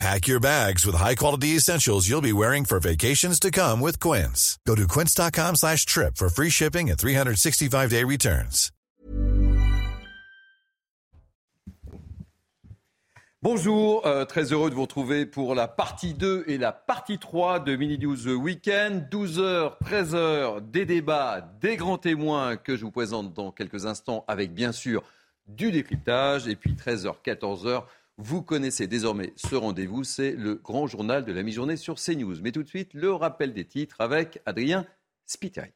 [0.00, 4.58] Pack your bags with high-quality essentials you'll be wearing for vacations to come with Quince.
[4.66, 8.70] Go to quince.com slash trip for free shipping and 365-day returns.
[13.44, 17.60] Bonjour, euh, très heureux de vous retrouver pour la partie 2 et la partie 3
[17.60, 19.06] de Mini News Weekend.
[19.10, 24.54] 12h, 13h, des débats, des grands témoins que je vous présente dans quelques instants avec
[24.54, 25.02] bien sûr
[25.46, 26.48] du décryptage.
[26.48, 27.84] Et puis 13h, 14h,
[28.16, 32.36] vous connaissez désormais ce rendez-vous, c'est le grand journal de la mi-journée sur CNews.
[32.42, 34.86] Mais tout de suite, le rappel des titres avec Adrien
[35.26, 35.72] Spiteri.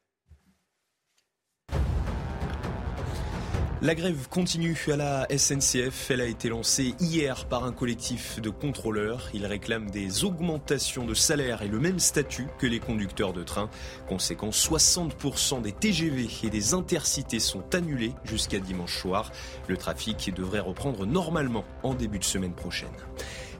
[3.81, 6.11] La grève continue à la SNCF.
[6.11, 9.29] Elle a été lancée hier par un collectif de contrôleurs.
[9.33, 13.69] Ils réclament des augmentations de salaire et le même statut que les conducteurs de train.
[14.09, 19.31] Conséquent, 60% des TGV et des intercités sont annulés jusqu'à dimanche soir.
[19.69, 22.89] Le trafic devrait reprendre normalement en début de semaine prochaine.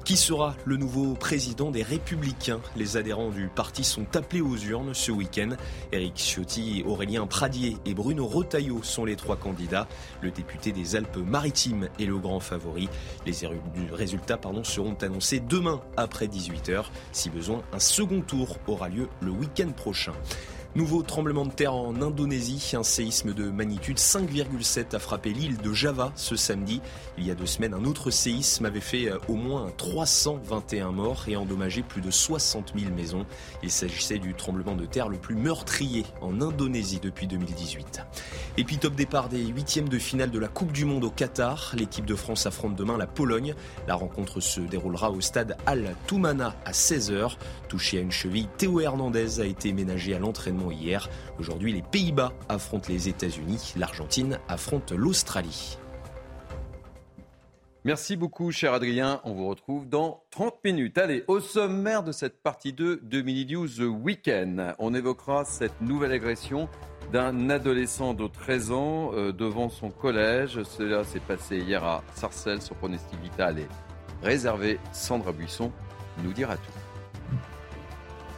[0.09, 2.61] Qui sera le nouveau président des Républicains?
[2.75, 5.49] Les adhérents du parti sont appelés aux urnes ce week-end.
[5.91, 9.87] Éric Ciotti, Aurélien Pradier et Bruno Retailleau sont les trois candidats.
[10.21, 12.89] Le député des Alpes-Maritimes est le grand favori.
[13.27, 13.33] Les
[13.91, 16.85] résultats seront annoncés demain après 18h.
[17.11, 20.13] Si besoin, un second tour aura lieu le week-end prochain.
[20.75, 22.73] Nouveau tremblement de terre en Indonésie.
[22.77, 26.79] Un séisme de magnitude 5,7 a frappé l'île de Java ce samedi.
[27.17, 31.25] Il y a deux semaines, un autre séisme avait fait euh, au moins 321 morts
[31.27, 33.25] et endommagé plus de 60 000 maisons.
[33.63, 38.01] Il s'agissait du tremblement de terre le plus meurtrier en Indonésie depuis 2018.
[38.57, 41.73] Et puis top départ des huitièmes de finale de la Coupe du Monde au Qatar.
[41.75, 43.55] L'équipe de France affronte demain la Pologne.
[43.87, 47.37] La rencontre se déroulera au stade Al Toumana à 16h.
[47.69, 51.07] Touché à une cheville, Théo Hernandez a été ménagé à l'entraînement hier.
[51.37, 55.77] Aujourd'hui, les Pays-Bas affrontent les États-Unis, l'Argentine affronte l'Australie.
[57.85, 59.21] Merci beaucoup, cher Adrien.
[59.23, 60.97] On vous retrouve dans 30 minutes.
[60.97, 66.11] Allez, au sommaire de cette partie 2 de Mini News Weekend, on évoquera cette nouvelle
[66.11, 66.67] agression
[67.13, 70.63] d'un adolescent de 13 ans euh, devant son collège.
[70.63, 72.63] Cela s'est passé hier à Sarcelles.
[72.63, 73.69] Son pronostic vital est
[74.23, 74.79] réservé.
[74.91, 75.71] Sandra Buisson
[76.23, 76.88] nous dira tout.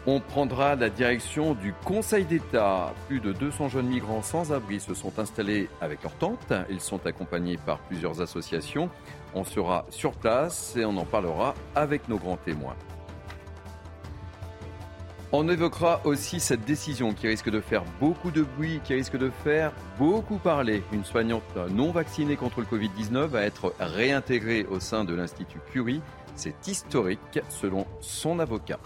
[0.07, 2.91] On prendra la direction du Conseil d'État.
[3.07, 6.53] Plus de 200 jeunes migrants sans abri se sont installés avec leur tente.
[6.71, 8.89] Ils sont accompagnés par plusieurs associations.
[9.35, 12.75] On sera sur place et on en parlera avec nos grands témoins.
[15.31, 19.29] On évoquera aussi cette décision qui risque de faire beaucoup de bruit, qui risque de
[19.29, 20.83] faire beaucoup parler.
[20.91, 26.01] Une soignante non vaccinée contre le Covid-19 va être réintégrée au sein de l'Institut Curie.
[26.35, 28.79] C'est historique selon son avocat.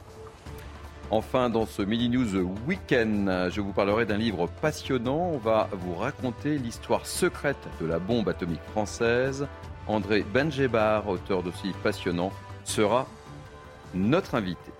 [1.11, 2.35] Enfin, dans ce Mini News
[2.67, 5.29] Weekend, je vous parlerai d'un livre passionnant.
[5.33, 9.47] On va vous raconter l'histoire secrète de la bombe atomique française.
[9.87, 12.31] André Benjebar, auteur de ce livre passionnant,
[12.63, 13.07] sera
[13.93, 14.71] notre invité.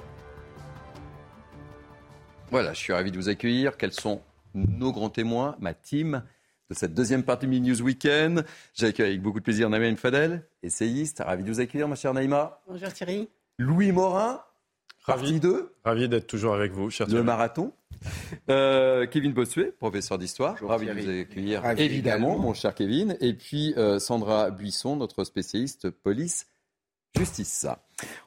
[2.50, 3.78] Voilà, je suis ravi de vous accueillir.
[3.78, 4.22] Quels sont
[4.56, 6.24] nos grands témoins, ma team
[6.72, 8.46] de cette deuxième partie Mini News Weekend?
[8.74, 11.22] J'accueille avec beaucoup de plaisir Naïma Fadel, essayiste.
[11.24, 12.62] Ravi de vous accueillir, ma chère Naïma.
[12.68, 13.30] Bonjour Thierry.
[13.60, 14.42] Louis Morin,
[15.06, 15.72] Partie 2.
[15.84, 17.74] Ravi d'être toujours avec vous, cher Le marathon.
[18.50, 20.58] Euh, Kevin Bossuet, professeur d'histoire.
[20.62, 23.18] Ravi de vous accueillir, évidemment, mon cher Kevin.
[23.20, 26.48] Et puis euh, Sandra Buisson, notre spécialiste police
[27.16, 27.66] justice.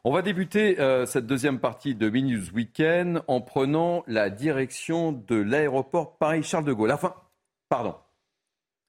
[0.05, 5.37] On va débuter euh, cette deuxième partie de Minus Weekend en prenant la direction de
[5.37, 6.93] l'aéroport Paris-Charles de Gaulle.
[6.93, 7.15] Enfin,
[7.69, 7.95] pardon,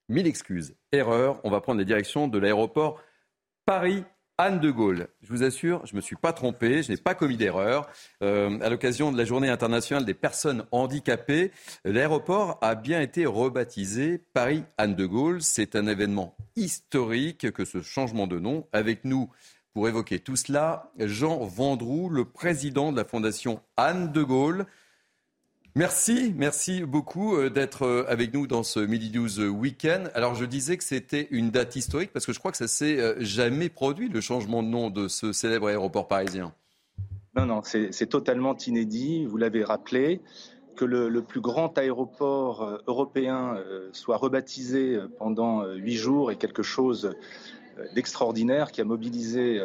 [0.07, 1.41] mille excuses, erreur.
[1.43, 3.01] On va prendre la direction de l'aéroport
[3.65, 4.03] Paris
[4.41, 5.09] Anne de Gaulle.
[5.21, 7.89] Je vous assure, je ne me suis pas trompé, je n'ai pas commis d'erreur.
[8.23, 11.51] Euh, à l'occasion de la journée internationale des personnes handicapées,
[11.83, 15.41] l'aéroport a bien été rebaptisé Paris Anne de Gaulle.
[15.41, 18.65] C'est un événement historique que ce changement de nom.
[18.71, 19.29] Avec nous,
[19.73, 24.67] pour évoquer tout cela, Jean Vendroux, le président de la Fondation Anne de Gaulle.
[25.79, 30.11] Merci, merci beaucoup euh, d'être euh, avec nous dans ce Midi News Weekend.
[30.13, 32.99] Alors je disais que c'était une date historique parce que je crois que ça s'est
[32.99, 36.53] euh, jamais produit le changement de nom de ce célèbre aéroport parisien.
[37.37, 39.25] Non, non, c'est totalement inédit.
[39.25, 40.19] Vous l'avez rappelé
[40.75, 43.55] que le, plus grand aéroport européen
[43.93, 47.15] soit rebaptisé pendant huit jours est quelque chose
[47.95, 49.61] d'extraordinaire qui a mobilisé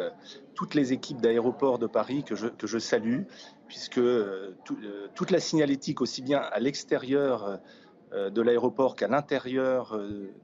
[0.53, 3.23] toutes les équipes d'aéroports de Paris que je, que je salue
[3.67, 7.59] puisque euh, euh, toute la signalétique, aussi bien à l'extérieur
[8.13, 9.99] de l'aéroport qu'à l'intérieur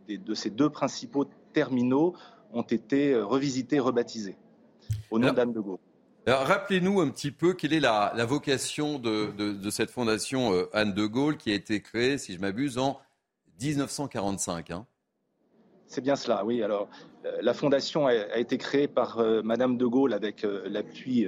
[0.10, 2.16] de ces deux principaux terminaux
[2.52, 4.36] ont été revisités, rebaptisés
[5.10, 5.78] au nom d'Anne de Gaulle.
[6.28, 11.38] Rappelez-nous un petit peu quelle est la, vocation de, cette fondation euh, Anne de Gaulle
[11.38, 13.00] qui a été créée, si je m'abuse, en
[13.62, 14.72] 1945.
[14.72, 14.86] Hein.
[15.92, 16.64] C'est bien cela, oui.
[16.64, 16.88] Alors,
[17.26, 21.28] euh, la fondation a, été créée par euh, Madame de Gaulle avec l'appui,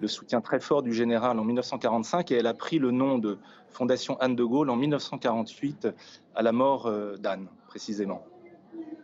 [0.00, 3.38] le soutien très fort du général en 1945 et elle a pris le nom de
[3.70, 5.88] Fondation Anne de Gaulle en 1948
[6.34, 8.26] à la mort d'Anne, précisément.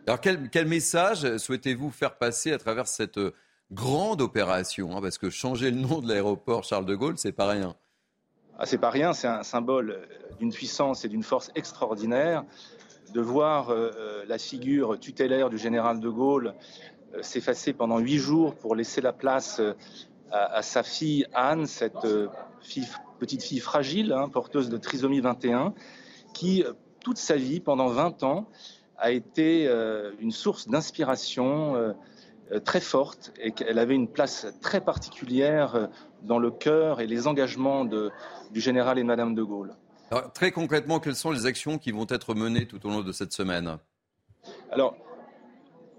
[0.05, 3.19] Alors, quel, quel message souhaitez-vous faire passer à travers cette
[3.71, 7.47] grande opération, hein, parce que changer le nom de l'aéroport Charles de Gaulle, c'est pas
[7.47, 7.75] rien.
[8.63, 10.05] Ah, c'est pas rien, c'est un symbole euh,
[10.37, 12.43] d'une puissance et d'une force extraordinaire.
[13.13, 16.53] De voir euh, euh, la figure tutélaire du général de Gaulle
[17.21, 19.61] s'effacer pendant huit jours pour laisser la place
[20.31, 22.07] à, sa fille Anne, cette
[23.19, 25.73] petite fille fragile, hein, porteuse de trisomie 21,
[26.33, 26.63] qui,
[27.01, 28.47] toute sa vie, pendant 20 ans,
[28.97, 29.69] a été
[30.21, 31.93] une source d'inspiration
[32.51, 35.87] euh, très forte et qu'elle avait une place très particulière euh,
[36.23, 39.73] dans le cœur et les engagements du général et de Madame de Gaulle.
[40.33, 43.33] Très concrètement, quelles sont les actions qui vont être menées tout au long de cette
[43.33, 43.77] semaine
[44.71, 44.95] Alors,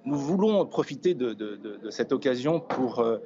[0.05, 3.19] nous voulons profiter de, cette occasion pour euh,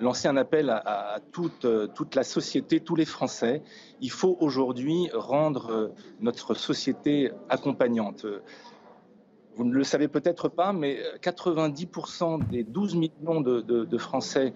[0.00, 3.62] lancer un appel à, toute, toute, la société, tous les Français.
[4.00, 8.26] Il faut aujourd'hui rendre notre société accompagnante.
[9.56, 14.52] Vous ne le savez peut-être pas, mais 90% des 12 millions de, Français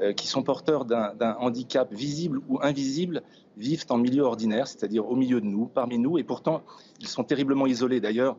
[0.00, 3.22] euh, qui sont porteurs d'un handicap visible ou invisible
[3.60, 6.62] vivent en milieu ordinaire, c'est-à-dire au milieu de nous, parmi nous, et pourtant
[6.98, 8.00] ils sont terriblement isolés.
[8.00, 8.36] D'ailleurs,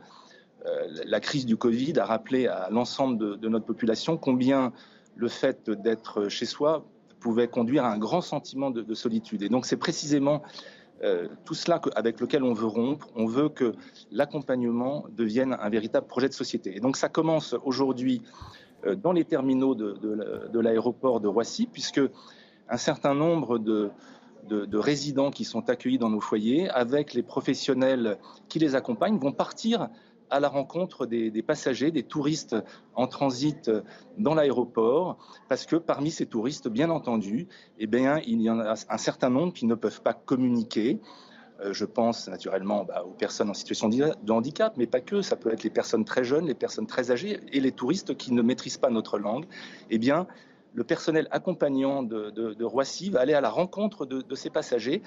[0.65, 4.73] euh, la crise du Covid a rappelé à l'ensemble de, notre population combien
[5.15, 6.85] le fait d'être chez soi
[7.19, 9.43] pouvait conduire à un grand sentiment de, solitude.
[9.43, 10.41] Et donc c'est précisément
[11.03, 13.73] euh, tout cela avec lequel on veut rompre, on veut que
[14.11, 16.75] l'accompagnement devienne un véritable projet de société.
[16.75, 18.21] Et donc ça commence aujourd'hui
[18.85, 22.01] euh, dans les terminaux de, l'aéroport de Roissy, puisque
[22.69, 23.89] un certain nombre de,
[24.47, 28.17] de, résidents qui sont accueillis dans nos foyers, avec les professionnels
[28.49, 29.89] qui les accompagnent, vont partir
[30.29, 32.55] à la rencontre des, passagers, des touristes
[32.95, 33.69] en transit
[34.17, 35.17] dans l'aéroport,
[35.49, 37.47] parce que parmi ces touristes, bien entendu,
[37.79, 41.01] eh bien, il y en a un certain nombre qui ne peuvent pas communiquer.
[41.63, 45.21] Euh, je pense naturellement bah, aux personnes en situation de handicap, mais pas que.
[45.21, 48.33] Ça peut être les personnes très jeunes, les personnes très âgées et les touristes qui
[48.33, 49.45] ne maîtrisent pas notre langue.
[49.89, 50.27] Eh bien,
[50.73, 55.01] le personnel accompagnant de, Roissy va aller à la rencontre de, de ces passagers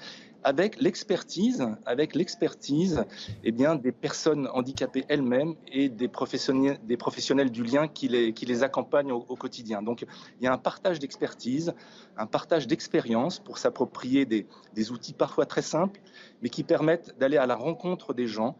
[0.45, 3.03] avec l'expertise, avec l'expertise,
[3.43, 9.35] eh bien, des personnes handicapées elles-mêmes et des professionnels, du lien qui les, accompagnent au,
[9.35, 9.81] quotidien.
[9.81, 10.05] Donc,
[10.39, 11.73] il y a un partage d'expertise,
[12.15, 15.99] un partage d'expérience pour s'approprier des outils parfois très simples,
[16.43, 18.55] mais qui permettent d'aller à la rencontre des gens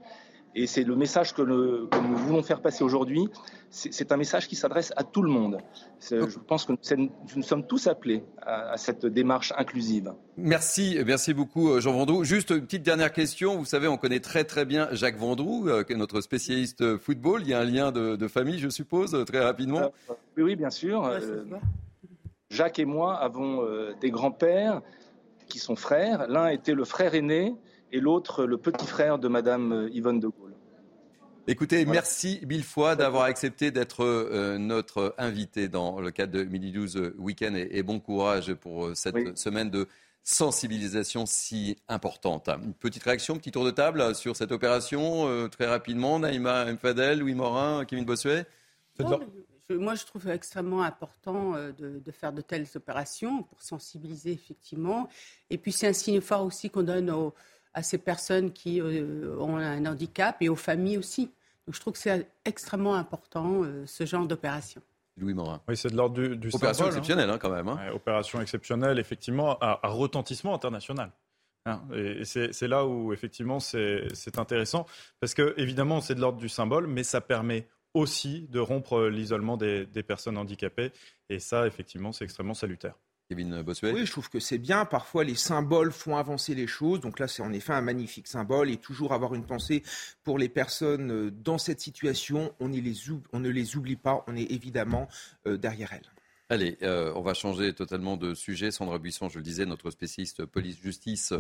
[0.56, 3.30] et c'est le message que, nous voulons faire passer aujourd'hui.
[3.70, 5.58] C'est un message qui s'adresse à tout le monde.
[6.10, 10.14] Je pense que nous sommes tous appelés à, cette démarche inclusive.
[10.38, 12.24] Merci, merci beaucoup euh, Jean Vendroux.
[12.24, 13.58] Juste une petite dernière question.
[13.58, 17.42] Vous savez, on connaît très très bien Jacques Vendroux, euh, notre spécialiste football.
[17.42, 19.92] Il y a un lien de, famille, je suppose, très rapidement.
[20.10, 21.12] Euh, oui, oui, bien sûr.
[22.50, 23.66] Jacques et moi avons
[24.00, 24.82] des grands-pères
[25.50, 26.28] qui sont frères.
[26.30, 27.56] L'un était le frère aîné
[27.92, 30.45] et l'autre le petit frère de Madame Yvonne de Gaulle.
[31.48, 36.72] Écoutez, merci mille fois d'avoir accepté d'être euh, notre invité dans le cadre de Midi
[36.72, 39.88] 12 Week-end et, bon courage pour euh, cette semaine de
[40.24, 42.50] sensibilisation si importante.
[42.50, 46.18] Une petite réaction, petit tour de table sur cette opération, euh, très rapidement.
[46.18, 48.46] Naïma Mfadel, Louis Morin, Kevin Bossuet
[49.72, 55.10] moi, je trouve extrêmement important de, de, faire de telles opérations pour sensibiliser effectivement.
[55.50, 57.34] Et puis, c'est un signe fort aussi qu'on donne aux,
[57.76, 61.30] à ces personnes qui euh, ont un handicap et aux familles aussi.
[61.66, 64.82] Donc je trouve que c'est extrêmement important euh, ce genre d'opération.
[65.18, 65.62] Louis Morin.
[65.68, 66.90] Oui, c'est de l'ordre du, du Opération hein.
[66.90, 67.68] exceptionnelle hein, quand même.
[67.68, 67.90] Hein.
[67.94, 71.12] opération exceptionnelle, effectivement, à, retentissement international.
[71.68, 71.82] Hein.
[71.96, 74.86] et c'est là où effectivement c'est intéressant
[75.20, 79.58] parce que évidemment c'est de l'ordre du symbole, mais ça permet aussi de rompre l'isolement
[79.58, 80.92] des, des personnes handicapées
[81.30, 82.94] et ça effectivement c'est extrêmement salutaire.
[83.30, 84.86] Kevin Bossuet Oui, je trouve que c'est bien.
[84.86, 87.00] Parfois, les symboles font avancer les choses.
[87.00, 88.70] Donc là, c'est en effet un magnifique symbole.
[88.70, 89.82] Et toujours avoir une pensée
[90.24, 92.54] pour les personnes euh, dans cette situation.
[92.60, 92.94] On, les
[93.34, 94.24] on ne les oublie pas.
[94.28, 95.08] On est évidemment
[95.48, 96.12] euh, derrière elles.
[96.50, 98.70] Allez, euh, on va changer totalement de sujet.
[98.70, 101.34] Sandra Buisson, je le disais, notre spécialiste police-justice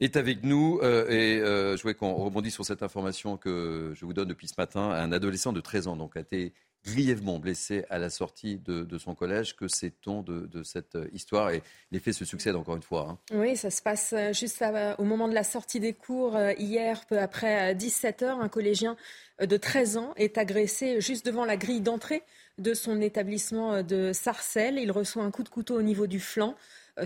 [0.00, 0.78] est avec nous.
[0.82, 4.90] et je voulais qu'on rebondisse sur cette information que je vous donne depuis ce matin.
[4.90, 6.52] Un adolescent de 13 ans donc, a été
[6.84, 9.56] grièvement blessé à la sortie de, son collège.
[9.56, 11.50] Que sait-on de, cette histoire?
[11.50, 13.08] Et les faits se succèdent encore une fois.
[13.10, 13.18] Hein.
[13.32, 14.64] Oui, ça se passe euh, juste
[14.98, 16.36] au moment de la sortie des cours.
[16.36, 18.96] Euh, hier, peu après 17 heures, un collégien
[19.40, 22.22] de 13 ans est agressé juste devant la grille d'entrée
[22.58, 24.78] de son établissement de Sarcelles.
[24.78, 26.54] Il reçoit un coup de couteau au niveau du flanc.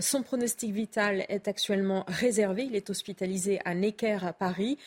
[0.01, 2.63] Son pronostic vital est actuellement réservé.
[2.63, 4.77] Il est hospitalisé à Necker, à Paris.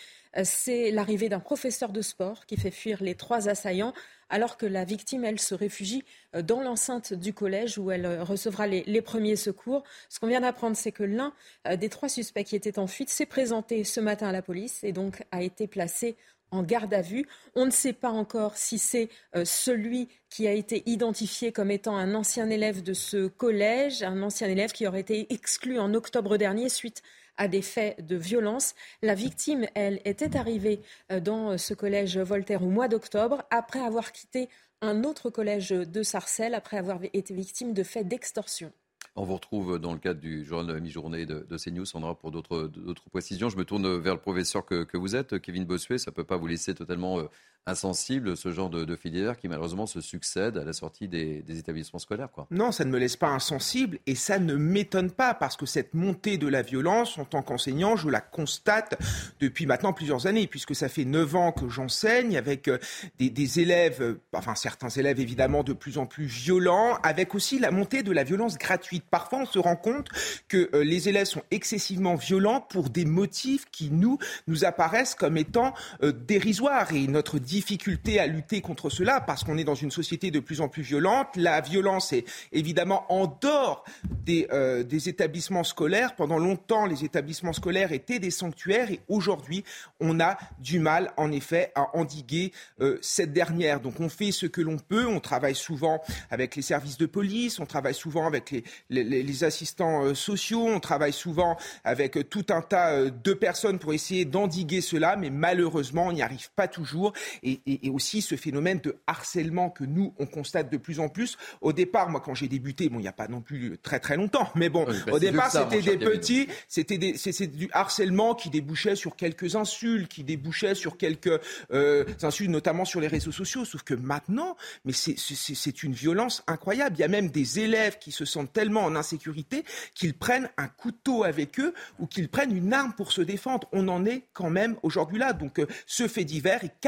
[0.44, 3.92] C'est l'arrivée d'un professeur de sport qui fait fuir les trois assaillants
[4.30, 8.24] alors que la victime, elle, se réfugie euh, dans l'enceinte du collège où elle euh,
[8.24, 9.82] recevra les, premiers secours.
[10.08, 11.34] Ce qu'on vient d'apprendre, c'est que l'un
[11.66, 14.82] euh, des trois suspects qui étaient en fuite s'est présenté ce matin à la police
[14.84, 16.16] et donc a été placé
[16.52, 17.26] en garde à vue.
[17.54, 19.08] On ne sait pas encore si c'est
[19.44, 24.48] celui qui a été identifié comme étant un ancien élève de ce collège, un ancien
[24.48, 27.02] élève qui aurait été exclu en octobre dernier suite
[27.36, 28.74] à des faits de violence.
[29.02, 34.12] La victime, elle, était arrivée euh, dans ce collège Voltaire au mois d'octobre après avoir
[34.12, 34.48] quitté
[34.82, 38.72] un autre collège de Sarcelles, après avoir été victime de faits d'extorsion.
[39.16, 42.70] On vous retrouve dans le cadre du journal mi-journée de, CNews, Sandra, pour d'autres
[43.10, 43.48] précisions.
[43.48, 45.98] Je me tourne vers le professeur que, que vous êtes, Kevin Bossuet.
[45.98, 47.24] Ça ne peut pas vous laisser totalement euh,
[47.66, 51.98] insensible, ce genre de, de filière qui malheureusement se succède à la sortie des, établissements
[51.98, 52.30] scolaires.
[52.30, 52.46] Quoi.
[52.50, 55.94] Non, ça ne me laisse pas insensible et ça ne m'étonne pas parce que cette
[55.94, 58.98] montée de la violence, en tant qu'enseignant, je la constate
[59.40, 62.78] depuis maintenant plusieurs années, puisque ça fait neuf ans que j'enseigne avec euh,
[63.18, 67.70] des, élèves, euh, enfin certains élèves évidemment de plus en plus violents, avec aussi la
[67.70, 69.04] montée de la violence gratuite.
[69.10, 70.08] Parfois, on se rend compte
[70.48, 75.36] que euh, les élèves sont excessivement violents pour des motifs qui nous nous apparaissent comme
[75.36, 80.30] étant dérisoires et notre difficulté à lutter contre cela parce qu'on est dans une société
[80.30, 81.26] de plus en plus violente.
[81.34, 83.84] La violence est évidemment en dehors
[84.24, 86.14] des, euh, établissements scolaires.
[86.14, 89.64] Pendant longtemps, les établissements scolaires étaient des sanctuaires et aujourd'hui,
[89.98, 93.80] on a du mal, en effet, à endiguer euh, cette dernière.
[93.80, 95.06] Donc on fait ce que l'on peut.
[95.06, 98.54] On travaille souvent avec les services de police, on travaille souvent avec
[98.90, 104.24] les assistants euh, sociaux, on travaille souvent avec tout un tas de personnes pour essayer
[104.24, 109.70] d'endiguer cela, mais malheureusement, on n'y arrive pas toujours et, aussi ce phénomène de harcèlement
[109.70, 111.36] que nous, on constate de plus en plus.
[111.60, 114.16] Au départ, moi, quand j'ai débuté, bon, il n'y a pas non plus très très
[114.16, 119.16] longtemps, mais bon, bah, au départ, c'était des petits, c'était du harcèlement qui débouchait sur
[119.16, 121.40] quelques insultes, qui débouchait sur quelques
[121.72, 123.64] euh, insultes, notamment sur les réseaux sociaux.
[123.64, 126.96] Sauf que maintenant, mais c'est une violence incroyable.
[126.96, 130.68] Il y a même des élèves qui se sentent tellement en insécurité qu'ils prennent un
[130.68, 133.68] couteau avec eux ou qu'ils prennent une arme pour se défendre.
[133.72, 135.32] On en est quand même aujourd'hui là.
[135.32, 136.80] Donc, euh, ce fait divers est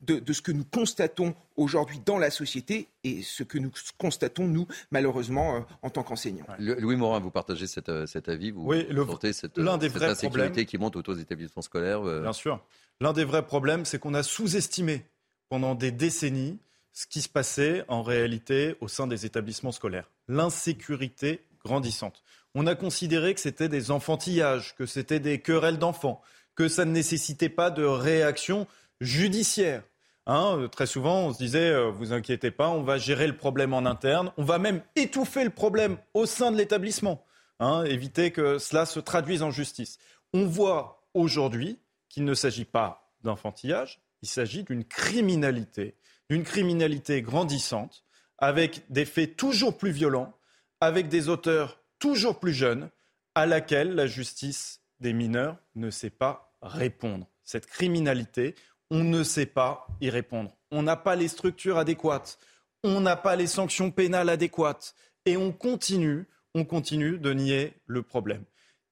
[0.00, 4.66] de, ce que nous constatons aujourd'hui dans la société et ce que nous constatons, nous,
[4.90, 6.46] malheureusement, euh, en tant qu'enseignants.
[6.58, 10.66] Louis Morin, vous partagez cet, euh, avis Vous oui, le, cette, l'un des vrais insécurité
[10.66, 12.64] qui monte autour des établissements scolaires euh Bien sûr.
[13.00, 15.04] L'un des vrais problèmes, c'est qu'on a sous-estimé
[15.48, 16.58] pendant des décennies
[16.92, 20.10] ce qui se passait en réalité au sein des établissements scolaires.
[20.28, 22.22] L'insécurité grandissante.
[22.54, 26.22] On a considéré que c'était des enfantillages, que c'était des querelles d'enfants,
[26.54, 28.66] que ça ne nécessitait pas de réaction
[29.00, 29.82] judiciaire.
[30.26, 33.36] Hein, euh, très souvent, on se disait, euh, vous inquiétez pas, on va gérer le
[33.36, 37.24] problème en interne, on va même étouffer le problème au sein de l'établissement,
[37.60, 39.98] hein, éviter que cela se traduise en justice.
[40.32, 45.94] On voit aujourd'hui qu'il ne s'agit pas d'enfantillage, il s'agit d'une criminalité,
[46.28, 48.04] d'une criminalité grandissante,
[48.38, 50.34] avec des faits toujours plus violents,
[50.80, 52.90] avec des auteurs toujours plus jeunes,
[53.36, 57.28] à laquelle la justice des mineurs ne sait pas répondre.
[57.44, 58.54] Cette criminalité,
[58.90, 60.56] on ne sait pas y répondre.
[60.70, 62.38] On n'a pas les structures adéquates,
[62.82, 68.02] on n'a pas les sanctions pénales adéquates, et on continue, on continue de nier le
[68.02, 68.44] problème.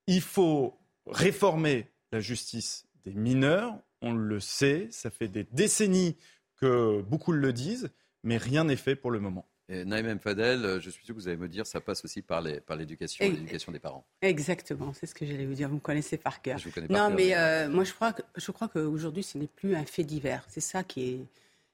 [0.06, 6.16] Il faut réformer la justice des mineurs, on le sait, ça fait des décennies
[6.56, 7.90] que beaucoup le disent,
[8.22, 9.46] mais rien n'est fait pour le moment.
[9.68, 12.42] Naïm Fadel, euh, je suis sûr que vous allez me dire, ça passe aussi par
[12.42, 14.04] l'éducation, l'éducation des parents.
[14.20, 15.68] Exactement, c'est ce que j'allais vous dire.
[15.68, 16.58] Vous me connaissez par cœur.
[16.58, 19.46] Je vous connais non, mais euh, moi je crois que je crois qu'aujourd'hui ce n'est
[19.46, 20.44] plus un fait divers.
[20.48, 21.20] C'est ça qui est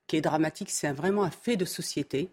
[0.06, 0.70] qui est dramatique.
[0.70, 2.30] C'est vraiment un fait de société.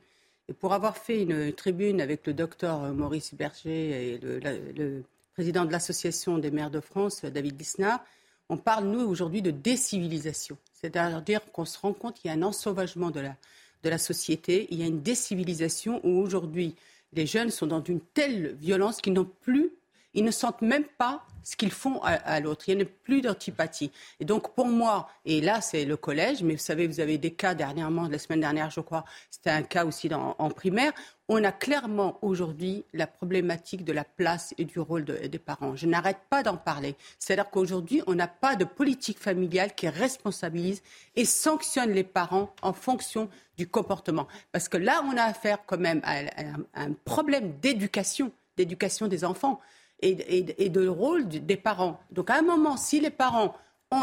[0.47, 5.71] Et pour avoir fait une tribune avec le docteur Maurice Berger et le, président de
[5.71, 8.03] l'association des maires de France, David Lisnard,
[8.49, 10.57] on parle nous aujourd'hui de décivilisation.
[10.73, 13.35] C'est-à-dire qu'on se rend compte qu'il y a un ensauvagement de la
[13.83, 14.67] de la société.
[14.71, 16.75] Il y a une décivilisation où aujourd'hui
[17.13, 19.71] les jeunes sont dans une telle violence qu'ils n'ont plus
[20.17, 22.67] ils ne sentent même pas ce qu'ils font à, l'autre.
[22.67, 23.91] Il n'y a plus d'antipathie.
[24.19, 27.31] Et donc, pour moi, et là, c'est le collège, mais vous savez, vous avez des
[27.31, 30.91] cas dernièrement, la semaine dernière, je crois, c'était un cas aussi en primaire.
[31.29, 35.75] On a clairement aujourd'hui la problématique de la place et du rôle des parents.
[35.75, 36.95] Je n'arrête pas d'en parler.
[37.19, 40.81] C'est-à-dire qu'aujourd'hui, on n'a pas de politique familiale qui responsabilise
[41.15, 44.27] et sanctionne les parents en fonction du comportement.
[44.51, 46.23] Parce que là, on a affaire quand même à,
[46.73, 49.61] un problème d'éducation, d'éducation des enfants
[49.99, 51.99] et, de rôle des parents.
[52.11, 53.55] Donc à un moment, si les parents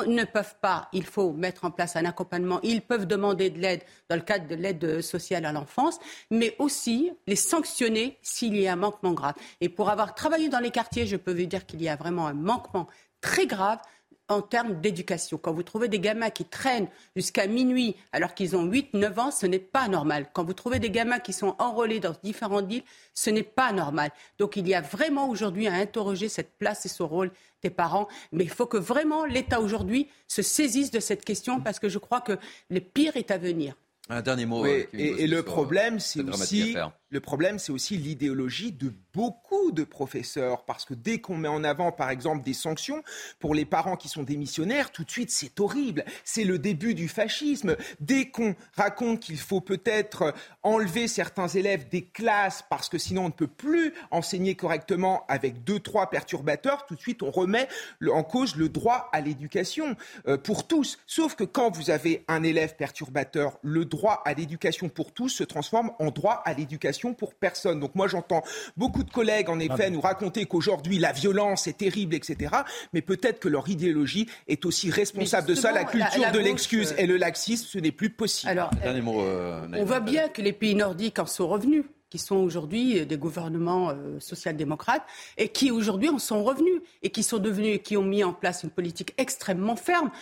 [0.06, 3.82] ne peuvent pas, il faut mettre en place un accompagnement, ils peuvent demander de l'aide
[4.08, 5.98] dans le cadre de l'aide sociale à l'enfance,
[6.30, 9.34] mais aussi les sanctionner s'il y a un manquement grave.
[9.60, 12.26] Et pour avoir travaillé dans les quartiers, je peux vous dire qu'il y a vraiment
[12.26, 12.86] un manquement
[13.20, 13.78] très grave
[14.28, 15.38] en termes d'éducation.
[15.38, 19.46] Quand vous trouvez des gamins qui traînent jusqu'à minuit alors qu'ils ont 8-9 ans, ce
[19.46, 20.26] n'est pas normal.
[20.32, 24.10] Quand vous trouvez des gamins qui sont enrôlés dans différentes villes, ce n'est pas normal.
[24.38, 27.30] Donc il y a vraiment aujourd'hui à interroger cette place et ce rôle
[27.62, 28.08] des parents.
[28.32, 31.98] Mais il faut que vraiment l'État aujourd'hui se saisisse de cette question parce que je
[31.98, 32.38] crois que
[32.70, 33.74] le pire est à venir.
[34.10, 34.66] Un dernier mot.
[34.66, 36.76] Euh, et, le problème, c'est aussi
[37.14, 41.62] le problème, c'est aussi l'idéologie de beaucoup de professeurs, parce que dès qu'on met en
[41.62, 43.04] avant, par exemple, des sanctions
[43.38, 46.04] pour les parents qui sont démissionnaires, tout de suite, c'est horrible.
[46.24, 47.76] C'est le début du fascisme.
[48.00, 53.28] Dès qu'on raconte qu'il faut peut-être enlever certains élèves des classes, parce que sinon on
[53.28, 57.68] ne peut plus enseigner correctement avec deux, trois perturbateurs, tout de suite, on remet
[58.10, 59.94] en cause le droit à l'éducation
[60.26, 60.98] euh, pour tous.
[61.06, 65.44] Sauf que quand vous avez un élève perturbateur, le droit à l'éducation pour tous se
[65.44, 67.80] transforme en droit à l'éducation pour personne.
[67.80, 68.42] Donc moi j'entends
[68.76, 72.54] beaucoup de collègues en effet nous raconter qu'aujourd'hui la violence est terrible, etc.
[72.92, 75.72] Mais peut-être que leur idéologie est aussi responsable de ça.
[75.72, 78.50] La culture de l'excuse euh, et le laxisme, ce n'est plus possible.
[78.50, 81.84] Alors, euh, on voit bien que les pays nordiques en sont revenus
[82.14, 85.02] qui sont aujourd'hui des gouvernements euh, social-démocrates
[85.36, 88.32] et qui aujourd'hui en sont revenus et qui sont devenus et qui ont mis en
[88.32, 90.12] place une politique extrêmement ferme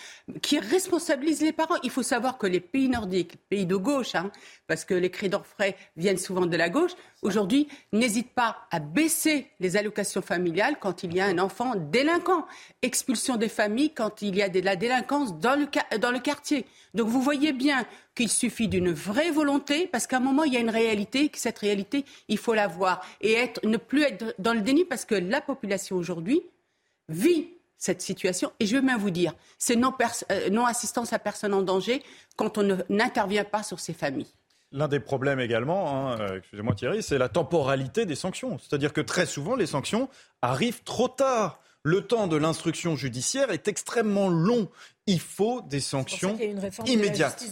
[0.40, 1.75] qui responsabilise les parents.
[1.82, 4.30] Il faut savoir que les pays nordiques, pays de gauche, hein,
[4.66, 9.49] parce que les cris d'orfraie viennent souvent de la gauche, aujourd'hui n'hésitent pas à baisser
[9.61, 12.46] les allocations familiales quand il y a un enfant délinquant,
[12.80, 16.64] expulsion des familles quand il y a de la délinquance dans le quartier.
[16.94, 17.84] Donc vous voyez bien
[18.14, 21.38] qu'il suffit d'une vraie volonté, parce qu'à un moment, il y a une réalité, que
[21.38, 25.14] cette réalité, il faut la voir et ne plus être dans le déni, parce que
[25.14, 26.42] la population aujourd'hui
[27.09, 28.52] vit cette situation.
[28.61, 29.92] Et je vais même vous dire, c'est non,
[30.31, 30.64] euh,
[31.11, 32.02] à personne en danger
[32.37, 34.33] quand on n'intervient pas sur ces familles.
[34.71, 38.58] L'un des problèmes également, hein, euh, excusez-moi Thierry, c'est la temporalité des sanctions.
[38.58, 40.08] C'est-à-dire que très souvent, les sanctions
[40.41, 44.68] arrivent trop tard le temps de l'instruction judiciaire est extrêmement long.
[45.06, 46.38] Il faut des sanctions
[46.86, 47.45] immédiates.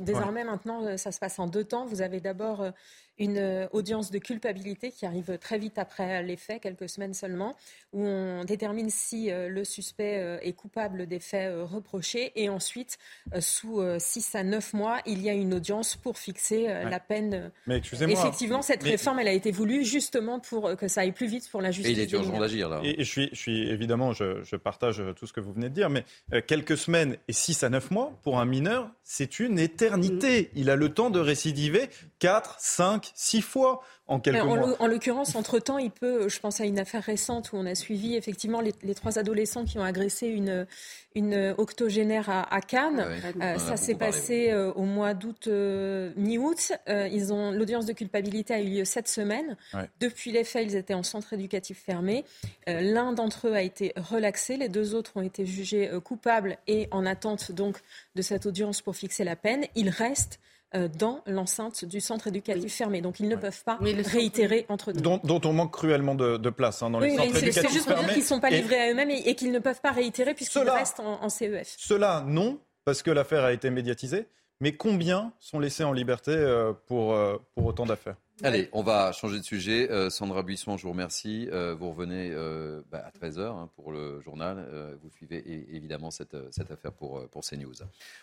[0.00, 1.86] Désormais, maintenant, euh, ça se passe en deux temps.
[1.86, 2.70] Vous avez d'abord euh,
[3.18, 7.56] une euh, audience de culpabilité qui arrive très vite après les faits, quelques semaines seulement,
[7.92, 12.32] où on détermine si euh, le suspect euh, est coupable des faits reprochés.
[12.36, 12.98] Et ensuite,
[13.40, 17.50] sous 6 à 9 mois, il y a une audience pour fixer la peine.
[17.66, 18.18] Mais excusez-moi.
[18.18, 21.60] Effectivement, cette réforme, elle a été voulue justement pour que ça aille plus vite pour
[21.60, 21.96] la justice.
[21.96, 22.80] Et il est urgent d'agir là.
[22.82, 25.74] Et, je, suis, je suis évidemment, je, je, partage tout ce que vous venez de
[25.74, 26.04] dire, mais
[26.46, 30.42] quelques semaines et 6 à 9 mois pour un mineur, c'est une éternité.
[30.42, 30.46] Mm.
[30.56, 34.74] Il a le temps de récidiver 4, 5, six fois en quelques mois.
[34.80, 38.16] En l'occurrence, entre-temps, il peut, je pense à une affaire récente où on a suivi
[38.16, 40.66] effectivement les, trois adolescents qui ont agressé une,
[41.14, 43.04] une octogénaire à, Cannes.
[43.40, 46.72] Euh, ça s'est passé euh, au mois d'août, euh, mi-août.
[46.88, 49.56] ils ont l'audience de culpabilité a eu lieu cette semaine.
[50.00, 52.24] Depuis les faits, ils étaient en centre éducatif fermé.
[52.66, 57.04] L'un d'entre eux a été relaxé, les deux autres ont été jugés coupables et en
[57.04, 57.78] attente donc
[58.14, 59.66] de cette audience pour fixer la peine.
[59.74, 60.40] Il reste
[60.74, 63.00] dans l'enceinte du centre éducatif fermé.
[63.00, 65.00] Donc ils ne peuvent pas réitérer entre deux.
[65.00, 67.68] Dont, dont, on manque cruellement de, place hein, dans les centres éducatifs fermés.
[67.68, 69.80] C'est juste pour dire qu'ils ne sont pas livrés à eux-mêmes et, qu'ils ne peuvent
[69.80, 71.74] pas réitérer puisqu'ils restent en, CEF.
[71.78, 74.26] Cela, non, parce que l'affaire a été médiatisée.
[74.60, 78.16] Mais combien sont laissés en liberté euh, pour, euh, pour autant d'affaires?
[78.44, 79.90] Allez, on va changer de sujet.
[79.90, 81.48] Euh, Sandra Buisson, je vous remercie.
[81.50, 84.64] Euh, vous revenez euh, bah, à 13h hein, pour le journal.
[85.02, 86.36] vous suivez évidemment cette,
[86.70, 87.74] affaire pour, pour CNews.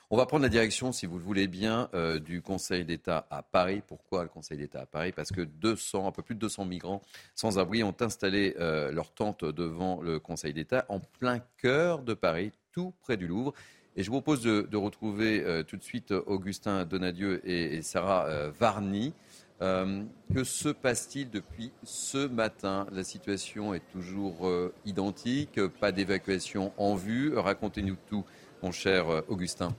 [0.09, 1.89] On va prendre la direction, si vous le voulez bien,
[2.25, 3.81] du Conseil d'État à Paris.
[3.85, 5.11] Pourquoi le Conseil d'État à Paris?
[5.11, 7.01] Parce que 200, un peu plus de 200 migrants
[7.35, 12.51] sans abri ont installé leur tente devant le Conseil d'État en plein cœur de Paris,
[12.71, 13.53] tout près du Louvre.
[13.97, 19.13] Et je vous propose de, retrouver tout de suite Augustin Donadieu et Sarah Varny.
[19.61, 22.87] Euh, que se passe-t-il depuis ce matin?
[22.91, 27.37] La situation est toujours euh, identique, pas d'évacuation en vue.
[27.37, 28.25] Racontez-nous tout,
[28.61, 29.73] mon cher euh, Augustin.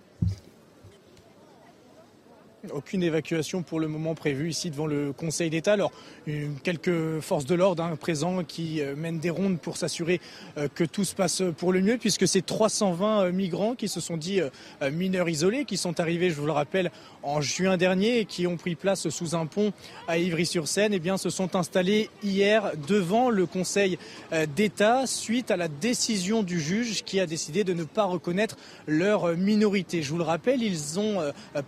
[2.73, 5.73] Aucune évacuation pour le moment prévue ici devant le Conseil d'État.
[5.75, 5.93] Alors,
[6.63, 10.21] quelques forces de l'ordre hein, présents qui euh, mènent des rondes pour s'assurer
[10.59, 14.17] euh, que tout se passe pour le mieux, puisque c'est 320 migrants qui se sont
[14.17, 14.41] dit
[14.93, 16.91] mineurs isolés, qui sont arrivés, je vous le rappelle,
[17.23, 19.73] en juin dernier et qui ont pris place sous un pont
[20.09, 23.99] à Ivry-sur-Seine, eh bien, se sont installés hier devant le Conseil
[24.55, 29.37] d'État suite à la décision du juge qui a décidé de ne pas reconnaître leur
[29.37, 30.03] minorité.
[30.03, 31.21] Je vous le rappelle, ils ont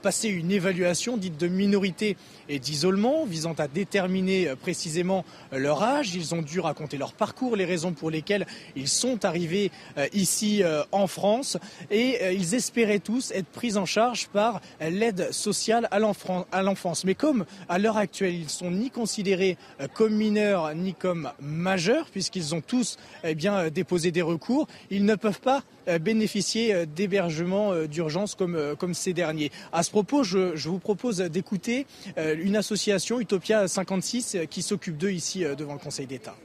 [0.03, 2.17] passé une évaluation dite de minorité
[2.49, 6.15] et d'isolement visant à déterminer précisément leur âge.
[6.15, 8.47] Ils ont dû raconter leur parcours, les raisons pour lesquelles
[8.77, 11.59] ils sont arrivés euh, ici euh, en France
[11.91, 17.05] et euh, ils espéraient tous être pris en charge par l'aide sociale à l'enfance.
[17.05, 19.57] Mais comme à l'heure actuelle, ils sont ni considérés
[19.95, 25.15] comme mineurs ni comme majeurs puisqu'ils ont tous eh bien, déposé des recours, ils ne
[25.15, 25.63] peuvent pas
[26.01, 29.51] bénéficier d'hébergements d'urgence comme, ces derniers.
[29.73, 35.45] À ce propos, je, vous propose d'écouter une association, Utopia 56, qui s'occupe d'eux ici
[35.45, 36.37] euh, devant le Conseil d'État.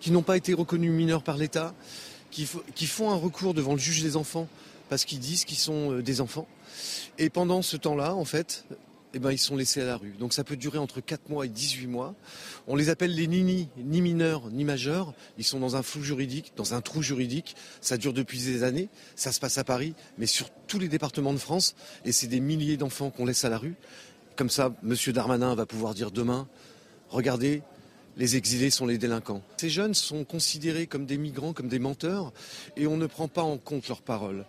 [0.00, 1.74] Qui n'ont pas été reconnus mineurs par l'État,
[2.30, 4.48] qui, font un recours devant le juge des enfants
[4.88, 6.46] parce qu'ils disent qu'ils sont euh, des enfants.
[7.18, 8.64] Et pendant ce temps-là, en fait,
[9.14, 10.14] eh ben, ils sont laissés à la rue.
[10.18, 12.14] Donc ça peut durer entre 4 mois et 18 mois.
[12.66, 15.14] On les appelle les nini, ni mineurs, ni majeurs.
[15.38, 17.54] Ils sont dans un flou juridique, dans un trou juridique.
[17.80, 18.88] Ça dure depuis des années.
[19.14, 21.76] Ça se passe à Paris, mais sur tous les départements de France.
[22.04, 23.76] Et c'est des milliers d'enfants qu'on laisse à la rue.
[24.36, 24.94] Comme ça, M.
[25.12, 26.48] Darmanin va pouvoir dire demain,
[27.08, 27.62] regardez,
[28.16, 29.42] les exilés sont les délinquants.
[29.56, 32.32] Ces jeunes sont considérés comme des migrants, comme des menteurs,
[32.76, 34.44] et on ne prend pas en compte leurs paroles.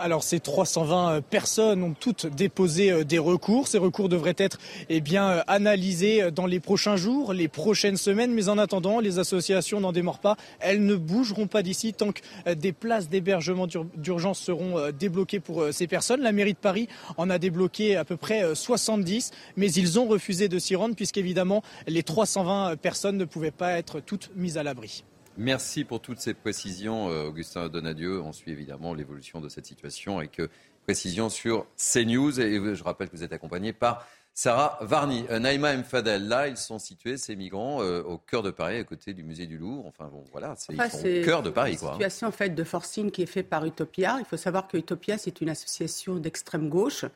[0.00, 3.68] Alors ces 320 euh, personnes ont toutes déposé euh, des recours.
[3.68, 4.58] Ces recours devraient être
[4.88, 8.32] eh euh, analysés dans les prochains jours, les prochaines semaines.
[8.32, 10.38] Mais en attendant, les associations n'en démordent pas.
[10.58, 12.22] Elles ne bougeront pas d'ici tant que
[12.54, 16.22] des places d'hébergement d'urgence seront débloquées pour ces personnes.
[16.22, 20.48] La mairie de Paris en a débloqué à peu près 70, mais ils ont refusé
[20.48, 25.04] de s'y rendre puisqu'évidemment les 320 personnes ne pouvaient pas être toutes mises à l'abri.
[25.40, 28.20] Merci pour toutes ces précisions, euh, Augustin Donadieu.
[28.20, 30.48] On suit évidemment l'évolution de cette situation avec euh,
[30.84, 32.38] précision sur CNews.
[32.38, 35.24] Et je rappelle que vous êtes accompagné par Sarah Varni.
[35.30, 39.14] Euh, Naïma Mfadel, là, ils sont situés, ces migrants, au cœur de Paris, à côté
[39.14, 39.86] du musée du Louvre.
[39.86, 41.78] Enfin, bon, voilà, c'est au cœur de Paris.
[41.80, 44.16] C'est une situation en fait, de forcing qui est faite par Utopia.
[44.18, 47.06] Il faut savoir que Utopia, c'est une association d'extrême gauche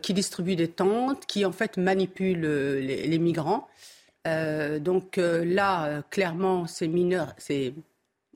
[0.00, 3.68] qui distribue des tentes, qui en fait manipule les migrants.
[4.28, 7.74] Euh, donc euh, là, euh, clairement, ces mineurs, ces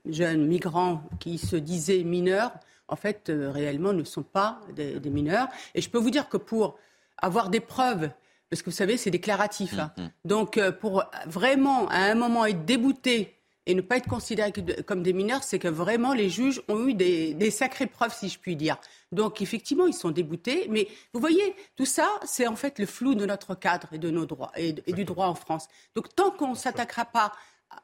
[0.08, 2.52] jeunes migrants qui se disaient mineurs,
[2.88, 5.48] en fait, réellement ne sont pas des, mineurs.
[5.74, 6.76] Et je peux vous dire que pour
[7.18, 8.10] avoir des preuves,
[8.50, 9.92] parce que vous savez, c'est déclaratif, hein.
[9.96, 10.10] mm, mm.
[10.24, 14.52] donc pour vraiment, à un moment, être débouté et ne pas être considérés
[14.86, 18.38] comme des mineurs, c'est que vraiment les juges ont eu des, sacrées preuves, si je
[18.38, 18.76] puis dire.
[19.12, 20.66] Donc effectivement, ils sont déboutés.
[20.68, 24.10] Mais vous voyez, tout ça, c'est en fait le flou de notre cadre et de
[24.10, 25.68] nos droits et, du droit en France.
[25.94, 27.32] Donc tant qu'on ne s'attaquera pas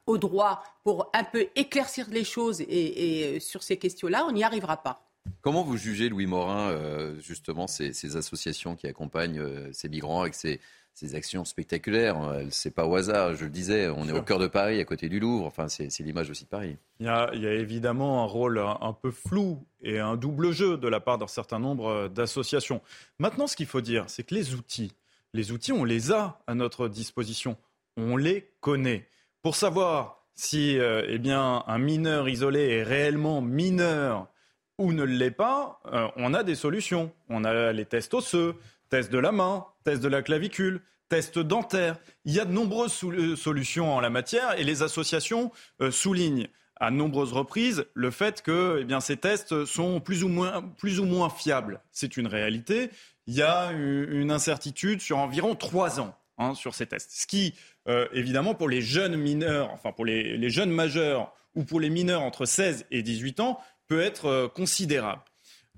[0.07, 4.45] au droit pour un peu éclaircir les choses et, euh, sur ces questions-là, on n'y
[4.45, 5.09] arrivera pas.
[5.41, 10.35] Comment vous jugez, Louis Morin, euh, justement, ces, associations qui accompagnent euh, ces migrants avec
[10.35, 10.61] ces
[10.99, 12.17] ces actions spectaculaires.
[12.17, 14.85] Hein, c'est pas au hasard, je le disais, on est au cœur de Paris, à
[14.85, 15.47] côté du Louvre.
[15.47, 16.77] Enfin, c'est l'image aussi de Paris.
[16.99, 20.99] Il y, a, évidemment un rôle un, peu flou et un double jeu de la
[20.99, 22.81] part d'un certain nombre d'associations.
[23.21, 24.93] Maintenant, ce qu'il faut dire, c'est que les outils,
[25.35, 27.57] les outils, on les a à notre disposition.
[27.97, 29.07] On les connaît.
[29.43, 34.27] Pour savoir si euh, eh bien, un mineur isolé est réellement mineur
[34.79, 37.13] ou ne l'est pas, euh, on a des solutions.
[37.29, 38.57] On a les tests osseux,
[38.91, 41.99] Test de la main, test de la clavicule, test dentaire.
[42.25, 46.49] Il y a de nombreuses euh, solutions en la matière et les associations euh, soulignent
[46.77, 51.81] à nombreuses reprises le fait que eh ces tests sont plus ou moins, fiables.
[51.91, 52.91] C'est une réalité.
[53.27, 57.11] Il y a une incertitude sur environ trois ans hein, sur ces tests.
[57.13, 57.55] Ce qui,
[57.89, 61.91] euh, évidemment, pour les jeunes mineurs, enfin pour les, les, jeunes majeurs ou pour les
[61.91, 65.23] mineurs entre 16 et 18 ans, peut être considérable.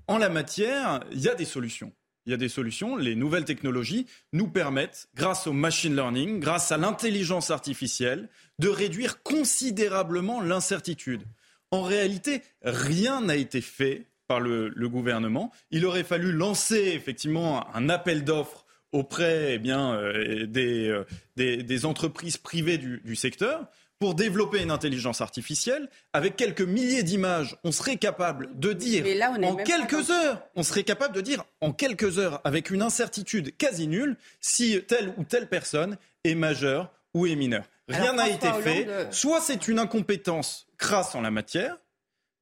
[0.07, 1.91] En la matière, il y a des solutions
[2.25, 2.95] il y a des solutions.
[2.95, 8.29] Les nouvelles technologies nous permettent, grâce au machine learning, grâce à l'intelligence artificielle,
[8.59, 11.23] de réduire considérablement l'incertitude.
[11.71, 15.51] En réalité, rien n'a été fait par le, gouvernement.
[15.71, 21.05] Il aurait fallu lancer effectivement un appel d'offres auprès eh euh, euh,
[21.35, 23.67] des, entreprises privées du secteur
[24.01, 29.05] pour développer une intelligence artificielle, avec quelques milliers d'images, on serait capable de dire
[29.43, 33.85] en quelques heures, on serait capable de dire en quelques heures, avec une incertitude quasi
[33.85, 37.65] nulle, si telle ou telle personne est majeure ou est mineure.
[37.89, 38.87] Rien n'a été fait.
[39.11, 41.77] Soit c'est une incompétence crasse en la matière,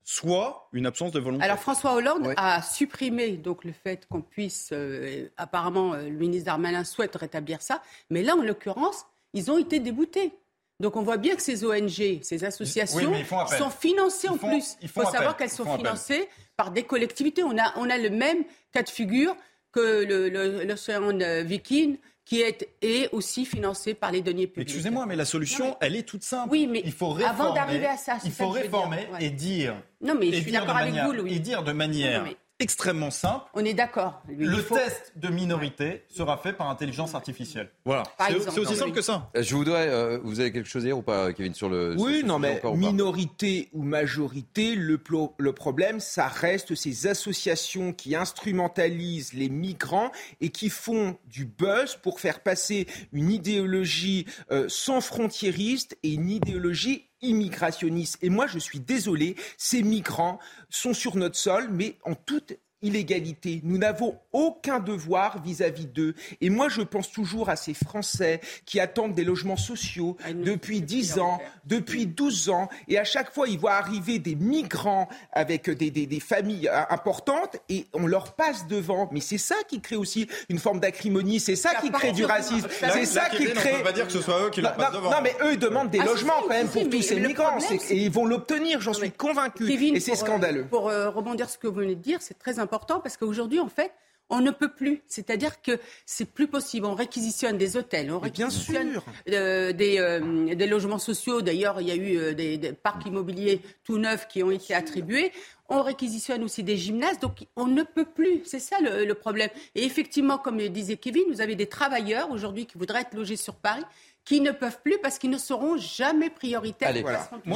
[0.05, 1.43] soit une absence de volonté.
[1.43, 6.85] Alors François Hollande a supprimé donc le fait qu'on puisse, euh, apparemment le ministre Darmanin
[6.85, 10.31] souhaite rétablir ça, mais là en l'occurrence, ils ont été déboutés.
[10.79, 13.13] Donc on voit bien que ces ONG, ces associations
[13.57, 14.77] sont financées en plus.
[14.81, 17.43] Il faut, savoir qu'elles sont financées par des collectivités.
[17.43, 19.35] On a, on a le même cas de figure
[19.71, 21.13] que l'océan
[21.43, 21.97] Viking
[22.29, 24.69] qui est, aussi financé par les deniers publics.
[24.69, 26.49] Excusez-moi, mais la solution, elle est toute simple.
[26.51, 29.75] Oui, mais il faut réformer, avant d'arriver à ça, il faut réformer et dire.
[29.99, 31.33] Non, mais je suis d'accord avec vous, Louis.
[31.33, 32.25] Et dire de manière
[32.59, 33.45] extrêmement simple.
[33.53, 34.21] On est d'accord.
[34.27, 37.71] Le test de minorité sera fait par intelligence artificielle.
[37.85, 38.03] Voilà.
[38.19, 39.29] C'est aussi simple que ça.
[39.35, 39.87] Euh, je voudrais.
[39.87, 41.95] Euh, vous avez quelque chose à dire ou pas, Kevin, sur le.
[41.97, 44.99] Oui, non, mais minorité ou, majorité, le,
[45.37, 51.97] le problème, ça reste ces associations qui instrumentalisent les migrants et qui font du buzz
[52.01, 58.17] pour faire passer une idéologie euh, sans frontiériste et une idéologie immigrationniste.
[58.21, 63.61] Et moi, je suis désolé, ces migrants sont sur notre sol, mais en toute illégalité.
[63.63, 66.15] Nous n'avons aucun devoir vis-à-vis d'eux.
[66.41, 70.81] Et moi, je pense toujours à ces Français qui attendent des logements sociaux ah, depuis
[70.81, 72.69] 10 ans, depuis 12 ans.
[72.87, 77.57] Et à chaque fois, ils voient arriver des migrants avec des, des, familles euh, importantes
[77.69, 79.09] et on leur passe devant.
[79.11, 81.39] Mais c'est ça qui crée aussi une forme d'acrimonie.
[81.39, 82.67] C'est ça qui crée du racisme.
[82.69, 83.73] C'est ça qui crée.
[83.73, 85.11] On peut pas dire que ce soit eux qui leur passent devant.
[85.11, 87.57] Non, mais eux, ils demandent des ah, logements quand même pour tous ces migrants.
[87.89, 89.69] Et ils vont l'obtenir, j'en suis convaincu.
[89.69, 90.65] et c'est scandaleux.
[90.65, 93.17] Pour euh, rebondir sur ce que vous venez de dire, c'est très important important parce
[93.17, 93.91] qu'aujourd'hui, en fait,
[94.29, 95.01] on ne peut plus.
[95.07, 96.85] C'est-à-dire que c'est plus possible.
[96.85, 101.41] On réquisitionne des hôtels, on réquisitionne euh, des, euh, des, logements sociaux.
[101.41, 105.31] D'ailleurs, il y a eu euh, des, parcs immobiliers tout neufs qui ont été attribués.
[105.69, 107.19] On réquisitionne aussi des gymnases.
[107.19, 108.41] Donc, on ne peut plus.
[108.45, 109.49] C'est ça le, le problème.
[109.75, 113.35] Et effectivement, comme le disait Kevin, vous avez des travailleurs aujourd'hui qui voudraient être logés
[113.35, 113.83] sur Paris
[114.29, 116.89] qui ne peuvent plus parce qu'ils ne seront jamais prioritaires.
[116.89, 117.03] Allez,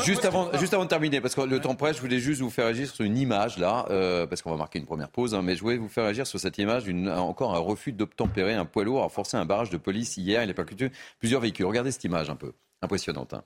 [0.03, 2.49] juste, avant, juste avant de terminer, parce que le temps presse, je voulais juste vous
[2.49, 5.43] faire agir sur une image là, euh, parce qu'on va marquer une première pause, hein,
[5.43, 8.55] mais je voulais vous faire agir sur cette image, encore un refus d'obtempérer.
[8.55, 11.67] Un poids lourd a forcé un barrage de police hier, il a percuté plusieurs véhicules.
[11.67, 13.35] Regardez cette image un peu, impressionnante.
[13.35, 13.43] Hein.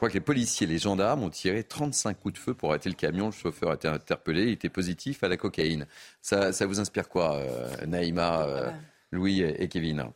[0.00, 2.70] Je crois que les policiers et les gendarmes ont tiré 35 coups de feu pour
[2.70, 3.26] arrêter le camion.
[3.26, 5.86] Le chauffeur a été interpellé, il était positif à la cocaïne.
[6.22, 8.70] Ça, ça vous inspire quoi, euh, Naïma, euh,
[9.10, 10.06] Louis et Kevin?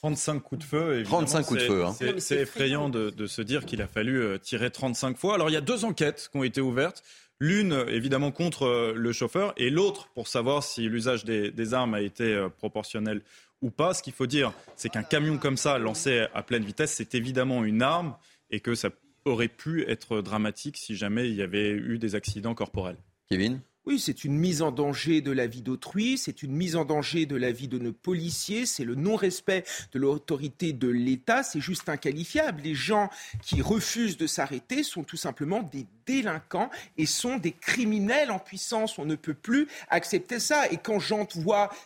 [0.00, 1.02] 35 coups de feu.
[1.04, 1.84] 35 coups de feu.
[1.84, 1.94] Hein.
[2.18, 5.36] C'est effrayant de, de, se dire qu'il a fallu euh, tirer 35 fois.
[5.36, 7.04] Alors il y a deux enquêtes qui ont été ouvertes.
[7.38, 11.94] L'une, évidemment, contre euh, le chauffeur et l'autre pour savoir si l'usage des, des, armes
[11.94, 13.22] a été proportionnel
[13.62, 13.94] ou pas.
[13.94, 17.64] Ce qu'il faut dire, c'est qu'un camion comme ça, lancé à pleine vitesse, c'est évidemment
[17.64, 18.16] une arme
[18.50, 18.90] et que ça
[19.30, 22.98] aurait pu être dramatique si jamais il y avait eu des accidents corporels.
[23.28, 23.60] Kevin?
[23.86, 27.24] Oui, c'est une mise en danger de la vie d'autrui, c'est une mise en danger
[27.24, 31.88] de la vie de nos policiers, c'est le non-respect de l'autorité de l'État, c'est juste
[31.88, 32.60] inqualifiable.
[32.62, 33.08] Les gens
[33.42, 38.98] qui refusent de s'arrêter sont tout simplement des délinquants et sont des criminels en puissance.
[38.98, 40.68] On ne peut plus accepter ça.
[40.70, 41.30] Et quand j'entends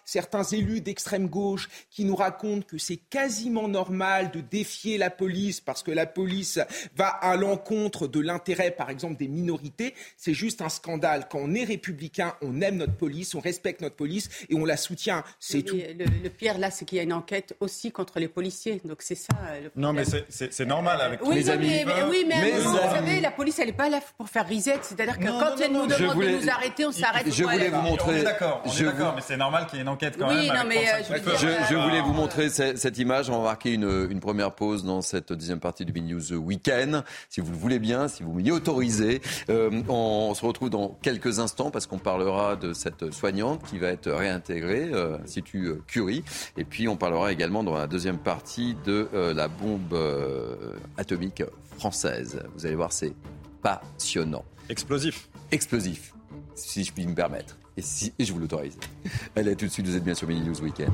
[0.05, 5.61] certains élus d'extrême gauche qui nous racontent que c'est quasiment normal de défier la police
[5.61, 6.59] parce que la police
[6.97, 11.29] va à l'encontre de l'intérêt, par exemple, des minorités, c'est juste un scandale.
[11.29, 14.77] Quand on est républicain, on aime notre police, on respecte notre police et on la
[14.77, 15.23] soutient.
[15.39, 15.77] C'est tout.
[15.77, 18.81] Le, pire là, c'est qu'il y a une enquête aussi contre les policiers.
[18.85, 19.35] Donc c'est ça.
[19.63, 21.85] Le non, mais c'est normal avec tous les amis.
[21.85, 24.79] Mais, oui, mais, vous savez, la police, elle n'est pas là pour faire reset.
[24.83, 27.31] C'est-à-dire que quand elle nous demande de nous arrêter, on s'arrête.
[27.31, 28.23] Je voulais vous montrer.
[28.23, 30.57] D'accord, mais c'est normal qu'il y ait une enquête quand oui, même.
[30.57, 31.17] Non, mais euh,
[31.69, 33.29] je, voulais vous montrer cette, image.
[33.29, 37.05] On va marquer une, une première pause dans cette deuxième partie du Big News Weekend.
[37.29, 39.21] Si vous le voulez bien, si vous m'y autorisez.
[39.51, 43.89] Euh, on se retrouve dans quelques instants parce qu'on parlera de cette soignante qui va
[43.89, 46.23] être réintégrée, euh, Institut euh, Curie.
[46.57, 49.99] Et puis on parlera également dans la deuxième partie de la bombe
[50.97, 51.43] atomique
[51.77, 52.41] française.
[52.55, 53.13] Vous allez voir, c'est
[53.61, 54.45] passionnant.
[54.69, 55.29] Explosif.
[55.51, 56.15] Explosif,
[56.55, 57.57] si je puis me permettre.
[57.77, 58.79] Et, si, je vous l'autorise.
[59.35, 60.93] Allez, tout de suite, vous êtes bien sur Mini News Weekend.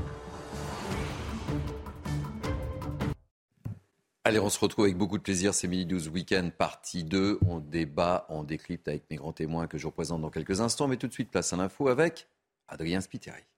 [4.22, 5.54] Allez, on se retrouve avec beaucoup de plaisir.
[5.54, 7.38] C'est Mini News Weekend, partie 2.
[7.46, 10.88] On débat, on décrypte avec mes grands témoins que je représente dans quelques instants.
[10.88, 12.28] Mais tout de suite, place à l'info avec
[12.68, 13.49] Adrien Spiteri.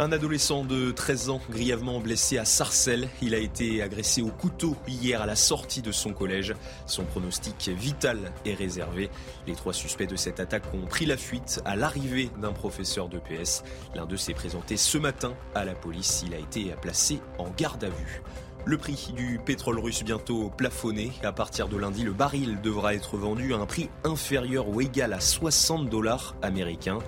[0.00, 3.08] Un adolescent de 13 ans grièvement blessé à Sarcelles.
[3.20, 6.54] Il a été agressé au couteau hier à la sortie de son collège.
[6.86, 9.10] Son pronostic vital est réservé.
[9.48, 13.18] Les trois suspects de cette attaque ont pris la fuite à l'arrivée d'un professeur de
[13.18, 13.64] PS.
[13.96, 16.22] L'un d'eux s'est présenté ce matin à la police.
[16.24, 18.22] Il a été placé en garde à vue.
[18.66, 21.10] Le prix du pétrole russe bientôt plafonné.
[21.24, 25.12] À partir de lundi, le baril devra être vendu à un prix inférieur ou égal
[25.12, 26.98] à 60 dollars américains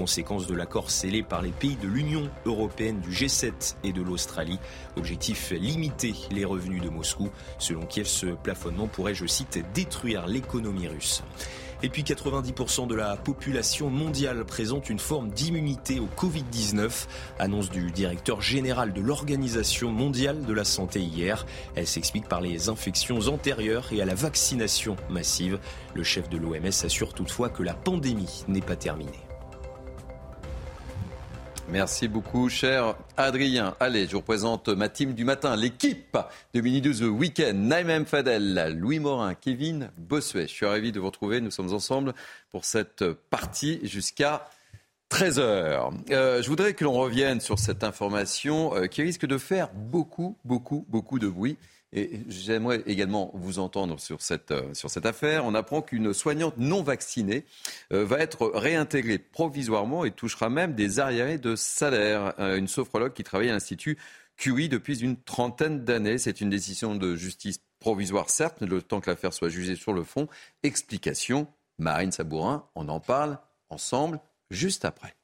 [0.00, 4.58] conséquence de l'accord scellé par les pays de l'Union européenne, du G7 et de l'Australie.
[4.96, 7.28] Objectif limiter les revenus de Moscou.
[7.58, 11.22] Selon Kiev, ce plafonnement pourrait, je cite, détruire l'économie russe.
[11.82, 17.06] Et puis 90% de la population mondiale présente une forme d'immunité au Covid-19,
[17.38, 21.44] annonce du directeur général de l'Organisation mondiale de la santé hier.
[21.74, 25.58] Elle s'explique par les infections antérieures et à la vaccination massive.
[25.92, 29.29] Le chef de l'OMS assure toutefois que la pandémie n'est pas terminée.
[31.68, 33.76] Merci beaucoup, cher Adrien.
[33.78, 36.16] Allez, je vous présente ma team du matin, l'équipe
[36.54, 37.72] de Mini 12 Weekend.
[38.06, 40.48] Fadel, Louis Morin, Kevin Bossuet.
[40.48, 41.40] Je suis ravi de vous retrouver.
[41.40, 42.14] Nous sommes ensemble
[42.50, 44.48] pour cette partie jusqu'à
[45.10, 45.92] 13h.
[46.10, 50.36] Euh, je voudrais que l'on revienne sur cette information euh, qui risque de faire beaucoup,
[50.44, 51.56] beaucoup, beaucoup de bruit.
[51.92, 55.44] J'aimerais également vous entendre sur cette, euh, sur cette affaire.
[55.44, 57.44] On apprend qu'une soignante non vaccinée
[57.92, 62.34] euh, va être réintégrée provisoirement et touchera même des arriérés de salaire.
[62.38, 63.98] Euh, une sophrologue qui travaille à l'Institut
[64.36, 66.18] Curie depuis une trentaine d'années.
[66.18, 70.04] C'est une décision de justice provisoire, certes, le temps que l'affaire soit jugée sur le
[70.04, 70.28] fond.
[70.62, 71.48] Explication,
[71.78, 75.14] Marine Sabourin, on en parle ensemble juste après.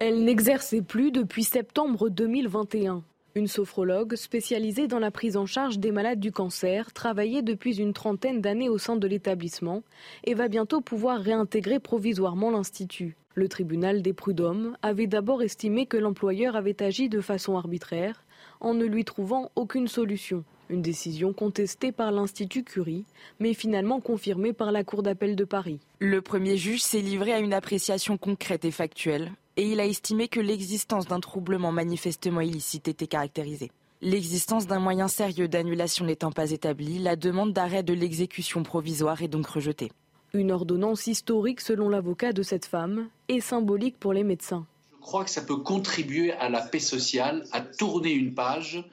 [0.00, 3.02] Elle n'exerçait plus depuis septembre 2021.
[3.38, 7.92] Une sophrologue spécialisée dans la prise en charge des malades du cancer travaillait depuis une
[7.92, 9.84] trentaine d'années au sein de l'établissement
[10.24, 13.16] et va bientôt pouvoir réintégrer provisoirement l'Institut.
[13.34, 18.24] Le tribunal des prud'hommes avait d'abord estimé que l'employeur avait agi de façon arbitraire
[18.58, 20.42] en ne lui trouvant aucune solution.
[20.68, 23.04] Une décision contestée par l'Institut Curie,
[23.38, 25.78] mais finalement confirmée par la Cour d'appel de Paris.
[26.00, 30.28] Le premier juge s'est livré à une appréciation concrète et factuelle et il a estimé
[30.28, 33.72] que l'existence d'un troublement manifestement illicite était caractérisée.
[34.00, 39.28] L'existence d'un moyen sérieux d'annulation n'étant pas établie, la demande d'arrêt de l'exécution provisoire est
[39.28, 39.90] donc rejetée.
[40.32, 44.64] Une ordonnance historique selon l'avocat de cette femme et symbolique pour les médecins.
[44.92, 48.84] Je crois que ça peut contribuer à la paix sociale, à tourner une page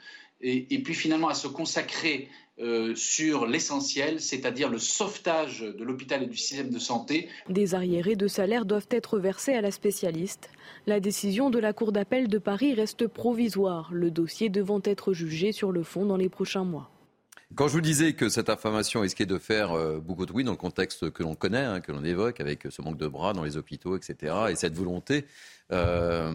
[0.41, 2.27] et, et puis finalement à se consacrer
[2.59, 7.27] euh, sur l'essentiel, c'est-à-dire le sauvetage de l'hôpital et du système de santé.
[7.49, 10.49] Des arriérés de salaire doivent être versés à la spécialiste.
[10.87, 15.51] La décision de la Cour d'appel de Paris reste provisoire, le dossier devant être jugé
[15.51, 16.89] sur le fond dans les prochains mois.
[17.55, 20.51] Quand je vous disais que cette information risquait de faire euh, beaucoup de bruit dans
[20.51, 23.43] le contexte que l'on connaît, hein, que l'on évoque, avec ce manque de bras dans
[23.43, 25.25] les hôpitaux, etc., et cette volonté,
[25.71, 26.31] euh,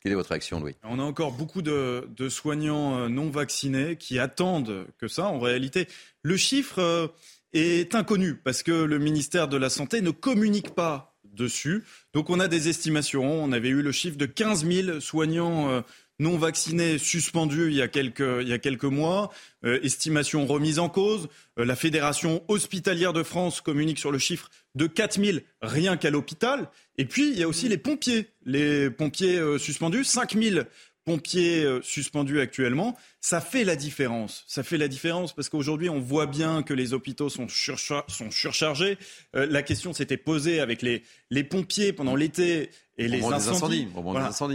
[0.00, 0.76] quelle est votre réaction, Louis?
[0.82, 5.26] On a encore beaucoup de, soignants euh, non vaccinés qui attendent que ça.
[5.26, 5.88] En réalité,
[6.22, 7.08] le chiffre euh,
[7.52, 11.84] est inconnu parce que le ministère de la Santé ne communique pas dessus.
[12.14, 13.42] Donc on a des estimations.
[13.42, 15.80] On avait eu le chiffre de 15 000 soignants euh,
[16.20, 19.32] non vaccinés suspendus il y a quelques, mois.
[19.64, 21.28] estimation remise en cause.
[21.56, 26.68] la Fédération hospitalière de France communique sur le chiffre de 4 000 rien qu'à l'hôpital.
[26.98, 28.28] Et puis, il y a aussi les pompiers.
[28.44, 30.64] Les pompiers euh, suspendus, 5 000
[31.04, 32.96] pompiers euh, suspendus actuellement.
[33.20, 34.44] Ça fait la différence.
[34.46, 38.98] Ça fait la différence parce qu'aujourd'hui, on voit bien que les hôpitaux sont, sont surchargés.
[39.36, 43.88] Euh, la question s'était posée avec les, les pompiers pendant l'été et les incendies.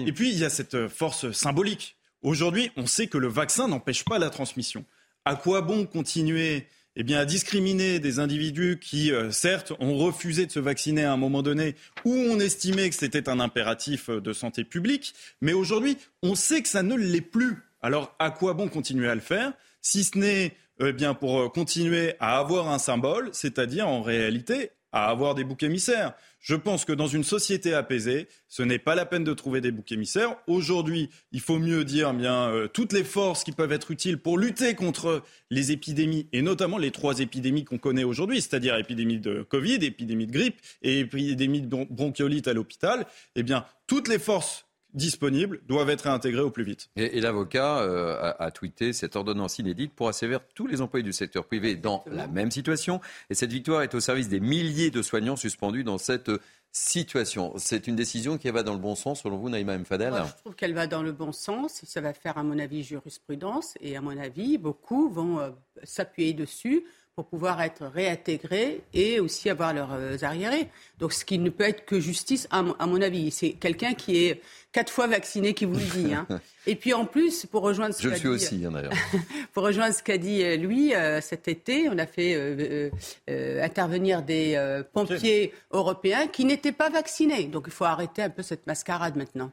[0.06, 1.96] Et puis, il y a cette force symbolique.
[2.22, 4.86] Aujourd'hui, on sait que le vaccin n'empêche pas la transmission.
[5.26, 10.46] À quoi bon continuer eh bien, à discriminer des individus qui, euh, certes, ont refusé
[10.46, 14.22] de se vacciner à un moment donné, où on estimait que c'était un impératif euh,
[14.22, 17.58] de santé publique, mais aujourd'hui, on sait que ça ne l'est plus.
[17.82, 22.16] Alors, à quoi bon continuer à le faire, si ce n'est eh bien pour continuer
[22.20, 26.14] à avoir un symbole, c'est-à-dire en réalité à avoir des boucs émissaires.
[26.40, 29.72] Je pense que dans une société apaisée, ce n'est pas la peine de trouver des
[29.72, 30.38] boucs émissaires.
[30.48, 34.18] Aujourd'hui, il faut mieux dire eh bien euh, toutes les forces qui peuvent être utiles
[34.18, 39.20] pour lutter contre les épidémies et notamment les trois épidémies qu'on connaît aujourd'hui, c'est-à-dire épidémie
[39.20, 43.06] de Covid, épidémie de grippe et épidémie de bronchiolite à l'hôpital.
[43.36, 46.90] Eh bien, toutes les forces disponibles doivent être réintégrés au plus vite.
[46.96, 51.46] Et, l'avocat euh, a, tweeté cette ordonnance inédite pour assévir tous les employés du secteur
[51.46, 53.02] privé dans la même situation.
[53.30, 56.32] Et cette victoire est au service des milliers de soignants suspendus dans cette
[56.72, 57.54] situation.
[57.58, 60.56] C'est une décision qui va dans le bon sens, selon vous, Naïma Mfadel Je trouve
[60.56, 61.82] qu'elle va dans le bon sens.
[61.86, 63.76] Ça va faire, à mon avis, jurisprudence.
[63.82, 65.52] Et à mon avis, beaucoup vont euh,
[65.84, 66.84] s'appuyer dessus
[67.16, 70.68] pour pouvoir être réintégrés et aussi avoir leurs euh, arriérés.
[71.00, 73.32] Donc, ce qui ne peut être que justice, à mon, avis.
[73.32, 74.42] C'est quelqu'un qui est
[74.74, 76.14] quatre fois vacciné qui vous le dit.
[76.14, 76.28] Hein.
[76.68, 78.92] Et puis, en plus, pour rejoindre ce Je le suis aussi, hein, d'ailleurs.
[79.54, 82.92] pour rejoindre ce qu'a dit euh, lui, euh, cet été, on a fait
[83.28, 87.46] intervenir des pompiers européens qui n'étaient pas vaccinés.
[87.46, 89.52] Donc, il faut arrêter un peu cette mascarade maintenant.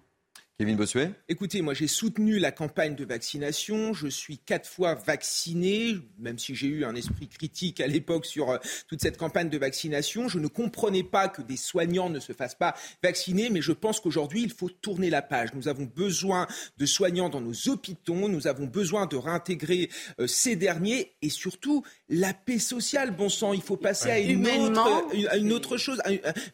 [0.59, 3.95] Kevin Bossuet Écoutez, moi j'ai soutenu la campagne de vaccination.
[3.95, 8.51] Je suis quatre fois vacciné, même si j'ai eu un esprit critique à l'époque sur
[8.51, 10.29] euh, toute cette campagne de vaccination.
[10.29, 13.99] Je ne comprenais pas que des soignants ne se fassent pas vacciner, mais je pense
[13.99, 15.55] qu'aujourd'hui il faut tourner la page.
[15.55, 19.89] Nous avons besoin de soignants dans nos hôpitaux, nous avons besoin de réintégrer
[20.21, 21.83] euh, ces derniers et surtout
[22.13, 23.11] la paix sociale.
[23.11, 25.07] Bon sang, il faut passer à une, autre,
[25.37, 26.01] une autre chose,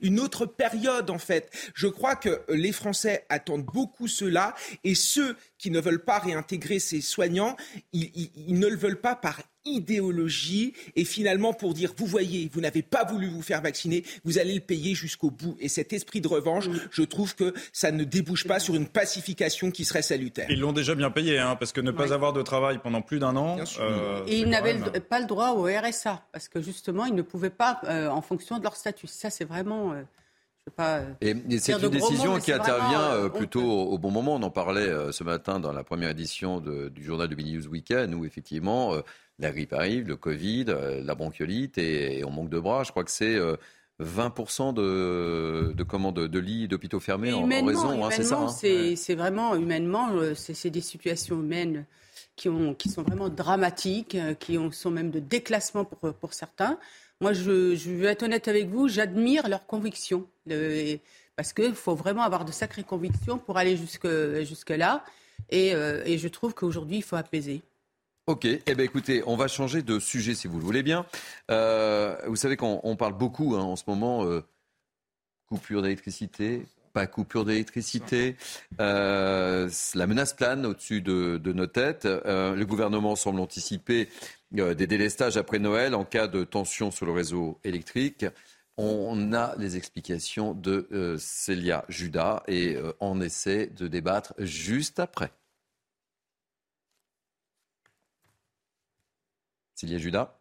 [0.00, 1.50] une autre période en fait.
[1.74, 4.54] Je crois que les Français attendent beaucoup cela.
[4.84, 7.56] Et ceux qui ne veulent pas réintégrer ces soignants,
[7.92, 12.80] ils, ne le veulent pas par idéologie et finalement pour dire vous voyez vous n'avez
[12.80, 15.56] pas voulu vous faire vacciner vous allez le payer jusqu'au bout.
[15.60, 19.70] Et cet esprit de revanche je trouve que ça ne débouche pas sur une pacification
[19.70, 20.46] qui serait salutaire.
[20.48, 23.18] Ils l'ont déjà bien payé hein, parce que ne pas avoir de travail pendant plus
[23.18, 27.14] d'un an euh, et ils n'avaient pas le droit au RSA parce que justement ils
[27.14, 29.06] ne pouvaient pas euh, en fonction de leur statut.
[29.06, 30.02] Ça c'est vraiment euh,
[30.80, 34.36] euh, et, c'est une décision qui intervient euh, euh, plutôt au, bon moment.
[34.36, 38.14] On en parlait ce matin dans la première édition du journal de Mini News Weekend,
[38.14, 38.94] où effectivement
[39.38, 40.66] la grippe arrive, le Covid,
[41.04, 42.84] la bronchiolite, et, on manque de bras.
[42.84, 43.38] Je crois que c'est
[44.00, 48.04] 20% de, de, de lits d'hôpitaux fermés en, raison.
[48.04, 48.38] Hein, c'est ça.
[48.40, 48.48] Hein.
[48.48, 51.84] C'est vraiment humainement, c'est des situations humaines
[52.36, 56.78] qui, ont, qui sont vraiment dramatiques, qui ont, sont même de déclassement pour, pour certains.
[57.20, 60.26] Moi, je, je vais être honnête avec vous, j'admire leurs convictions.
[61.36, 65.04] parce qu'il faut vraiment avoir de sacrées convictions pour aller jusque, là.
[65.50, 67.62] Et, euh, et je trouve qu'aujourd'hui, il faut apaiser.
[68.26, 71.06] Ok, eh bien écoutez, on va changer de sujet si vous le voulez bien.
[71.50, 74.42] Euh, vous savez qu'on parle beaucoup hein, en ce moment euh,
[75.46, 78.36] coupure d'électricité, pas coupure d'électricité.
[78.78, 79.66] la
[80.06, 82.04] menace plane au-dessus de, nos têtes.
[82.04, 87.12] le gouvernement semble anticiper euh, des délestages après Noël en cas de tension sur le
[87.12, 88.26] réseau électrique.
[88.76, 95.00] On a les explications de euh, Célia Judas et euh, on essaie de débattre juste
[95.00, 95.32] après.
[99.74, 100.38] Célia Judas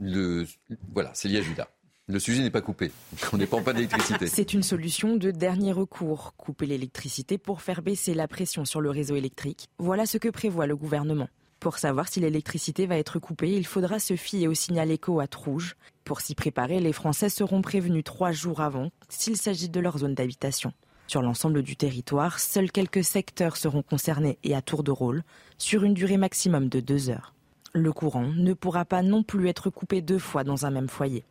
[0.00, 0.46] le,
[0.92, 1.68] Voilà, Célia Judas.
[2.06, 2.92] Le sujet n'est pas coupé.
[3.32, 4.26] On n'est pas en panne d'électricité.
[4.26, 6.34] C'est une solution de dernier recours.
[6.36, 9.68] Couper l'électricité pour faire baisser la pression sur le réseau électrique.
[9.78, 11.28] Voilà ce que prévoit le gouvernement.
[11.60, 15.24] Pour savoir si l'électricité va être coupée, il faudra se fier au signal écho à
[15.34, 15.76] rouge.
[16.04, 20.14] Pour s'y préparer, les Français seront prévenus trois jours avant s'il s'agit de leur zone
[20.14, 20.74] d'habitation.
[21.06, 25.22] Sur l'ensemble du territoire, seuls quelques secteurs seront concernés et à tour de rôle,
[25.56, 27.32] sur une durée maximum de deux heures.
[27.72, 31.24] Le courant ne pourra pas non plus être coupé deux fois dans un même foyer.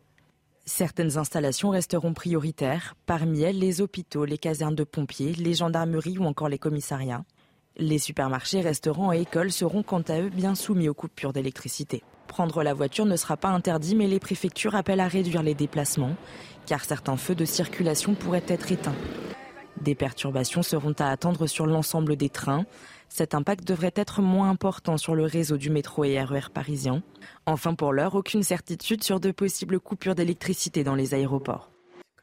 [0.65, 6.23] Certaines installations resteront prioritaires, parmi elles les hôpitaux, les casernes de pompiers, les gendarmeries ou
[6.23, 7.25] encore les commissariats.
[7.75, 12.01] Les supermarchés, restaurants et écoles seront quant à eux bien soumis aux coupures d'électricité.
[12.27, 16.15] Prendre la voiture ne sera pas interdit, mais les préfectures appellent à réduire les déplacements,
[16.65, 18.95] car certains feux de circulation pourraient être éteints.
[19.81, 22.65] Des perturbations seront à attendre sur l'ensemble des trains,
[23.13, 27.03] cet impact devrait être moins important sur le réseau du métro et RER e parisien.
[27.45, 31.69] Enfin, pour l'heure, aucune certitude sur de possibles coupures d'électricité dans les aéroports.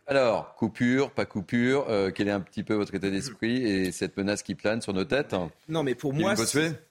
[0.08, 4.16] Alors, coupure, pas coupure, euh, quel est un petit peu votre état d'esprit et cette
[4.16, 5.36] menace qui plane sur nos têtes
[5.68, 6.34] Non, mais pour moi,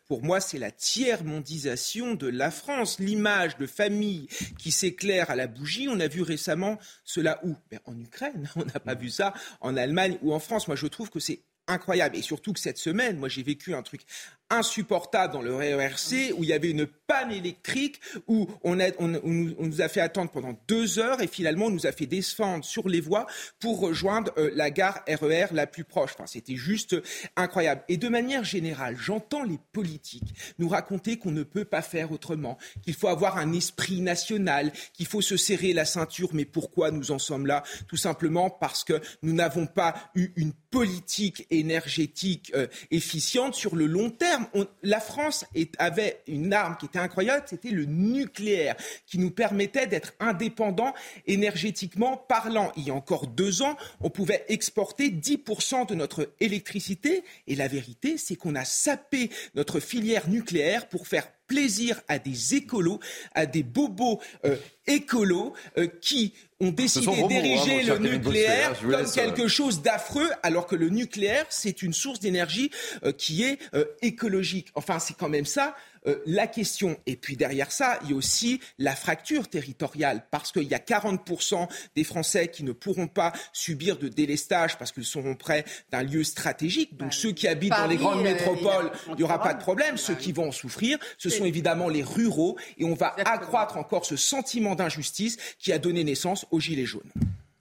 [0.08, 3.00] pour moi, c'est la tiers-mondisation de la France.
[3.00, 7.58] L'image de famille qui s'éclaire à la bougie, on a vu récemment cela où?
[7.70, 10.70] Ben, En Ukraine, on n'a pas vu ça en Allemagne ou en France.
[10.70, 12.16] Moi, je trouve que c'est incroyable.
[12.16, 14.02] Et surtout que cette semaine, moi j'ai vécu un truc
[14.50, 19.88] insupportable dans le RERC où il y avait une panne électrique où on, nous a
[19.88, 23.26] fait attendre pendant deux heures et finalement on nous a fait descendre sur les voies
[23.60, 26.12] pour rejoindre euh, la gare RER e la plus proche.
[26.14, 26.96] Enfin, c'était juste
[27.36, 27.84] incroyable.
[27.88, 32.58] Et de manière générale, j'entends les politiques nous raconter qu'on ne peut pas faire autrement,
[32.84, 36.30] qu'il faut avoir un esprit national, qu'il faut se serrer la ceinture.
[36.34, 37.64] Mais pourquoi nous en sommes là?
[37.88, 43.86] Tout simplement parce que nous n'avons pas eu une politique énergétique euh, efficiente sur le
[43.86, 44.39] long terme.
[44.84, 45.46] La France
[45.78, 48.76] avait une arme qui était incroyable, c'était le nucléaire,
[49.06, 50.94] qui nous permettait d'être indépendants
[51.28, 52.72] énergétiquement parlant.
[52.78, 57.68] Il y a encore deux ans, on pouvait exporter 10% de notre électricité, et la
[57.68, 63.00] vérité, c'est qu'on a sapé notre filière nucléaire pour faire plaisir à des écolos,
[63.34, 64.56] à des bobos euh,
[64.88, 70.76] écolos euh, qui ont décidé d'ériger le nucléaire comme euh, quelque chose d'affreux, alors que
[70.76, 72.72] le nucléaire, c'est une source d'énergie
[73.18, 73.60] qui est
[74.02, 74.68] écologique.
[74.76, 75.76] Enfin, c'est quand même ça
[76.10, 76.98] euh, la question.
[77.06, 80.80] Et puis derrière ça, il y a aussi la fracture territoriale, parce qu'il y a
[80.80, 86.04] 40% des Français qui ne pourront pas subir de délestage parce qu'ils seront près d'un
[86.04, 86.98] lieu stratégique.
[86.98, 89.60] Donc bah, ceux qui habitent dans les grandes euh, métropoles, il n'y aura pas de
[89.60, 89.98] problème.
[89.98, 92.58] Ceux qui vont en souffrir, ce sont évidemment les ruraux.
[92.78, 97.12] Et on va accroître encore ce sentiment d'injustice qui a donné naissance aux Gilets jaunes.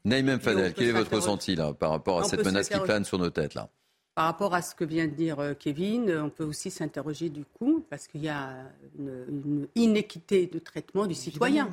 [0.05, 3.19] Naïm Fadel, quel est votre ressenti là, par rapport à cette menace qui plane sur
[3.19, 3.69] nos têtes là?
[4.19, 7.45] Par rapport à ce que vient de dire euh, Kevin, on peut aussi s'interroger du
[7.45, 8.53] coup, parce qu'il y a
[8.99, 11.71] une, inéquité de traitement du citoyen,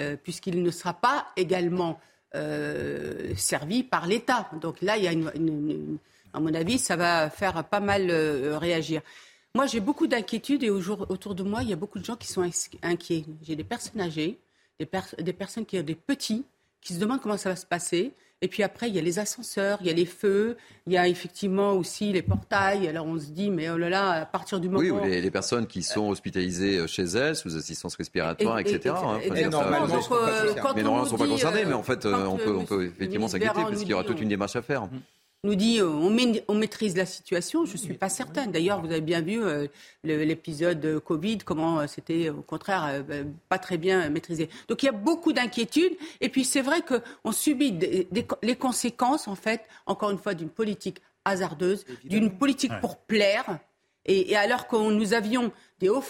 [0.00, 2.00] euh, puisqu'il ne sera pas également
[2.34, 4.50] euh, servi par l'État.
[4.60, 5.98] Donc là, il y a une,
[6.32, 9.00] à mon avis, ça va faire pas mal réagir.
[9.54, 12.26] Moi, j'ai beaucoup d'inquiétudes et autour de moi, il y a beaucoup de gens qui
[12.26, 12.42] sont
[12.82, 13.24] inquiets.
[13.40, 14.40] J'ai des personnes âgées,
[14.80, 14.88] des,
[15.20, 16.44] des personnes qui ont des petits,
[16.84, 18.14] qui se demandent comment ça va se passer.
[18.42, 20.98] Et puis après, il y a les ascenseurs, il y a les feux, il y
[20.98, 22.86] a effectivement aussi les portails.
[22.86, 24.80] Alors on se dit, mais oh là là, à partir du moment.
[24.80, 28.94] Oui, ou les, personnes qui sont hospitalisées euh, chez elles, sous assistance respiratoire, etc.
[29.32, 29.96] mais normalement, ils
[30.84, 33.78] ne sont pas concernés, mais en fait, euh, on, peut, on peut effectivement s'inquiéter parce
[33.78, 34.86] qu'il y aura toute une démarche à faire.
[35.44, 37.66] Nous dit euh, on, maîtrise la situation.
[37.66, 38.50] Je ne suis pas certaine.
[38.50, 39.66] D'ailleurs, vous avez bien vu euh,
[40.02, 43.04] l'épisode Covid, comment euh, c'était au contraire
[43.50, 44.48] pas très bien maîtrisé.
[44.68, 45.92] Donc il y a beaucoup d'inquiétudes.
[46.22, 47.78] Et puis c'est vrai qu'on subit
[48.42, 53.58] les conséquences, en fait, encore une fois, d'une politique hasardeuse, d'une politique pour plaire.
[54.06, 56.02] Et, alors que nous avions des hauts,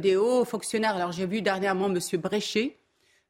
[0.00, 1.98] des hauts fonctionnaires, alors j'ai vu dernièrement M.
[2.20, 2.76] Bréchet,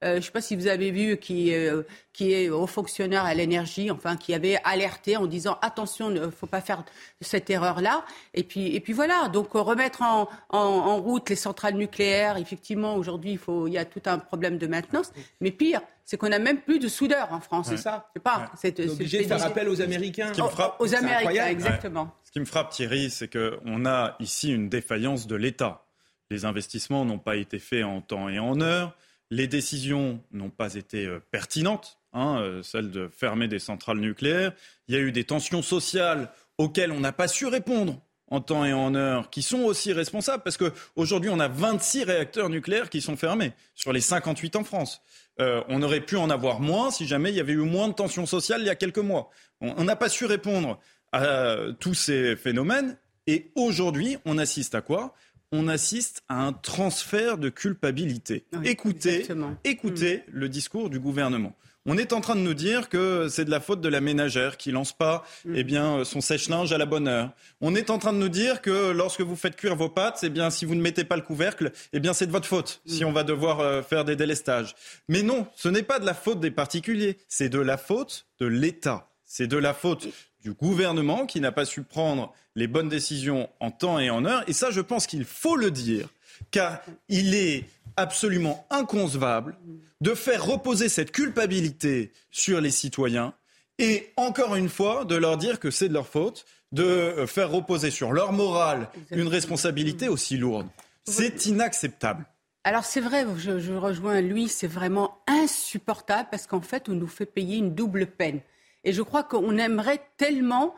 [0.03, 1.83] euh, je ne sais pas si vous avez vu, qui, euh,
[2.13, 6.31] qui est haut fonctionnaire à l'énergie, enfin, qui avait alerté en disant attention, il ne
[6.31, 6.85] faut pas faire
[7.21, 8.05] cette erreur-là.
[8.35, 12.97] Et puis, et puis voilà, donc euh, remettre en, en, route les centrales nucléaires, effectivement,
[12.97, 15.13] aujourd'hui, il, faut, il y a tout un problème de maintenance.
[15.41, 17.69] Mais pire, c'est qu'on n'a même plus de soudeurs en France.
[17.69, 18.51] C'est ça C'est pas.
[18.61, 20.35] C'est obligé de faire appel aux Américains.
[20.35, 22.13] Ce frappe, aux Américains, exactement.
[22.25, 25.85] Ce qui me frappe, Thierry, c'est qu'on a ici une défaillance de l'État.
[26.31, 28.97] Les investissements n'ont pas été faits en temps et en heure.
[29.33, 34.53] Les décisions n'ont pas été euh, pertinentes, hein, euh, celle de fermer des centrales nucléaires.
[34.89, 38.67] Il y a eu des tensions sociales auxquelles on n'a pas su répondre en temps
[38.67, 43.01] et en heure, qui sont aussi responsables, parce qu'aujourd'hui, on a 26 réacteurs nucléaires qui
[43.01, 45.01] sont fermés sur les 58 en France.
[45.41, 47.95] Euh, on aurait pu en avoir moins si jamais il y avait eu moins de
[47.95, 49.31] tensions sociales il y a quelques mois.
[49.63, 50.79] On n'a pas su répondre
[51.13, 55.15] à tous ces phénomènes, et aujourd'hui, on assiste à quoi?
[55.53, 58.45] On assiste à un transfert de culpabilité.
[58.65, 59.27] écoutez,
[59.65, 60.21] écoutez mm.
[60.33, 61.55] le discours du gouvernement.
[61.85, 64.57] On est en train de nous dire que c'est de la faute de la ménagère
[64.57, 65.55] qui lance pas mm.
[65.57, 67.33] eh bien, euh, son sèche-linge à la bonne heure.
[67.61, 70.31] On est en train de nous dire que lorsque vous faites cuire vos pâtes, eh
[70.31, 73.05] bien, si vous ne mettez pas le couvercle, eh bien, c'est de votre faute si
[73.05, 73.09] mm.
[73.09, 74.75] on va devoir euh, faire des délestages.
[75.09, 78.47] Mais non, ce n'est pas de la faute des particuliers, c'est de la faute de
[78.47, 79.09] l'État.
[79.25, 80.09] C'est de la faute
[80.43, 84.43] du gouvernement qui n'a pas su prendre les bonnes décisions en temps et en heure.
[84.49, 86.09] Et ça, je pense qu'il faut le dire,
[86.51, 87.65] car il est
[87.97, 89.57] absolument inconcevable
[90.01, 93.35] de faire reposer cette culpabilité sur les citoyens
[93.79, 97.91] et encore une fois de leur dire que c'est de leur faute, de faire reposer
[97.91, 100.69] sur leur morale une responsabilité aussi lourde.
[101.05, 102.25] C'est inacceptable.
[102.65, 107.09] Alors c'est vrai, je, je rejoins lui, c'est vraiment insupportable parce qu'en fait on nous
[107.09, 108.41] fait payer une double peine.
[108.85, 110.75] Et je crois qu'on aimerait tellement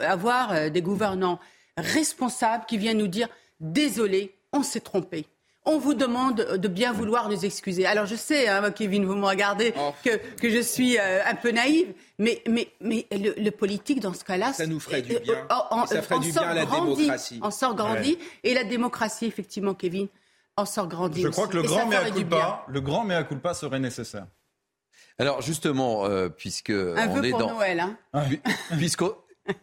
[0.00, 1.38] avoir euh, des gouvernants
[1.76, 3.28] responsables qui viennent nous dire
[3.60, 5.26] désolé, on s'est trompé.
[5.68, 7.86] On vous demande de bien vouloir nous excuser.
[7.86, 9.92] Alors je sais, hein, Kevin, vous me regardez, oh.
[10.04, 14.22] que, que, je suis euh, un peu naïve, mais, mais, mais le, politique dans ce
[14.22, 15.46] cas-là, ça nous ferait du bien.
[15.50, 17.40] Euh, ça ferait du bien à la démocratie.
[17.42, 20.06] On sort grandi et la démocratie, effectivement, Kevin,
[20.56, 21.22] en sort grandi.
[21.22, 24.26] Je crois que le grand, mea culpa, le grand mea culpa serait nécessaire.
[25.18, 27.96] Alors justement, euh, puisque un on est pour dans Noël, hein.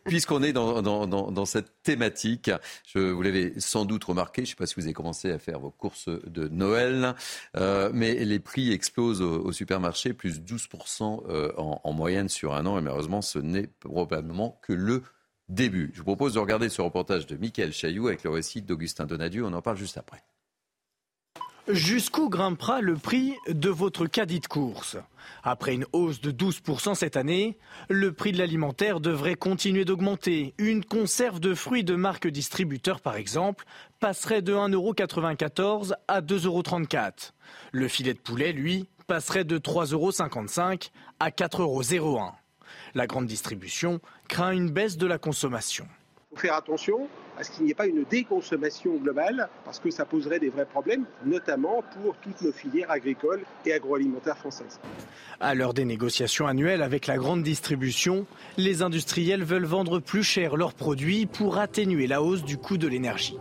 [0.06, 2.50] Puisqu'on est dans, dans, dans, cette thématique,
[2.88, 5.40] je, vous l'avez sans doute remarqué, je ne sais pas si vous avez commencé à
[5.40, 7.16] faire vos courses de Noël,
[7.58, 12.66] euh, mais les prix explosent au, supermarché, plus 12% euh, en, en, moyenne sur un
[12.66, 15.04] an, et malheureusement ce n'est probablement que le
[15.50, 15.92] début.
[15.94, 19.46] Je vous propose de regarder ce reportage de Michael Chailloux avec le récit d'Augustin Donadieu,
[19.46, 20.24] on en parle juste après.
[21.70, 24.98] Jusqu'où grimpera le prix de votre caddie de course?
[25.44, 27.58] Après une hausse de 12% cette année,
[27.88, 30.54] le prix de l'alimentaire devrait continuer d'augmenter.
[30.58, 33.64] Une conserve de fruits de marque distributeur, par exemple,
[34.02, 37.32] passerait de 1,94€ à 2,34€.
[37.72, 40.90] Le filet de poulet, lui, passerait de 3,55€
[41.22, 42.34] à 4,01€.
[42.94, 45.88] La grande distribution craint une baisse de la consommation.
[46.36, 47.08] Faire attention
[47.38, 50.66] à ce qu'il n'y ait pas une déconsommation globale, parce que ça poserait des vrais
[50.66, 54.80] problèmes, notamment pour toutes nos filières agricoles et agroalimentaires françaises.
[55.40, 58.26] À l'heure des négociations annuelles avec la grande distribution,
[58.58, 62.88] les industriels veulent vendre plus cher leurs produits pour atténuer la hausse du coût de
[62.88, 63.38] l'énergie.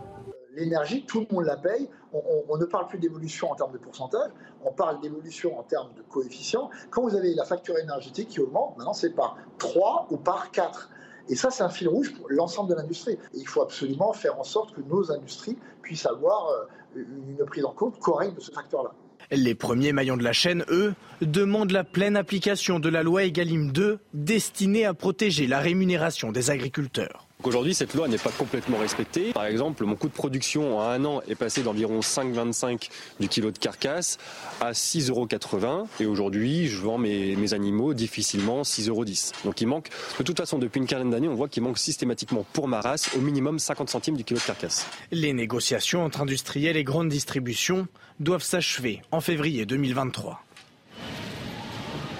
[0.55, 1.89] L'énergie, tout le monde la paye.
[2.13, 4.29] On, ne parle plus d'évolution en termes de pourcentage,
[4.63, 6.69] on parle d'évolution en termes de coefficient.
[6.91, 10.91] Quand vous avez la facture énergétique qui augmente, maintenant c'est par 3 ou par 4.
[11.29, 13.13] Et ça, c'est un fil rouge pour l'ensemble de l'industrie.
[13.33, 17.01] Et il faut absolument faire en sorte que nos industries puissent avoir euh,
[17.37, 18.91] une prise en compte correcte de ce facteur-là.
[19.31, 23.71] Les premiers maillons de la chaîne, eux, demandent la pleine application de la loi Egalim
[23.71, 27.27] 2 destinée à protéger la rémunération des agriculteurs.
[27.43, 29.33] Aujourd'hui, cette loi n'est pas complètement respectée.
[29.33, 32.89] Par exemple, mon coût de production en un an est passé d'environ 5,25
[33.19, 34.17] du kilo de carcasse
[34.61, 35.87] à 6,80 euros.
[35.99, 39.05] Et aujourd'hui, je vends mes, animaux difficilement 6,10 euros.
[39.43, 42.45] Donc il manque, de toute façon, depuis une quinzaine d'années, on voit qu'il manque systématiquement
[42.53, 44.87] pour ma race au minimum 50 centimes du kilo de carcasse.
[45.11, 47.87] Les négociations entre industriels et grandes distributions
[48.21, 50.41] doivent s'achever en février 2023.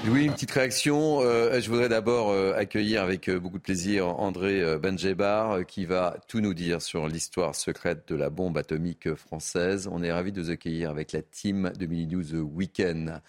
[0.09, 1.21] Oui, une petite réaction.
[1.21, 6.17] Euh, je voudrais d'abord euh, accueillir avec euh, beaucoup de plaisir André Benjebar qui va
[6.27, 9.87] tout nous dire sur l'histoire secrète de la bombe atomique française.
[9.89, 13.21] On est ravis de vous accueillir avec la team de Mini News Weekend.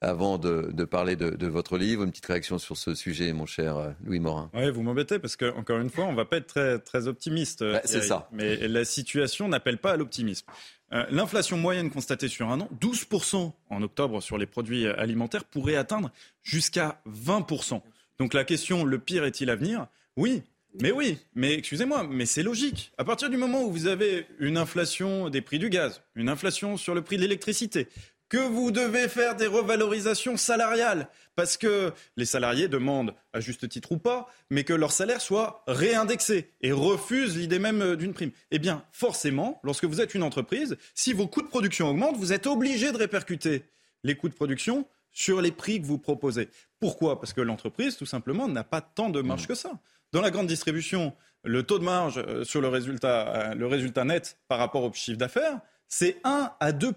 [0.00, 4.18] Avant de, parler de, votre livre, une petite réaction sur ce sujet, mon cher Louis
[4.18, 4.50] Morin.
[4.52, 7.62] Oui, vous m'embêtez parce que encore une fois, on va pas être très, très optimiste.
[7.62, 8.28] Bah, c'est ça.
[8.32, 10.46] Mais la situation n'appelle pas à l'optimisme.
[10.92, 15.76] Euh, l'inflation moyenne constatée sur un an, 12% en octobre sur les produits alimentaires, pourrait
[15.76, 16.10] atteindre
[16.42, 17.80] jusqu'à 20%.
[18.18, 19.86] Donc la question, le pire est-il à venir?
[20.16, 20.42] Oui,
[20.80, 22.92] mais oui, mais excusez-moi, mais c'est logique.
[22.96, 26.76] À partir du moment où vous avez une inflation des prix du gaz, une inflation
[26.76, 27.88] sur le prix de l'électricité,
[28.32, 31.06] que vous devez faire des revalorisations salariales
[31.36, 35.62] parce que les salariés demandent, à juste titre ou pas, mais que leur salaire soit
[35.66, 38.30] réindexé et refusent l'idée même euh, d'une prime.
[38.50, 42.32] Eh bien, forcément, lorsque vous êtes une entreprise, si vos coûts de production augmentent, vous
[42.32, 43.64] êtes obligé de répercuter
[44.02, 46.48] les coûts de production sur les prix que vous proposez.
[46.80, 47.20] Pourquoi?
[47.20, 49.48] Parce que l'entreprise, tout simplement, n'a pas tant de marge mmh.
[49.48, 49.72] que ça.
[50.12, 51.12] Dans la grande distribution,
[51.44, 54.92] le taux de marge euh, sur le résultat, euh, le résultat net par rapport au
[54.94, 56.92] chiffre d'affaires, c'est 1 à 2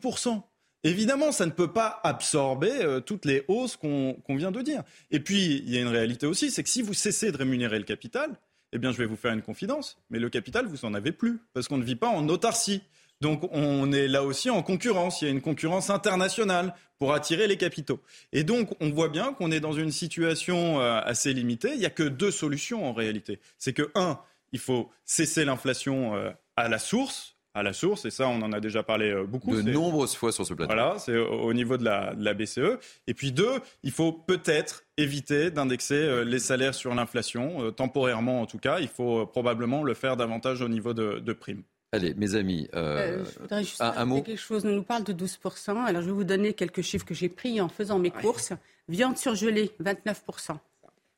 [0.86, 4.84] Évidemment, ça ne peut pas absorber euh, toutes les hausses qu'on vient de dire.
[5.10, 7.80] Et puis, il y a une réalité aussi, c'est que si vous cessez de rémunérer
[7.80, 8.30] le capital,
[8.72, 11.40] eh bien, je vais vous faire une confidence, mais le capital, vous n'en avez plus,
[11.54, 12.84] parce qu'on ne vit pas en autarcie.
[13.20, 15.22] Donc, on est là aussi en concurrence.
[15.22, 18.00] Il y a une concurrence internationale pour attirer les capitaux.
[18.32, 21.72] Et donc, on voit bien qu'on est dans une situation euh, assez limitée.
[21.74, 23.40] Il n'y a que deux solutions en réalité.
[23.58, 24.20] C'est que, un,
[24.52, 28.52] il faut cesser l'inflation euh, à la source, à la source, et ça, on en
[28.52, 29.56] a déjà parlé euh, beaucoup.
[29.56, 30.74] De nombreuses fois sur ce plateau.
[30.74, 32.78] Voilà, c'est au niveau de la, BCE.
[33.08, 38.42] Et puis deux, il faut peut-être éviter d'indexer euh, les salaires sur l'inflation, euh, temporairement
[38.42, 38.80] en tout cas.
[38.82, 41.64] Il faut probablement le faire davantage au niveau de, primes.
[41.94, 44.22] Allez, mes amis, je voudrais juste un, mot.
[44.22, 44.66] quelque chose.
[44.66, 45.86] On nous parle de 12%.
[45.86, 48.52] Alors, je vais vous donner quelques chiffres que j'ai pris en faisant mes courses.
[48.90, 50.58] Viande surgelée, 29%.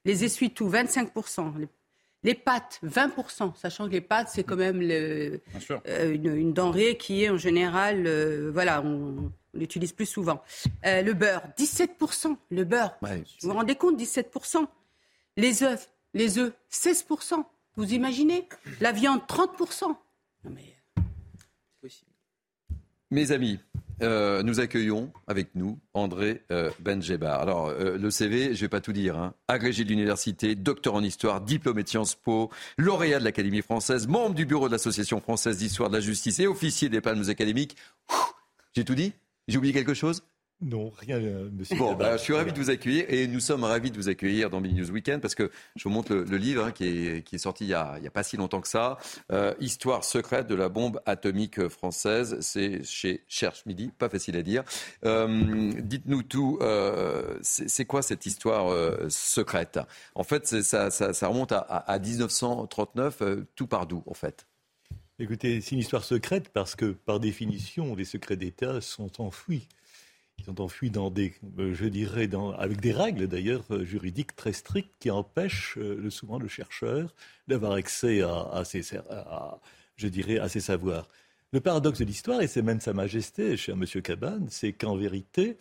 [0.05, 1.57] Les essuie-tout, 25%.
[1.57, 1.67] Les
[2.34, 5.41] pâtes, 20%, sachant que les pâtes, c'est quand même le,
[5.88, 10.41] euh, une, denrée qui est en général, euh, voilà, on, l'utilise plus souvent.
[10.86, 12.36] Euh, le beurre, 17%.
[12.51, 13.07] Le beurre, vous
[13.41, 14.65] vous rendez compte, 17%.
[15.36, 17.43] Les œufs, les œufs, 16%.
[17.76, 18.47] Vous imaginez?
[18.82, 19.88] La viande, 30%.
[19.88, 19.97] Non
[20.45, 20.74] mais...
[23.09, 23.57] Mes amis,
[24.01, 26.69] euh, nous accueillons avec nous André euh.
[27.21, 29.17] Alors, euh, le CV, je ne vais pas tout dire.
[29.17, 29.33] Hein.
[29.47, 34.35] Agrégé de l'université, docteur en histoire, diplômé de Sciences Po, lauréat de l'Académie française, membre
[34.35, 37.75] du bureau de l'Association française d'histoire de la justice et officier des palmes académiques.
[38.75, 39.13] J'ai tout dit?
[39.47, 40.23] J'ai oublié quelque chose?
[40.60, 41.78] Non, rien, euh, monsieur.
[41.78, 44.49] Bon, bah, je suis ravi de vous accueillir et nous sommes ravis de vous accueillir
[44.49, 47.36] dans Big News Weekend parce que je vous montre le, livre hein, qui, est, qui,
[47.36, 48.97] est, sorti il n'y a, a, pas si longtemps que ça.
[49.32, 52.38] Euh, Histoire secrète de la bombe atomique française.
[52.41, 54.64] C'est chez Cherche Midi, pas facile à dire.
[55.05, 56.58] Euh, dites-nous tout.
[56.62, 58.74] Euh, c'est quoi cette histoire
[59.12, 59.80] secrète?
[60.16, 63.22] En fait, ça, ça, ça, remonte à, à 1939.
[63.53, 64.47] tout par d'où, en fait?
[65.20, 69.68] Écoutez, c'est une histoire secrète parce que, par définition, les secrets d'État sont enfouis.
[70.47, 74.93] Sont enfuis dans des, euh, je dirais, avec des règles d'ailleurs euh, juridiques très strictes
[74.97, 77.13] qui empêchent euh, souvent le chercheur
[77.49, 78.81] d'avoir accès à, ses,
[79.97, 81.09] je dirais, à ses savoirs.
[81.51, 85.57] Le paradoxe de l'histoire, et c'est même Sa Majesté, cher Monsieur Cabane, c'est qu'en vérité,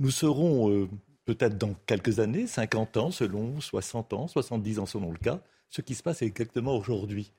[0.00, 0.88] nous serons
[1.26, 5.82] peut-être dans quelques années, 50 ans selon, 60 ans, 70 ans selon le cas, ce
[5.82, 7.32] qui se passe exactement aujourd'hui.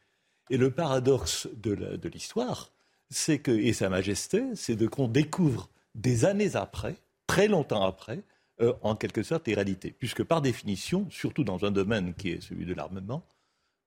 [0.52, 2.72] Et le paradoxe de l'histoire,
[3.10, 6.96] c'est que, et Sa Majesté, c'est qu'on découvre des années après,
[7.26, 8.24] très longtemps après,
[8.62, 9.92] euh, en quelque sorte les réalités.
[9.92, 13.24] Puisque par définition, surtout dans un domaine qui est celui de l'armement,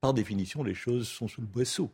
[0.00, 1.90] par définition, les choses sont sous le boisseau.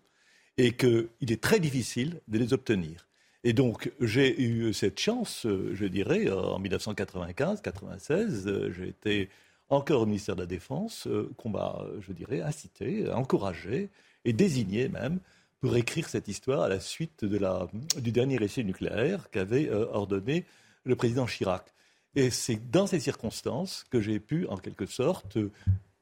[0.58, 3.06] Et qu'il est très difficile de les obtenir.
[3.44, 9.28] Et donc, j'ai eu cette chance, euh, je dirais, en 1995-96, euh, j'ai été
[9.68, 13.90] encore au ministère de la Défense, qu'on m'a, je dirais, incité, encouragé
[14.24, 15.18] et désigné même
[15.66, 17.66] pour écrire cette histoire à la suite de la,
[17.98, 20.44] du dernier essai nucléaire qu'avait euh, ordonné
[20.84, 21.74] le président Chirac.
[22.14, 25.38] Et c'est dans ces circonstances que j'ai pu, en quelque sorte,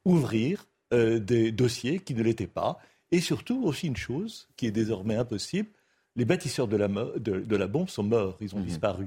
[0.04, 2.78] ouvrir euh, des dossiers qui ne l'étaient pas.
[3.10, 5.70] Et surtout, aussi une chose qui est désormais impossible,
[6.14, 8.66] les bâtisseurs de la, de, la bombe sont morts, ils ont mmh.
[8.66, 9.06] disparu.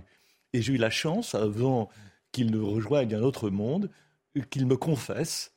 [0.54, 1.88] Et j'ai eu la chance, avant
[2.32, 3.92] qu'il ne rejoigne un autre monde,
[4.50, 5.52] qu'il me confesse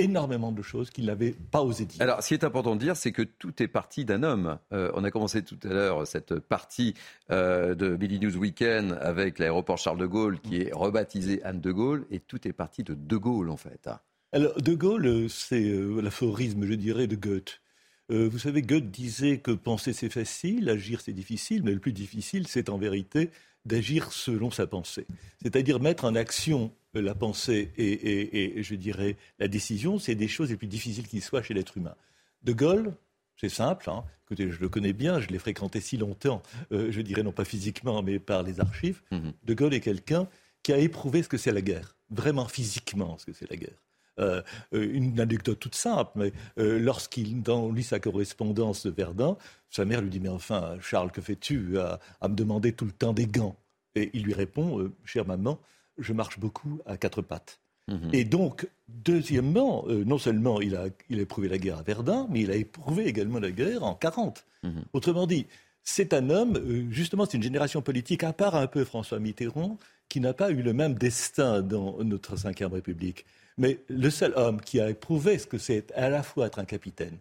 [0.00, 2.02] énormément de choses qu'il n'avait pas osé dire.
[2.02, 4.58] Alors, ce qui est important de dire, c'est que tout est parti d'un homme.
[4.72, 6.94] Euh, on a commencé tout à l'heure cette partie
[7.30, 11.72] euh, de Billy News Weekend avec l'aéroport Charles de Gaulle qui est rebaptisé Anne de
[11.72, 13.88] Gaulle, et tout est parti de De Gaulle, en fait.
[14.32, 15.72] Alors, De Gaulle, euh, c'est
[16.02, 17.60] l'aphorisme, je dirais, de Goethe.
[18.08, 22.48] vous savez, Goethe disait que penser c'est facile, agir c'est difficile, mais le plus difficile,
[22.48, 23.30] c'est en vérité
[23.64, 25.06] d'agir selon sa pensée.
[25.42, 30.56] C'est-à-dire mettre en action la pensée et, je dirais, la décision, c'est des choses les
[30.56, 31.94] plus difficiles qui soient chez l'être humain.
[32.42, 32.94] De Gaulle,
[33.36, 34.04] c'est simple, hein.
[34.26, 36.42] écoutez, je le connais bien, je l'ai fréquenté si longtemps,
[36.72, 39.02] euh, je dirais non pas physiquement, mais par les archives.
[39.12, 39.32] Mhm.
[39.44, 40.28] De Gaulle est quelqu'un
[40.62, 43.78] qui a éprouvé ce que c'est la guerre, vraiment physiquement ce que c'est la guerre.
[44.20, 44.42] Euh,
[44.74, 47.42] euh, une anecdote toute simple, mais lorsqu'il
[47.74, 49.36] lit sa correspondance de Verdun,
[49.70, 52.92] sa mère lui dit Mais enfin, Charles, que fais-tu à, à, me demander tout le
[52.92, 53.56] temps des gants?
[53.94, 55.58] Et il lui répond Chère maman,
[55.98, 57.60] je marche beaucoup à quatre pattes.
[57.90, 58.10] Mhm.
[58.12, 62.50] Et donc, deuxièmement, euh, non seulement il a, éprouvé la guerre à Verdun, mais il
[62.50, 64.44] a éprouvé également la guerre en 40.
[64.62, 64.84] Mhm.
[64.92, 65.46] Autrement dit,
[65.82, 69.78] c'est un homme, euh, justement, c'est une génération politique, à part un peu François Mitterrand,
[70.08, 73.26] qui n'a pas eu le même destin dans notre Ve République.
[73.60, 76.64] Mais le seul homme qui a éprouvé ce que c'est à la fois être un
[76.64, 77.18] capitaine,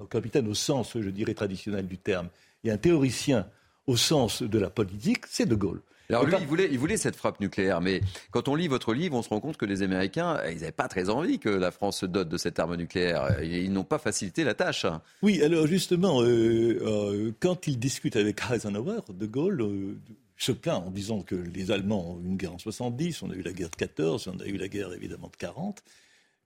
[0.00, 2.28] un capitaine au sens, je dirais, traditionnel du terme,
[2.62, 3.48] et un théoricien
[3.88, 5.82] au sens de la politique, c'est De Gaulle.
[6.08, 9.16] Alors lui, il voulait, il voulait cette frappe nucléaire, mais quand on lit votre livre,
[9.16, 11.98] on se rend compte que les Américains, ils n'avaient pas très envie que la France
[11.98, 13.42] se dote de cette arme nucléaire.
[13.42, 14.86] Ils n'ont pas facilité la tâche.
[15.22, 19.96] Oui, alors justement, euh, euh, quand il discute avec Eisenhower, De Gaulle euh,
[20.40, 23.34] se plaint en disant que les Allemands ont eu une guerre en 70, on a
[23.34, 25.82] eu la guerre de 14, on a eu la guerre évidemment de 40.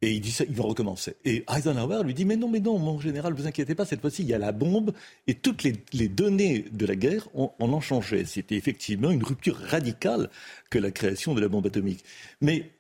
[0.03, 1.17] Et il dit ça, ils vont recommencer.
[1.25, 4.23] Et Eisenhower lui dit Mais non, mais non, mon général, vous inquiétez pas, cette fois-ci,
[4.23, 4.93] il y a la bombe.
[5.27, 8.25] Et toutes les, données de la guerre, on, en changé.
[8.27, 10.29] C'était effectivement une rupture radicale
[10.69, 12.05] que la création de la bombe atomique.
[12.43, 12.71] Mais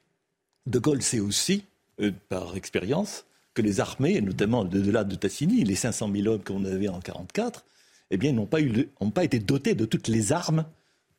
[0.67, 1.65] De Gaulle sait aussi,
[2.01, 6.43] euh, par expérience, que les armées, notamment de, delà de Tassini, les 500 000 hommes
[6.43, 7.65] qu'on avait en 1944,
[8.11, 8.59] eh bien, n'ont pas,
[9.15, 10.67] pas été dotés de toutes les armes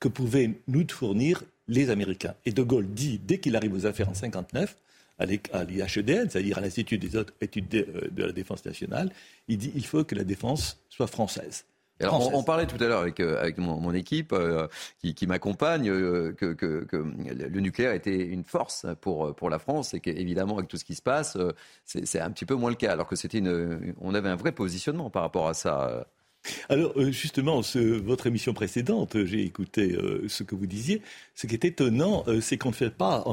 [0.06, 2.36] que pouvaient nous fournir les Américains.
[2.46, 4.76] Et De Gaulle dit, dès qu'il arrive aux affaires en 1959,
[5.18, 9.10] à l'IHEDN, c'est-à-dire à l'Institut des autres études euh, de, la défense nationale,
[9.48, 11.66] il dit qu'il faut que la défense soit française.
[12.02, 14.68] Alors, on, parlait tout à l'heure avec, euh, avec mon, équipe euh,
[15.00, 20.58] qui, m'accompagne que, que, le nucléaire était une force pour, pour la France et qu'évidemment,
[20.58, 21.38] avec tout ce qui se passe,
[21.86, 22.92] c'est un petit peu moins le cas.
[22.92, 26.06] Alors que c'était une, on avait un vrai positionnement par rapport à ça.
[26.70, 27.62] Alors euh, justement,
[28.04, 31.02] votre émission précédente, j'ai écouté euh, ce que vous disiez.
[31.36, 33.32] Ce qui est étonnant, euh, c'est qu'on ne fait pas, on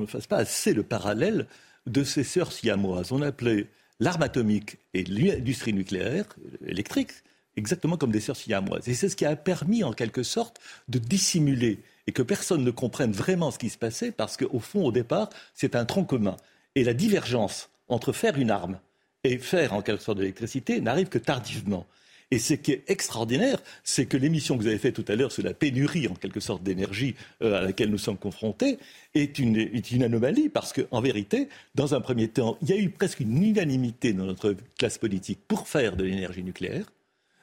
[0.00, 1.46] ne fasse pas assez le parallèle
[1.86, 3.12] de ces sœurs siamoises.
[3.12, 3.66] On appelait
[3.98, 6.26] l'arme atomique et l'industrie nucléaire
[6.66, 7.10] électrique
[7.56, 8.88] exactement comme des sœurs siamoises.
[8.88, 12.70] Et c'est ce qui a permis en quelque sorte de dissimuler et que personne ne
[12.70, 16.36] comprenne vraiment ce qui se passait parce qu'au fond, au départ, c'est un tronc commun.
[16.74, 18.80] Et la divergence entre faire une arme
[19.24, 21.86] et faire en quelque sorte de l'électricité n'arrive que tardivement.
[22.32, 25.32] Et ce qui est extraordinaire, c'est que l'émission que vous avez faite tout à l'heure
[25.32, 28.78] sur la pénurie, en quelque sorte, d'énergie euh, à laquelle nous sommes confrontés,
[29.14, 33.20] est une, anomalie parce qu'en vérité, dans un premier temps, il y a eu presque
[33.20, 36.86] une unanimité dans notre classe politique pour faire de l'énergie nucléaire.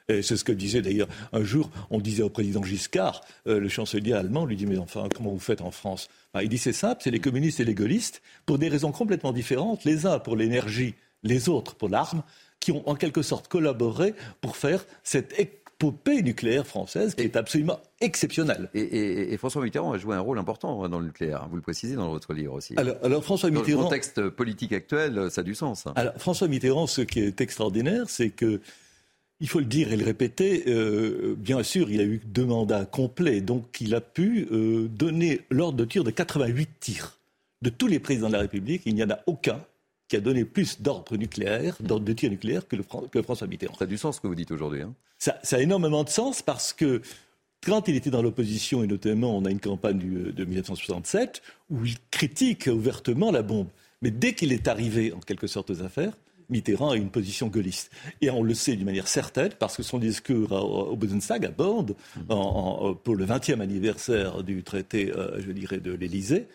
[0.08, 4.14] C'est ce que disait d'ailleurs un jour, on disait au président Giscard, euh, le chancelier
[4.14, 6.08] allemand, lui dit Mais enfin, comment vous faites en France?
[6.32, 9.32] Bah, Il dit C'est simple, c'est les communistes et les gaullistes, pour des raisons complètement
[9.32, 12.22] différentes, les uns pour l'énergie, les autres pour l'arme,
[12.60, 17.80] qui ont en quelque sorte collaboré pour faire cette épopée nucléaire française qui est absolument
[18.00, 18.68] exceptionnelle.
[18.74, 22.10] Et, François Mitterrand a joué un rôle important dans le nucléaire, vous le précisez dans
[22.10, 22.74] votre livre aussi.
[22.76, 23.82] Alors, François Mitterrand...
[23.82, 25.84] Dans le contexte politique actuel, ça a du sens.
[25.94, 28.60] Alors François Mitterrand, ce qui est extraordinaire, c'est que
[29.40, 32.84] il faut le dire et le répéter, euh, bien sûr, il a eu deux mandats
[32.84, 37.18] complets, donc il a pu euh, donner l'ordre de tir de 88 tirs.
[37.62, 39.60] De tous les présidents de la République, il n'y en a aucun
[40.08, 41.86] qui a donné plus d'ordre nucléaire, hmm.
[41.86, 43.74] d'ordre de tir nucléaire que, le, François Mitterrand.
[43.76, 44.82] Ça a du sens ce que vous dites aujourd'hui.
[44.82, 44.94] Hein.
[45.18, 47.02] ça, a énormément de sens parce que
[47.64, 51.96] quand il était dans l'opposition, et notamment on a une campagne de 1967, où il
[52.10, 53.68] critique ouvertement la bombe.
[54.00, 56.12] Mais dès qu'il est arrivé en quelque sorte aux affaires,
[56.50, 57.90] Mitterrand a une position gaulliste.
[58.20, 61.94] Et on le sait d'une manière certaine, parce que son discours au Bundestag, à Borde,
[62.16, 62.94] hmm.
[63.02, 66.46] pour le 20e anniversaire du traité, euh, je dirais, de l'Élysée,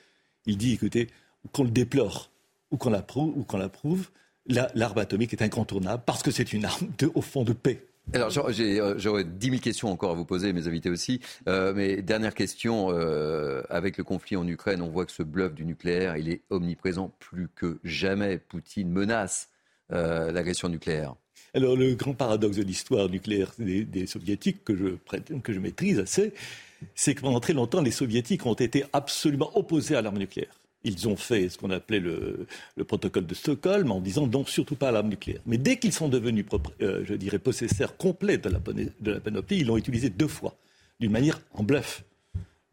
[0.45, 1.09] il dit, écoutez,
[1.51, 2.31] qu'on le déplore,
[2.73, 4.09] ou qu'on l'approuve,
[4.47, 7.85] l'arme atomique est incontournable parce que c'est une arme de, au fond de paix.
[8.11, 11.21] Alors euh, j'aurais 10 000 questions encore à vous poser, mes invités aussi.
[11.47, 15.53] Euh, mais dernière question, euh, avec le conflit en Ukraine, on voit que ce bluff
[15.53, 18.37] du nucléaire, il est omniprésent plus que jamais.
[18.37, 19.49] Poutine menace
[19.89, 21.13] l'agression nucléaire.
[21.53, 24.87] Alors le grand paradoxe de l'histoire nucléaire des, soviétiques que je,
[25.43, 26.33] que je maîtrise assez,
[26.95, 30.62] c'est que pendant très longtemps, les soviétiques ont été absolument opposés à l'arme nucléaire.
[30.83, 32.45] Ils ont fait ce qu'on appelait le,
[32.87, 35.41] protocole de Stockholm en disant non, surtout pas à l'arme nucléaire.
[35.45, 36.45] Mais dès qu'ils sont devenus,
[36.81, 40.55] euh, je dirais, possesseurs complets de la, panoplie, ils l'ont utilisé deux fois,
[40.99, 42.03] d'une manière en bluff.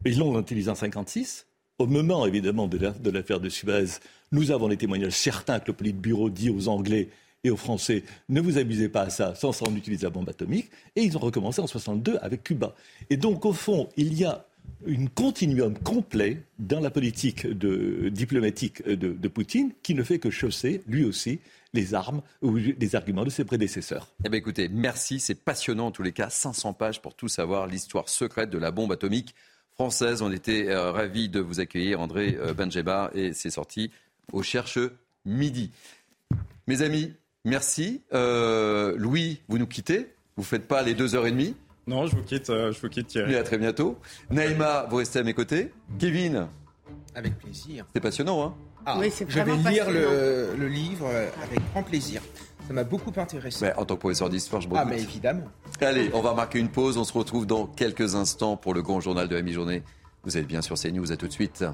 [0.05, 1.45] Ils l'ont utilisé en 1956.
[1.79, 3.99] Au moment, évidemment, de l'affaire de Suez,
[4.31, 7.09] nous avons les témoignages certains que le Politburo dit aux Anglais
[7.43, 10.69] et aux Français ne vous amusez pas à ça sans s'en utiliser la bombe atomique.
[10.95, 12.75] Et ils ont recommencé en 62 avec Cuba.
[13.09, 14.45] Et donc, au fond, il y a
[14.87, 21.03] un continuum complet dans la politique diplomatique de, Poutine qui ne fait que chausser, lui
[21.03, 21.39] aussi,
[21.73, 24.07] les armes ou les arguments de ses prédécesseurs.
[24.25, 27.67] Eh bien écoutez, merci, c'est passionnant en tous les cas, 500 pages pour tout savoir,
[27.67, 29.35] l'histoire secrète de la bombe atomique
[29.75, 30.21] française.
[30.21, 33.91] On était euh, ravis de vous accueillir, André euh, et c'est sorti
[34.31, 34.79] au Cherche
[35.25, 35.71] Midi.
[36.67, 37.13] Mes amis,
[37.45, 38.01] merci.
[38.13, 41.55] Euh, Louis, vous nous quittez, vous ne faites pas les deux heures et demie.
[41.91, 43.33] Non, je vous quitte, euh, je vous quitte Thierry.
[43.33, 43.97] Et à très bientôt.
[44.29, 45.73] Naïma, vous restez à mes côtés.
[45.99, 46.47] Kevin.
[47.15, 47.85] Avec plaisir.
[47.93, 48.53] C'est passionnant, hein
[48.85, 52.21] ah, oui, Je vais lire le, livre euh, avec grand plaisir.
[52.65, 53.73] Ça m'a beaucoup intéressé.
[53.75, 55.49] en tant que professeur d'histoire, je me Ah, mais évidemment.
[55.81, 56.97] Allez, on va marquer une pause.
[56.97, 59.83] On se retrouve dans quelques instants pour le grand journal de la mi-journée.
[60.23, 61.11] Vous êtes bien sur CNews.
[61.11, 61.65] À tout de suite.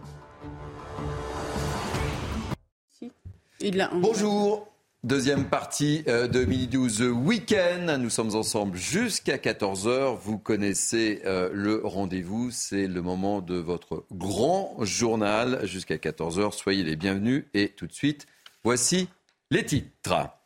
[3.94, 4.68] Bonjour.
[5.08, 7.98] Deuxième partie euh, de Midi 12 Week-end.
[7.98, 10.18] Nous sommes ensemble jusqu'à 14h.
[10.18, 12.52] Vous connaissez euh, le rendez-vous.
[12.52, 16.52] C'est le moment de votre grand journal jusqu'à 14h.
[16.52, 17.46] Soyez les bienvenus.
[17.54, 18.28] Et tout de suite,
[18.66, 19.08] voici
[19.50, 20.37] les titres.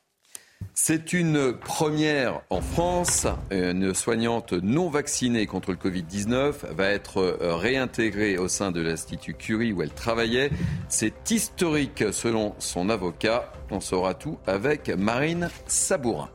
[0.73, 3.27] C'est une première en France.
[3.51, 9.33] Une soignante non vaccinée contre le Covid-19 va être euh, réintégrée au sein de l'Institut
[9.33, 10.49] Curie où elle travaillait.
[10.89, 13.51] C'est historique selon son avocat.
[13.69, 16.29] On saura tout avec Marine Sabourin.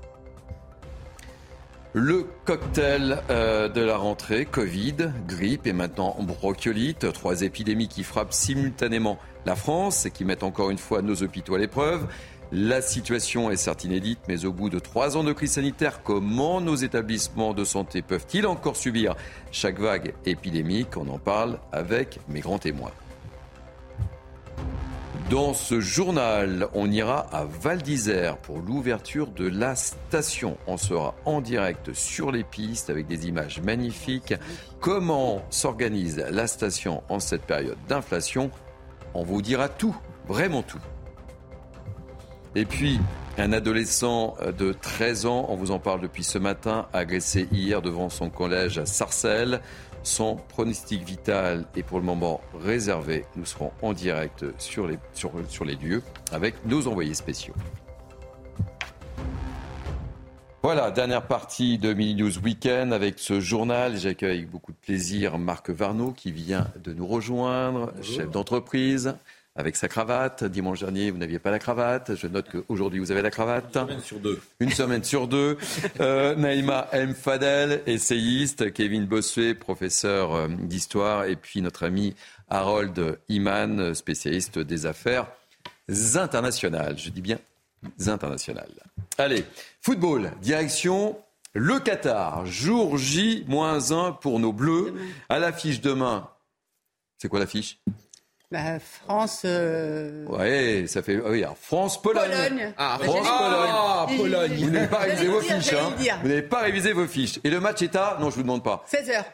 [1.99, 8.35] Le cocktail euh, de la rentrée, Covid, grippe et maintenant bronchiolite, trois épidémies qui frappent
[8.35, 12.07] simultanément la France et qui mettent encore une fois nos hôpitaux à l'épreuve.
[12.53, 16.61] La situation est certes inédite, mais au bout de trois ans de crise sanitaire, comment
[16.61, 19.16] nos établissements de santé peuvent-ils encore subir
[19.51, 22.92] chaque vague épidémique On en parle avec mes grands témoins.
[25.28, 30.57] Dans ce journal, on ira à Val d'Isère pour l'ouverture de la station.
[30.68, 34.34] On sera en direct sur les pistes avec des images magnifiques.
[34.78, 38.53] Comment s'organise la station en cette période d'inflation?
[39.14, 39.97] On vous dira tout,
[40.28, 40.78] vraiment tout.
[42.57, 42.98] Et puis,
[43.36, 48.09] un adolescent de 13 ans, on vous en parle depuis ce matin, agressé hier devant
[48.09, 49.61] son collège à Sarcelles.
[50.02, 53.26] Son pronostic vital est pour le moment réservé.
[53.36, 56.02] Nous serons en direct sur les, sur, sur les lieux
[56.32, 57.52] avec nos envoyés spéciaux.
[60.62, 63.98] Voilà, dernière partie de Mini News Weekend avec ce journal.
[63.98, 69.14] J'accueille avec beaucoup de plaisir Marc Varnaud qui vient de nous rejoindre, chef d'entreprise
[69.57, 70.44] avec sa cravate.
[70.44, 72.14] Dimanche dernier, vous n'aviez pas la cravate.
[72.14, 73.74] Je note qu'aujourd'hui, vous avez la cravate.
[73.74, 74.40] Une semaine sur deux.
[74.61, 75.57] Une semaine sur deux.
[76.00, 77.14] Euh, Naïma M.
[77.14, 78.72] Fadel, essayiste.
[78.72, 81.24] Kevin Bossuet, professeur euh, d'histoire.
[81.24, 82.14] Et puis notre ami
[82.48, 85.26] Harold Iman, spécialiste des affaires
[86.16, 86.98] internationales.
[86.98, 87.38] Je dis bien
[88.07, 88.72] internationales.
[89.16, 89.44] Allez,
[89.80, 91.16] football, direction
[91.57, 92.44] le Qatar.
[92.44, 94.94] Jour J-1 pour nos Bleus.
[95.30, 96.28] À l'affiche demain.
[97.16, 97.80] C'est quoi l'affiche?
[98.53, 99.42] Bah, France.
[99.44, 100.24] Euh...
[100.26, 101.16] Ouais, ça fait.
[101.16, 102.30] Oui, France Pologne.
[102.30, 102.72] Pologne.
[102.76, 103.70] Ah, France Pologne.
[103.72, 104.57] Ah, Pologne.
[104.64, 105.92] Vous n'avez pas révisé vos fiches, hein.
[106.22, 107.40] Vous n'avez pas révisé vos fiches.
[107.42, 108.84] Et le match est à Non, je vous demande pas.
[108.86, 109.24] 16 h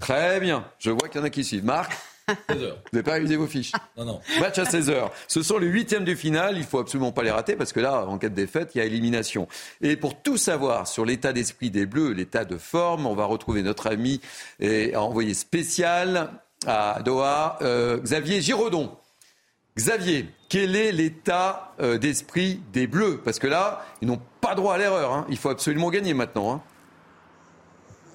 [0.00, 0.64] Très bien.
[0.78, 1.64] Je vois qu'il y en a qui suivent.
[1.64, 1.92] Marc.
[2.48, 4.20] 16 h Vous n'avez pas révisé vos fiches Non, non.
[4.40, 6.56] Match à 16 h Ce sont les huitièmes du final.
[6.56, 8.80] Il faut absolument pas les rater parce que là, en cas de défaite, il y
[8.80, 9.46] a élimination.
[9.82, 13.62] Et pour tout savoir sur l'état d'esprit des Bleus, l'état de forme, on va retrouver
[13.62, 14.22] notre ami
[14.58, 16.30] et envoyé spécial
[16.66, 18.90] à Doha, euh, Xavier Giraudon.
[19.76, 23.20] Xavier, quel est l'état euh, d'esprit des Bleus?
[23.24, 25.12] Parce que là, ils n'ont pas droit à l'erreur.
[25.12, 25.26] Hein.
[25.28, 26.52] Il faut absolument gagner maintenant.
[26.52, 26.60] Hein.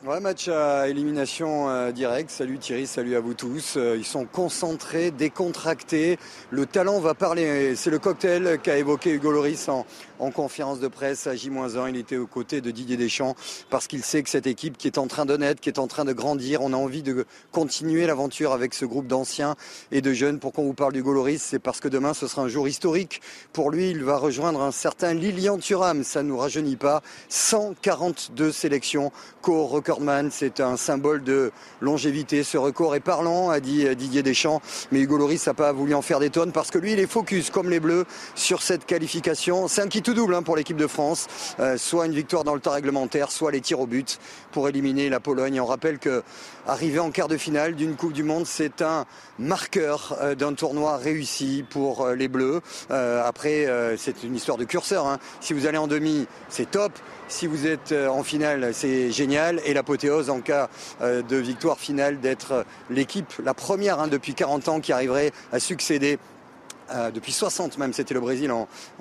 [0.06, 2.30] Ouais, match à élimination euh, directe.
[2.30, 3.78] Salut Thierry, salut à vous tous.
[3.78, 6.18] Ils sont concentrés, décontractés.
[6.50, 7.76] Le talent va parler.
[7.76, 9.86] C'est le cocktail qu'a évoqué Hugo Loris en,
[10.20, 11.90] en conférence de presse à J-1.
[11.90, 13.36] Il était aux côtés de Didier Deschamps
[13.70, 15.88] parce qu'il sait que cette équipe qui est en train de naître, qui est en
[15.88, 19.56] train de grandir, on a envie de continuer l'aventure avec ce groupe d'anciens
[19.92, 20.40] et de jeunes.
[20.40, 23.22] Pourquoi on vous parle d'Hugo Loris C'est parce que demain ce sera un jour historique.
[23.54, 26.04] Pour lui, il va rejoindre un certain Lilian Thuram.
[26.04, 27.02] Ça ne nous rajeunit pas.
[27.30, 29.12] 142 sélections
[29.42, 31.52] co recordman, c'est un symbole de
[31.82, 32.44] longévité.
[32.44, 34.62] Ce record est parlant, a dit Didier Deschamps,
[34.92, 37.08] mais Hugo Loris n'a pas voulu en faire des tonnes parce que lui, il est
[37.08, 38.06] focus, comme les Bleus,
[38.36, 39.68] sur cette qualification.
[39.68, 41.28] C'est un double hein, pour l'équipe de France,
[41.60, 44.20] euh, soit une victoire dans le temps réglementaire, soit les tirs au but
[44.52, 45.60] pour éliminer la Pologne.
[45.62, 46.24] On rappelle que
[46.68, 49.06] arriver en quart de finale d'une Coupe du Monde, c'est un
[49.38, 52.62] marqueur euh, d'un tournoi réussi pour euh, les Bleus.
[52.90, 55.08] après, c'est une histoire de curseur.
[55.08, 55.20] Hein.
[55.42, 56.92] Si vous allez en demi, c'est top.
[57.28, 59.62] Si vous êtes en finale, c'est génial.
[59.66, 60.70] Et l'apothéose en cas
[61.02, 66.20] de victoire finale d'être l'équipe, la première hein, depuis 40 ans qui arriverait à succéder
[66.94, 68.52] euh, depuis 60 même, c'était le Brésil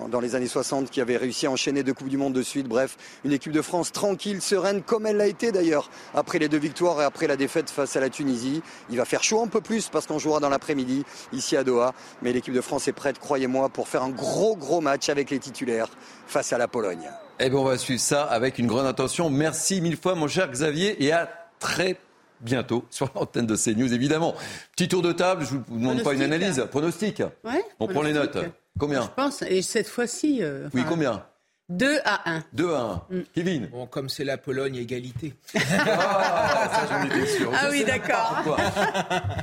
[0.08, 2.68] dans les années 60 qui avait réussi à enchaîner deux Coupes du Monde de suite.
[2.68, 6.58] Bref, une équipe de France tranquille, sereine, comme elle l'a été d'ailleurs après les deux
[6.58, 8.62] victoires et après la défaite face à la Tunisie.
[8.90, 11.94] Il va faire chaud un peu plus parce qu'on jouera dans l'après-midi ici à Doha.
[12.22, 15.38] Mais l'équipe de France est prête, croyez-moi, pour faire un gros gros match avec les
[15.38, 15.88] titulaires
[16.26, 17.10] face à la Pologne.
[17.40, 19.30] Eh bien, on va suivre ça avec une grande attention.
[19.30, 21.28] Merci mille fois, mon cher Xavier, et à
[21.60, 21.98] très
[22.40, 24.34] bientôt sur l'antenne de CNews, évidemment.
[24.76, 26.64] Petit tour de table, je ne vous demande pas une analyse.
[26.70, 28.38] Pronostic ouais, On prend les notes.
[28.78, 30.38] Combien Je pense, et cette fois-ci.
[30.42, 31.24] Euh, oui, combien
[31.70, 32.44] 2 à 1.
[32.54, 33.04] 2 à 1.
[33.10, 33.22] Mm.
[33.34, 35.34] Kevin Bon, comme c'est la Pologne, égalité.
[35.54, 37.52] ah, ça, j'en étais sûr.
[37.54, 38.42] Ah oui, d'accord.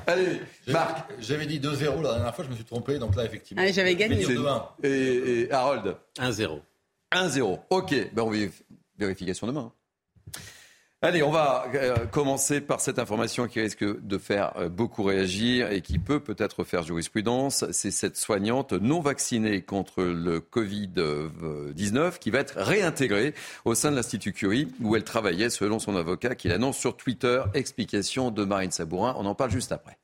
[0.08, 1.08] Allez, Marc.
[1.20, 3.62] J'avais dit 2-0 la dernière fois, je me suis trompé, donc là, effectivement.
[3.64, 4.26] Ah, j'avais gagné.
[4.26, 4.64] 2-1.
[4.84, 6.62] Et, et Harold 1-0.
[7.12, 7.60] 1-0.
[7.70, 8.32] Ok, ben on
[8.98, 9.72] vérification demain.
[11.06, 15.72] Allez, on va euh, commencer par cette information qui risque de faire euh, beaucoup réagir
[15.72, 17.64] et qui peut peut-être faire jurisprudence.
[17.70, 23.36] C'est cette soignante non vaccinée contre le Covid-19 qui va être réintégrée
[23.66, 27.44] au sein de l'Institut Curie où elle travaillait selon son avocat qui l'annonce sur Twitter.
[27.54, 29.14] Explication de Marine Sabourin.
[29.20, 30.00] On en parle juste après.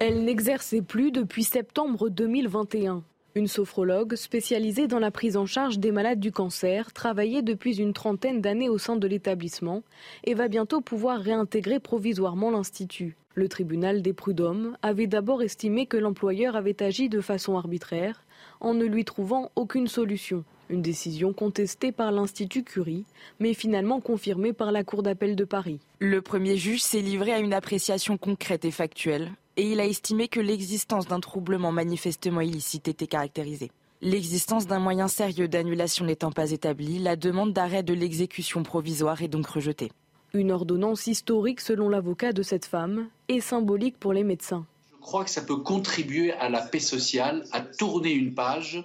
[0.00, 3.04] Elle n'exerçait plus depuis septembre 2021.
[3.34, 7.94] Une sophrologue spécialisée dans la prise en charge des malades du cancer travaillait depuis une
[7.94, 9.82] trentaine d'années au sein de l'établissement
[10.24, 13.16] et va bientôt pouvoir réintégrer provisoirement l'Institut.
[13.34, 18.22] Le tribunal des prud'hommes avait d'abord estimé que l'employeur avait agi de façon arbitraire
[18.60, 20.44] en ne lui trouvant aucune solution.
[20.68, 23.06] Une décision contestée par l'Institut Curie,
[23.40, 25.80] mais finalement confirmée par la Cour d'appel de Paris.
[26.00, 30.28] Le premier juge s'est livré à une appréciation concrète et factuelle et il a estimé
[30.28, 33.70] que l'existence d'un troublement manifestement illicite était caractérisée.
[34.00, 39.28] L'existence d'un moyen sérieux d'annulation n'étant pas établie, la demande d'arrêt de l'exécution provisoire est
[39.28, 39.92] donc rejetée.
[40.34, 44.66] Une ordonnance historique selon l'avocat de cette femme et symbolique pour les médecins.
[44.90, 48.82] Je crois que ça peut contribuer à la paix sociale, à tourner une page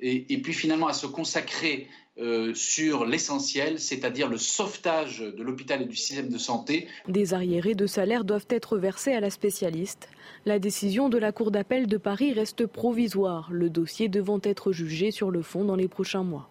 [0.00, 1.88] et, et puis finalement à se consacrer
[2.20, 6.88] euh, sur l'essentiel, c'est-à-dire le sauvetage de l'hôpital et du système de santé.
[7.06, 10.08] Des arriérés de salaire doivent être versés à la spécialiste.
[10.44, 15.12] La décision de la Cour d'appel de Paris reste provisoire, le dossier devant être jugé
[15.12, 16.50] sur le fond dans les prochains mois.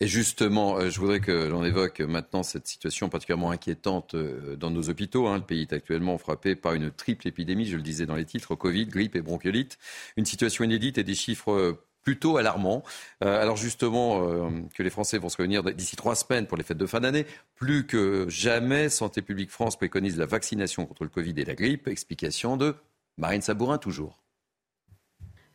[0.00, 4.72] Et justement, euh, je voudrais que l'on évoque maintenant cette situation particulièrement inquiétante euh, dans
[4.72, 5.28] nos hôpitaux.
[5.28, 5.36] Hein.
[5.36, 8.56] Le pays est actuellement frappé par une triple épidémie, je le disais dans les titres,
[8.56, 9.78] Covid, grippe et bronchiolite.
[10.16, 12.82] Une situation inédite et des chiffres plutôt alarmant.
[13.24, 16.64] Euh, alors justement, euh, que les Français vont se réunir d'ici trois semaines pour les
[16.64, 17.26] fêtes de fin d'année.
[17.54, 21.88] Plus que jamais, Santé publique France préconise la vaccination contre le Covid et la grippe.
[21.88, 22.74] Explication de
[23.18, 24.18] Marine Sabourin, toujours.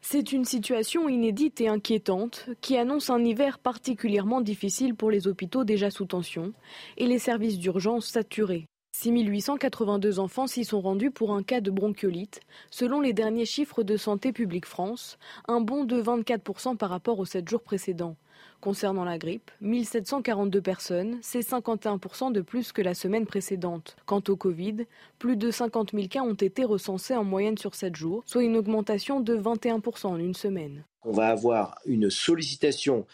[0.02, 5.64] C'est une situation inédite et inquiétante qui annonce un hiver particulièrement difficile pour les hôpitaux
[5.64, 6.54] déjà sous tension
[6.98, 8.68] et les services d'urgence saturés.
[9.00, 12.40] 6882 enfants s'y sont rendus pour un cas de bronchiolite,
[12.72, 17.26] selon les derniers chiffres de Santé publique France, un bond de 24% par rapport aux
[17.26, 18.16] 7 jours précédents.
[18.60, 23.98] Concernant la grippe, 1742 personnes, c'est 51% de plus que la semaine précédente.
[24.08, 24.88] Quant au Covid,
[25.20, 28.58] plus de 50 000 cas ont été recensés en moyenne sur 7 jours, soit une
[28.58, 30.84] augmentation de 21% en une semaine.
[31.04, 33.06] On va avoir une sollicitation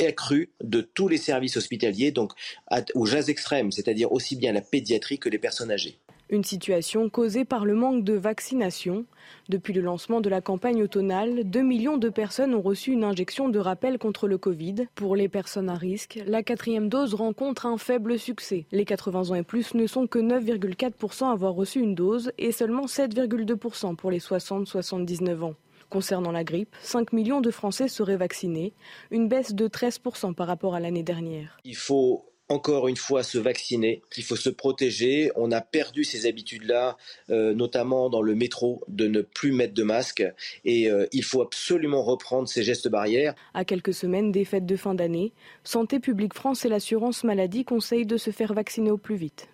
[0.00, 2.32] accrue de tous les services hospitaliers, donc
[2.94, 5.98] aux jazz extrêmes, c'est-à-dire aussi bien la pédiatrie que les personnes âgées.
[6.30, 9.06] Une situation causée par le manque de vaccination.
[9.48, 13.48] Depuis le lancement de la campagne automnale, 2 millions de personnes ont reçu une injection
[13.48, 14.88] de rappel contre le Covid.
[14.94, 18.66] Pour les personnes à risque, la quatrième dose rencontre un faible succès.
[18.72, 22.52] Les 80 ans et plus ne sont que 9,4% à avoir reçu une dose et
[22.52, 25.54] seulement 7,2% pour les 60-79 ans.
[25.90, 28.74] Concernant la grippe, 5 millions de Français seraient vaccinés,
[29.10, 31.58] une baisse de 13% par rapport à l'année dernière.
[31.64, 35.30] Il faut encore une fois se vacciner, il faut se protéger.
[35.36, 36.96] On a perdu ces habitudes-là,
[37.30, 40.24] euh, notamment dans le métro, de ne plus mettre de masque.
[40.64, 43.34] Et euh, il faut absolument reprendre ces gestes barrières.
[43.54, 45.32] À quelques semaines des fêtes de fin d'année,
[45.64, 49.48] Santé publique France et l'assurance maladie conseillent de se faire vacciner au plus vite.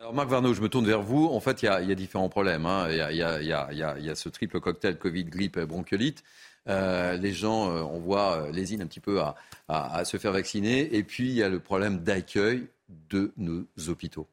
[0.00, 1.26] Alors Marc Varnaud, je me tourne vers vous.
[1.26, 2.68] En fait, il y a, différents problèmes.
[2.88, 6.22] Il, y a, ce triple cocktail Covid, grippe, bronchiolite.
[6.68, 9.20] Euh, les gens, euh, on voit, euh, lésinent un petit peu
[9.68, 10.94] à, se faire vacciner.
[10.94, 12.68] Et puis, il y a le problème d'accueil
[13.10, 14.28] de nos hôpitaux.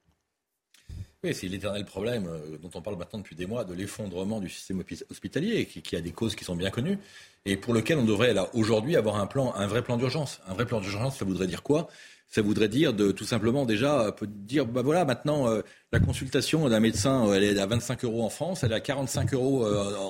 [1.24, 2.30] Oui, c'est l'éternel problème
[2.62, 6.12] dont on parle maintenant depuis des mois, de l'effondrement du système hospitalier, qui, a des
[6.12, 7.00] causes qui sont bien connues,
[7.46, 10.40] et pour lequel on devrait là aujourd'hui avoir un plan, un vrai plan d'urgence.
[10.48, 11.90] Un vrai plan d'urgence, ça voudrait dire quoi?
[12.36, 15.62] Ça voudrait dire de tout simplement déjà euh, dire bah voilà maintenant euh,
[15.94, 19.34] la consultation d'un médecin elle est à 25 euros en France, elle est à 45
[19.34, 19.66] euros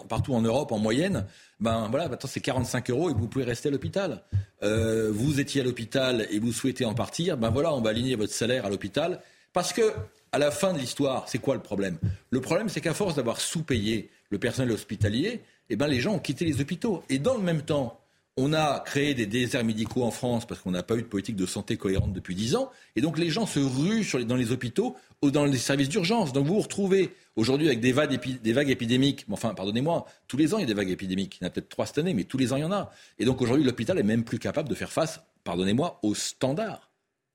[0.09, 1.26] partout en Europe en moyenne.
[1.59, 4.23] Ben voilà, maintenant c'est 45 euros et vous pouvez rester à l'hôpital.
[4.63, 8.34] vous étiez à l'hôpital et vous souhaitez en partir, ben voilà, on va aligner votre
[8.34, 9.19] salaire à l'hôpital
[9.53, 9.93] parce que
[10.32, 11.97] à la fin de l'histoire, c'est quoi le problème?
[12.32, 16.19] Le problème, c'est qu'à force d'avoir sous-payé le personnel hospitalier, eh ben, les gens ont
[16.19, 17.03] quitté les hôpitaux.
[17.07, 18.01] Et dans le même temps,
[18.38, 21.38] on a créé des déserts médicaux en France parce qu'on n'a pas eu de politique
[21.38, 22.69] de santé cohérente depuis dix ans.
[22.97, 26.33] Et donc les gens se ruent dans les hôpitaux ou dans les services d'urgence.
[26.33, 29.25] Donc vous vous retrouvez aujourd'hui avec des vagues, des vagues épidémiques.
[29.31, 31.38] Enfin, pardonnez-moi, tous les ans il y a des vagues épidémiques.
[31.39, 32.73] Il y en a peut-être trois cette année, mais tous les ans il y en
[32.73, 32.91] a.
[33.19, 36.89] Et donc aujourd'hui l'hôpital est même plus capable de faire face, pardonnez-moi, aux standards,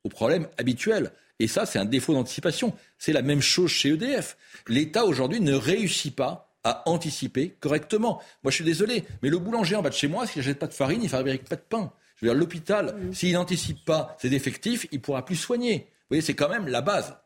[0.04, 1.12] aux problèmes habituels.
[1.38, 2.74] Et ça, c'est un défaut d'anticipation.
[2.98, 4.36] C'est la même chose chez EDF.
[4.68, 8.20] L'État aujourd'hui ne réussit pas à anticiper correctement.
[8.42, 10.66] Moi, je suis désolé, mais le boulanger en bas de chez moi, s'il n'achète pas
[10.66, 11.92] de farine, il ne fabrique pas de pain.
[12.16, 15.78] Je veux dire, l'hôpital, s'il n'anticipe pas ses effectifs, il ne pourra plus soigner.
[15.78, 17.16] Vous voyez, c'est quand même la base.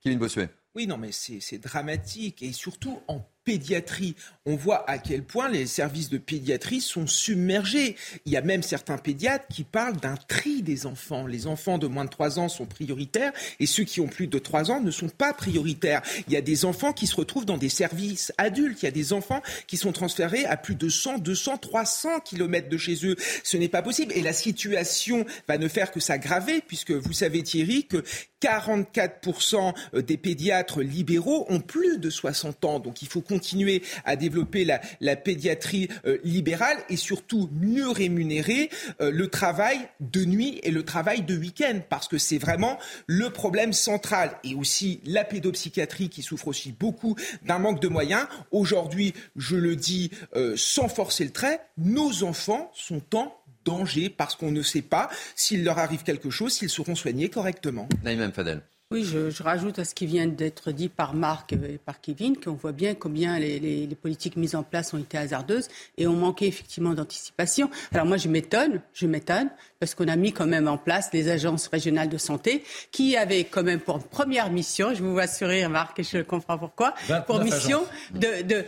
[0.00, 0.48] Kevin Bossuet.
[0.76, 2.42] Oui, non, mais c'est dramatique.
[2.42, 4.16] Et surtout, en pédiatrie.
[4.44, 7.96] On voit à quel point les services de pédiatrie sont submergés.
[8.26, 11.26] Il y a même certains pédiatres qui parlent d'un tri des enfants.
[11.26, 14.38] Les enfants de moins de 3 ans sont prioritaires et ceux qui ont plus de
[14.38, 16.02] 3 ans ne sont pas prioritaires.
[16.26, 18.82] Il y a des enfants qui se retrouvent dans des services adultes.
[18.82, 22.68] Il y a des enfants qui sont transférés à plus de 100, 200, 300 kilomètres
[22.68, 23.16] de chez eux.
[23.44, 24.12] Ce n'est pas possible.
[24.14, 28.02] Et la situation va ne faire que s'aggraver puisque vous savez Thierry que
[28.42, 32.80] 44% des pédiatres libéraux ont plus de 60 ans.
[32.80, 38.70] Donc il faut continuer à développer la, pédiatrie euh, libérale et surtout mieux rémunérer
[39.02, 43.28] euh, le travail de nuit et le travail de week-end parce que c'est vraiment le
[43.28, 47.14] problème central et aussi la pédopsychiatrie qui souffre aussi beaucoup
[47.44, 48.26] d'un manque de moyens.
[48.52, 54.34] Aujourd'hui, je le dis euh, sans forcer le trait, nos enfants sont en danger parce
[54.34, 57.86] qu'on ne sait pas s'il leur arrive quelque chose, s'ils seront soignés correctement.
[58.02, 58.62] Naïm Fadel.
[58.92, 62.52] Oui, je, rajoute à ce qui vient d'être dit par Marc et par Kevin qu'on
[62.52, 65.66] voit bien combien les, politiques mises en place ont été hasardeuses
[65.98, 67.68] et ont manqué effectivement d'anticipation.
[67.90, 71.28] Alors moi, je m'étonne, je m'étonne, parce qu'on a mis quand même en place les
[71.28, 75.70] agences régionales de santé qui avaient quand même pour première mission, je vous vois sourire
[75.70, 76.94] Marc et je comprends pourquoi,
[77.26, 78.64] pour mission de,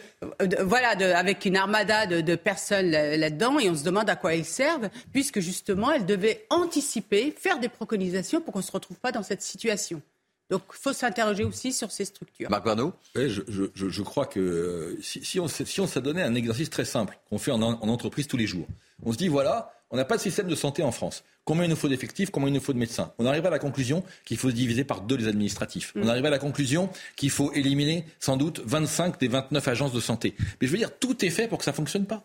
[0.63, 4.89] voilà, avec une armada de, personnes là-dedans et on se demande à quoi elles servent,
[5.13, 9.23] puisque justement elles devaient anticiper, faire des préconisations pour qu'on ne se retrouve pas dans
[9.23, 10.03] cette situation.
[10.51, 12.49] Donc il faut s'interroger aussi sur ces structures.
[12.51, 16.35] Marc Barneau je, je, je, crois que euh, si, si, on, si on s'adonnait un
[16.35, 18.67] exercice très simple qu'on fait en, en, entreprise tous les jours,
[19.03, 21.25] on se dit voilà, on n'a pas de système de santé en France.
[21.45, 23.13] Combien il nous faut d'effectifs Combien il nous faut de médecins?
[23.19, 25.93] On arrive à la conclusion qu'il faut diviser par deux les administratifs.
[25.97, 26.11] On mm.
[26.11, 30.35] arrive à la conclusion qu'il faut éliminer sans doute 25 des 29 agences de santé.
[30.61, 32.25] Mais je veux dire, tout est fait pour que ça ne fonctionne pas.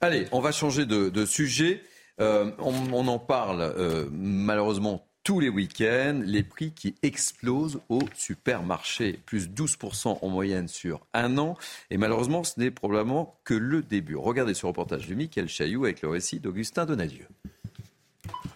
[0.00, 1.82] Allez, on va changer de, de sujet.
[2.20, 8.00] Euh, on, on, en parle euh, malheureusement tous les week-ends, les prix qui explosent au
[8.14, 11.56] supermarché, plus 12% en moyenne sur un an.
[11.90, 14.16] Et malheureusement, ce n'est probablement que le début.
[14.16, 17.26] Regardez ce reportage de Michael Chailloux avec le récit d'Augustin Donadieu.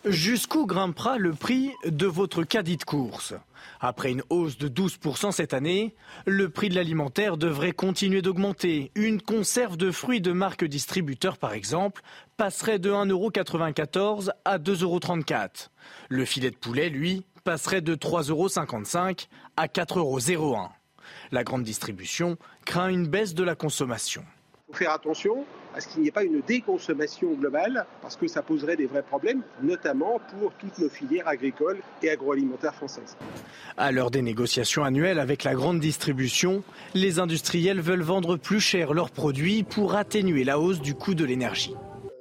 [0.04, 3.34] Jusqu'où grimpera le prix de votre caddie de course?
[3.80, 5.94] Après une hausse de 12% cette année,
[6.24, 8.92] le prix de l'alimentaire devrait continuer d'augmenter.
[8.94, 12.02] Une conserve de fruits de marque distributeur, par exemple,
[12.36, 15.68] passerait de 1,94€ à 2,34€.
[16.08, 19.26] Le filet de poulet, lui, passerait de 3,55€
[19.56, 20.68] à 4,01€.
[21.32, 24.24] La grande distribution craint une baisse de la consommation.
[24.68, 25.44] Faut faire attention
[25.74, 29.02] à ce qu'il n'y ait pas une déconsommation globale, parce que ça poserait des vrais
[29.02, 33.16] problèmes, notamment pour toutes nos filières agricoles et agroalimentaires françaises.
[33.76, 36.62] À l'heure des négociations annuelles avec la grande distribution,
[36.94, 41.24] les industriels veulent vendre plus cher leurs produits pour atténuer la hausse du coût de
[41.24, 41.74] l'énergie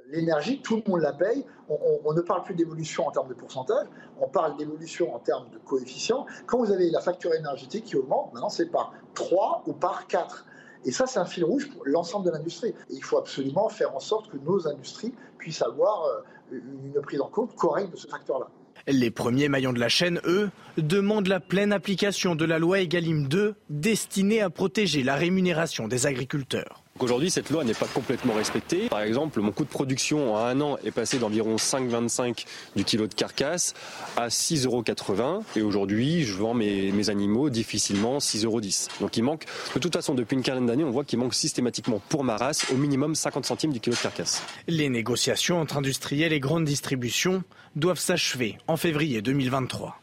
[0.10, 1.46] l'énergie, tout le monde la paye.
[1.70, 3.88] On, ne parle plus d'évolution en termes de pourcentage,
[4.22, 6.26] on parle d'évolution en termes de coefficient.
[6.46, 10.46] Quand vous avez la facture énergétique qui augmente, maintenant c'est par 3 ou par 4.
[10.86, 12.70] Et ça, c'est un fil rouge pour l'ensemble de l'industrie.
[12.90, 16.58] Et il faut absolument faire en sorte que nos industries puissent avoir euh,
[16.96, 18.48] une prise en compte correcte de ce facteur-là.
[18.88, 23.28] Les premiers maillons de la chaîne, eux, demandent la pleine application de la loi Egalim
[23.28, 26.84] 2 destinée à protéger la rémunération des agriculteurs.
[27.00, 28.90] Aujourd'hui, cette loi n'est pas complètement respectée.
[28.90, 32.46] Par exemple, mon coût de production en un an est passé d'environ 5,25
[32.76, 33.76] du kilo de carcasse
[34.16, 35.44] à 6,80 euros.
[35.56, 38.62] Et aujourd'hui, je vends mes, animaux difficilement 6,10 euros.
[39.00, 39.46] Donc il manque,
[39.76, 42.72] de toute façon, depuis une quinzaine d'années, on voit qu'il manque systématiquement pour ma race
[42.72, 44.42] au minimum 50 centimes du kilo de carcasse.
[44.68, 47.44] Les négociations entre industriels et grandes distributions
[47.76, 50.00] doivent s'achever en février 2023.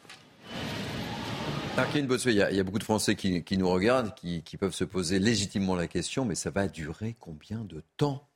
[1.76, 5.74] Il y, a, beaucoup de Français qui, nous regardent, qui, qui peuvent se poser légitimement
[5.74, 8.28] la question, mais ça va durer combien de temps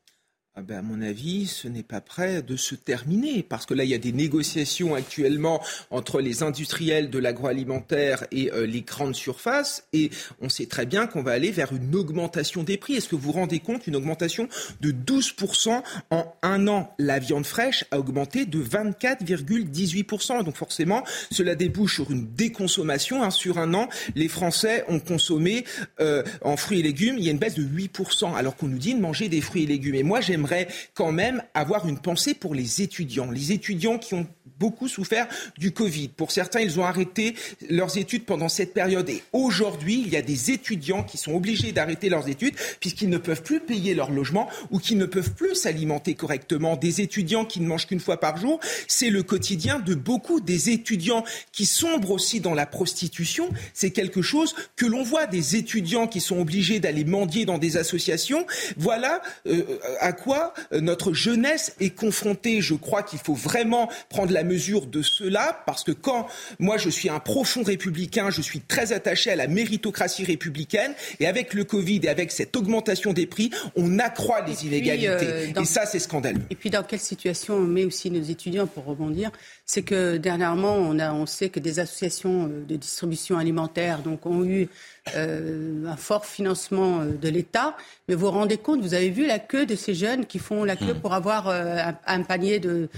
[0.61, 3.85] ah ben, à mon avis, ce n'est pas prêt de se terminer parce que là,
[3.85, 9.15] il y a des négociations actuellement entre les industriels de l'agroalimentaire et euh, les grandes
[9.15, 10.11] surfaces et
[10.41, 12.95] on sait très bien qu'on va aller vers une augmentation des prix.
[12.95, 14.49] Est-ce que vous vous rendez compte Une augmentation
[14.81, 15.81] de 12%
[16.11, 16.93] en un an.
[16.99, 20.43] La viande fraîche a augmenté de 24,18%.
[20.43, 23.23] Donc forcément, cela débouche sur une déconsommation.
[23.23, 23.31] Hein.
[23.31, 25.65] Sur un an, les Français ont consommé
[26.01, 28.79] euh, en fruits et légumes, il y a une baisse de 8%, alors qu'on nous
[28.79, 29.95] dit de manger des fruits et légumes.
[29.95, 30.48] Et moi, j'aimerais
[30.95, 33.31] quand même avoir une pensée pour les étudiants.
[33.31, 34.27] Les étudiants qui ont
[34.59, 36.09] beaucoup souffert du Covid.
[36.09, 37.35] Pour certains, ils ont arrêté
[37.69, 39.09] leurs études pendant cette période.
[39.09, 43.19] Et aujourd'hui, il y a des étudiants qui sont obligés d'arrêter leurs études puisqu'ils ne
[43.19, 46.77] peuvent plus payer leur logement ou qu'ils ne peuvent plus s'alimenter correctement.
[46.77, 50.71] Des étudiants qui ne mangent qu'une fois par jour, c'est le quotidien de beaucoup des
[50.71, 53.51] étudiants qui sombrent aussi dans la prostitution.
[53.75, 57.77] C'est quelque chose que l'on voit des étudiants qui sont obligés d'aller mendier dans des
[57.77, 58.47] associations.
[58.77, 62.61] Voilà euh, à quoi euh, notre jeunesse est confrontée.
[62.61, 66.27] Je crois qu'il faut vraiment prendre la mesure de cela, parce que quand
[66.59, 71.27] moi je suis un profond républicain, je suis très attaché à la méritocratie républicaine, et
[71.27, 75.07] avec le Covid et avec cette augmentation des prix, on accroît les inégalités.
[75.11, 76.43] Euh, et ça, c'est scandaleux.
[76.51, 79.31] Et puis dans quelle situation on met aussi nos étudiants pour rebondir
[79.67, 84.27] C'est que dernièrement, on, a, on sait que des associations euh, de distribution alimentaire donc,
[84.27, 84.69] ont eu
[85.17, 87.77] euh, un fort financement euh, de l'État.
[88.09, 90.65] Mais vous vous rendez compte, vous avez vu la queue de ces jeunes qui font
[90.65, 91.01] la queue hmm.
[91.01, 92.89] pour avoir euh, un, panier de,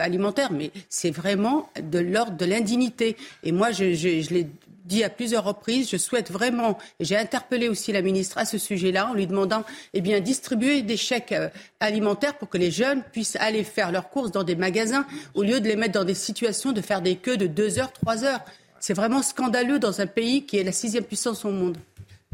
[0.00, 0.52] alimentaire.
[0.52, 3.16] Mais c'est vraiment de l'ordre de l'indignité.
[3.42, 4.48] Et moi, je, je, l'ai
[4.84, 8.58] dit à plusieurs reprises, je souhaite vraiment, et j'ai interpellé aussi la ministre à ce
[8.58, 9.64] sujet-là, en lui demandant
[9.94, 11.34] eh bien, distribuer des chèques
[11.78, 15.60] alimentaires pour que les jeunes puissent aller faire leurs courses dans des magasins, au lieu
[15.60, 18.40] de les mettre dans des situations de faire des queues de deux heures, trois heures.
[18.82, 21.78] C'est vraiment scandaleux dans un pays qui est la sixième puissance au monde.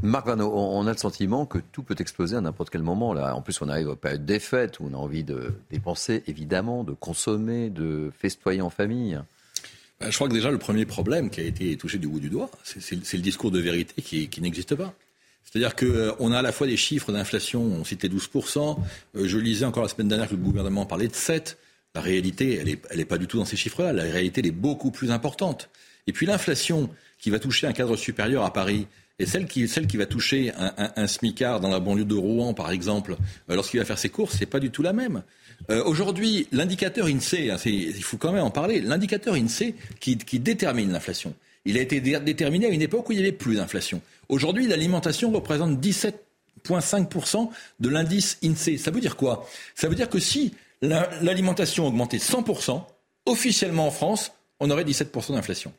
[0.01, 3.13] Marc Vano, on a le sentiment que tout peut exploser à n'importe quel moment.
[3.13, 3.37] Là.
[3.37, 6.23] En plus, on arrive à une période des fêtes où on a envie de dépenser,
[6.27, 9.21] évidemment, de consommer, de festoyer en famille.
[10.01, 12.31] Ben, je crois que déjà, le premier problème qui a été touché du bout du
[12.31, 14.95] doigt, c'est le discours de vérité qui, n'existe pas.
[15.45, 18.79] C'est-à-dire qu'on euh, a à la fois des chiffres d'inflation, on citait 12%,
[19.17, 21.57] euh, je lisais encore la semaine dernière que le gouvernement parlait de 7%.
[21.95, 23.93] La réalité, elle n'est elle est pas du tout dans ces chiffres-là.
[23.93, 25.69] La réalité, elle est beaucoup plus importante.
[26.09, 26.91] Et puis l'inflation
[27.21, 28.89] qui va toucher un cadre supérieur à Paris,
[29.21, 32.55] et celle qui, celle qui va toucher un, un, smicard dans la banlieue de Rouen,
[32.55, 33.17] par exemple,
[33.51, 35.23] euh, lorsqu'il va faire ses courses, c'est pas du tout la même.
[35.71, 40.39] Euh, Aujourd'hui, l'indicateur INSEE, hein, il faut quand même en parler, l'indicateur INSEE qui, qui
[40.39, 44.01] détermine l'inflation, il a été déterminé à une époque où il n'y avait plus d'inflation.
[44.29, 48.79] Aujourd'hui, l'alimentation représente 17,5% de l'indice INSEE.
[48.79, 49.49] Ça veut dire quoi?
[49.75, 52.83] Ça veut dire que si l'alimentation augmentait 100%,
[53.27, 55.73] officiellement en France, on aurait 17% d'inflation.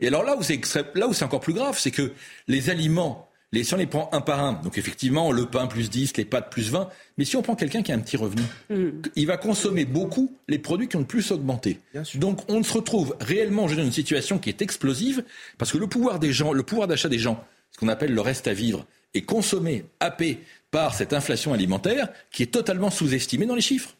[0.00, 0.60] Et alors là où c'est
[0.94, 2.12] là où c'est encore plus grave, c'est que
[2.48, 5.90] les aliments, les, si on les prend un par un, donc effectivement le pain plus
[5.90, 8.42] 10, les pâtes plus 20, mais si on prend quelqu'un qui a un petit revenu,
[8.70, 9.02] mm.
[9.16, 11.80] il va consommer beaucoup les produits qui ont le plus augmenté.
[12.14, 15.24] Donc on se retrouve réellement dans une situation qui est explosive
[15.58, 18.20] parce que le pouvoir des gens, le pouvoir d'achat des gens, ce qu'on appelle le
[18.20, 20.38] reste à vivre, est consommé, happé
[20.70, 23.94] par cette inflation alimentaire qui est totalement sous-estimée dans les chiffres.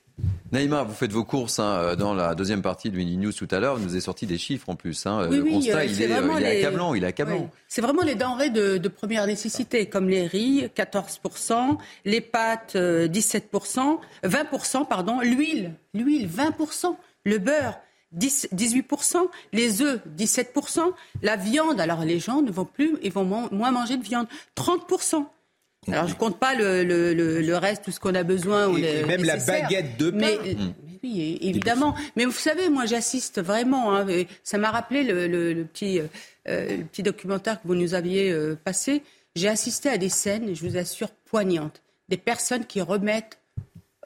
[0.52, 3.60] Naïma, vous faites vos courses hein, dans la deuxième partie de Mini News tout à
[3.60, 3.76] l'heure.
[3.76, 5.06] Vous nous avez sorti des chiffres en plus.
[5.06, 5.28] Hein.
[5.28, 6.94] le constat, euh, il, est, accablant.
[6.94, 7.50] Il est accablant.
[7.68, 14.28] C'est vraiment les denrées de, première nécessité, comme les riz, 14%, les pâtes, 17%, euh,
[14.28, 17.78] 20%, pardon, l'huile, l'huile, 20%, le beurre.
[18.18, 20.80] 18%, les œufs, 17%,
[21.22, 24.26] la viande, alors les gens ne vont plus, ils vont moins manger de viande,
[24.56, 25.26] 30%.
[25.88, 28.74] Alors je compte pas le, le, le, reste, tout ce qu'on a besoin.
[28.76, 30.16] Et, même la baguette de pain.
[30.18, 30.74] Mais, mmh.
[31.02, 31.94] oui, évidemment.
[32.16, 33.96] Mais vous savez, moi j'assiste vraiment.
[33.96, 34.06] Hein,
[34.44, 36.00] ça m'a rappelé le, petit,
[36.48, 39.02] euh, le petit documentaire que vous nous aviez euh, passé.
[39.34, 41.82] J'ai assisté à des scènes, je vous assure, poignantes.
[42.08, 43.38] Des personnes qui remettent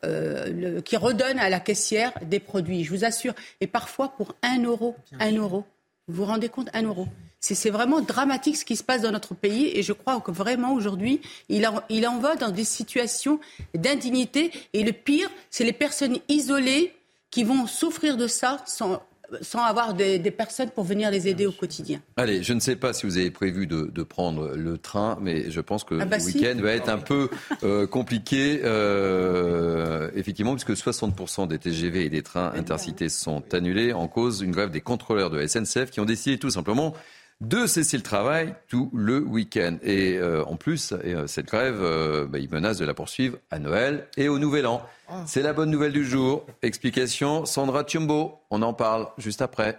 [0.05, 3.34] euh, qui redonnent à la caissière des produits, je vous assure.
[3.60, 5.64] Et parfois pour un euro, un euro.
[6.09, 7.09] Vous vous rendez compte, un euro.
[7.52, 10.72] C'est vraiment dramatique ce qui se passe dans notre pays et je crois que vraiment
[10.72, 13.38] aujourd'hui, il, il en va dans des situations
[13.74, 16.94] d'indignité et le pire, c'est les personnes isolées
[17.30, 19.02] qui vont souffrir de ça sans,
[19.42, 22.00] sans avoir des, personnes pour venir les aider au quotidien.
[22.16, 25.60] Allez, je ne sais pas si vous avez prévu de, prendre le train, mais je
[25.60, 27.28] pense que ah bah le week-end va être un peu
[27.62, 34.08] euh, compliqué, euh, effectivement, puisque 60% des TGV et des trains intercités sont annulés en
[34.08, 36.94] cause d'une grève des contrôleurs de la SNCF qui ont décidé tout simplement
[37.44, 39.76] de cesser le travail tout le week-end.
[39.82, 43.58] Et euh, en plus, euh, cette grève, euh, bah, ils menacent de la poursuivre à
[43.58, 44.82] Noël et au Nouvel An.
[45.08, 45.22] Ah.
[45.26, 46.46] C'est la bonne nouvelle du jour.
[46.62, 48.40] Explication, Sandra Tchumbo.
[48.50, 49.78] On en parle juste après.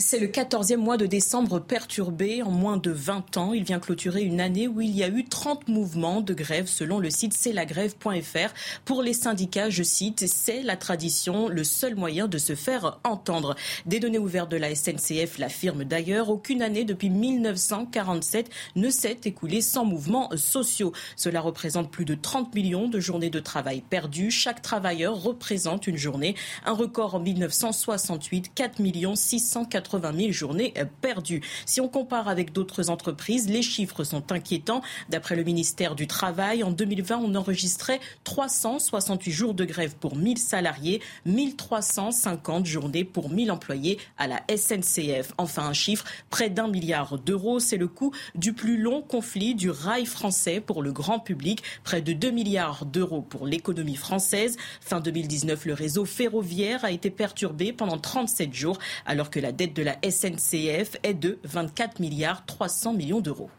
[0.00, 3.52] C'est le 14e mois de décembre perturbé en moins de 20 ans.
[3.52, 6.98] Il vient clôturer une année où il y a eu 30 mouvements de grève selon
[6.98, 8.54] le site c'estlagrève.fr.
[8.84, 13.54] Pour les syndicats, je cite, c'est la tradition, le seul moyen de se faire entendre.
[13.86, 16.28] Des données ouvertes de la SNCF l'affirment d'ailleurs.
[16.28, 20.92] Aucune année depuis 1947 ne s'est écoulée sans mouvements sociaux.
[21.14, 24.32] Cela représente plus de 30 millions de journées de travail perdues.
[24.32, 26.34] Chaque travailleur représente une journée.
[26.64, 31.42] Un record en 1968, 4 680 80 000 journées euh, perdues.
[31.66, 34.82] Si on compare avec d'autres entreprises, les chiffres sont inquiétants.
[35.10, 40.38] D'après le ministère du Travail, en 2020, on enregistrait 368 jours de grève pour 1000
[40.38, 45.32] salariés, 1350 journées pour 1000 employés à la SNCF.
[45.38, 49.70] Enfin, un chiffre, près d'un milliard d'euros, c'est le coût du plus long conflit du
[49.70, 54.56] rail français pour le grand public, près de 2 milliards d'euros pour l'économie française.
[54.80, 59.73] Fin 2019, le réseau ferroviaire a été perturbé pendant 37 jours alors que la dette
[59.74, 63.50] de la SNCF est de 24 milliards 300 millions d'euros.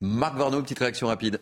[0.00, 1.40] Marc Varnaud, petite réaction rapide.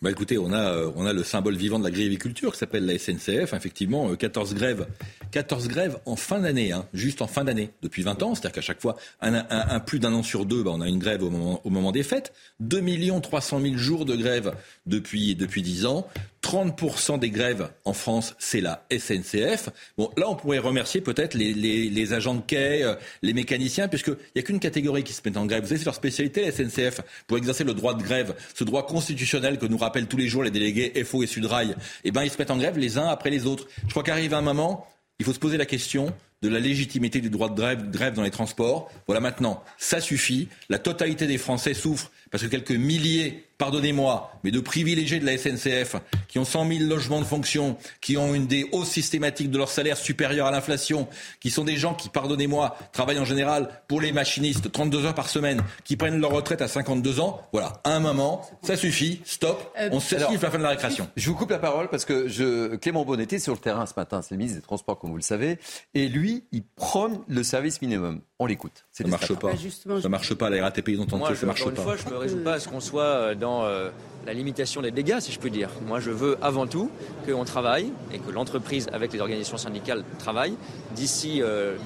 [0.00, 2.84] Bah écoutez, on a, euh, on a le symbole vivant de la l'agriculture qui s'appelle
[2.84, 3.52] la SNCF.
[3.52, 4.86] Effectivement, 14 euh, grèves.
[5.30, 8.34] 14 grèves en fin d'année, hein, juste en fin d'année, depuis 20 ans.
[8.34, 11.22] C'est-à-dire qu'à chaque fois, un, plus d'un an sur deux, bah, on a une grève
[11.22, 12.32] au moment, au moment des fêtes.
[12.58, 12.82] 2
[13.20, 14.56] 300 000 jours de grève
[14.86, 16.08] depuis, depuis 10 ans.
[16.42, 19.70] 30% des grèves en France, c'est la SNCF.
[19.96, 24.40] Bon, là, on pourrait remercier peut-être les, agents de quai, euh, les mécaniciens, puisqu'il n'y
[24.40, 25.62] a qu'une catégorie qui se met en grève.
[25.62, 28.86] Vous savez, c'est leur spécialité, la SNCF, pour exercer le droit de grève, ce droit
[28.86, 31.76] constitutionnel que nous rappellent tous les jours les délégués FO et Sudrail.
[32.04, 33.68] Eh ben, ils se mettent en grève les uns après les autres.
[33.84, 34.86] Je crois qu'arrive un moment,
[35.18, 36.12] il faut se poser la question
[36.42, 38.90] de la légitimité du droit de grève, grève dans les transports.
[39.06, 40.48] Voilà maintenant, ça suffit.
[40.68, 45.38] La totalité des Français souffrent parce que quelques milliers pardonnez-moi, mais de privilégiés de la
[45.38, 45.94] SNCF,
[46.26, 49.68] qui ont 100 000 logements de fonction, qui ont une des hausses systématiques de leur
[49.68, 51.06] salaire supérieure à l'inflation,
[51.38, 55.28] qui sont des gens qui, pardonnez-moi, travaillent en général pour les machinistes 32 heures par
[55.28, 57.40] semaine, qui prennent leur retraite à 52 ans.
[57.52, 61.08] Voilà, à un moment, ça suffit, stop, euh, on se la fin de la récréation.
[61.16, 63.94] Je vous coupe la parole parce que je, Clément Bonnet était sur le terrain ce
[63.96, 65.60] matin, c'est le ministre des Transports, comme vous le savez,
[65.94, 68.22] et lui, il prône le service minimum.
[68.40, 68.86] On l'écoute.
[68.90, 69.52] Ça marche pas.
[69.52, 70.50] Bah, ça marche pas.
[70.50, 71.80] La RATP, ils ont tenté, ça marche pas.
[71.80, 73.90] Fois, résous pas à ce qu'on soit euh, dans euh,
[74.26, 75.68] la limitation des dégâts, si je peux dire.
[75.86, 76.90] Moi, je veux avant tout
[77.26, 80.54] qu'on travaille et que l'entreprise, avec les organisations syndicales, travaille
[80.94, 81.76] d'ici euh,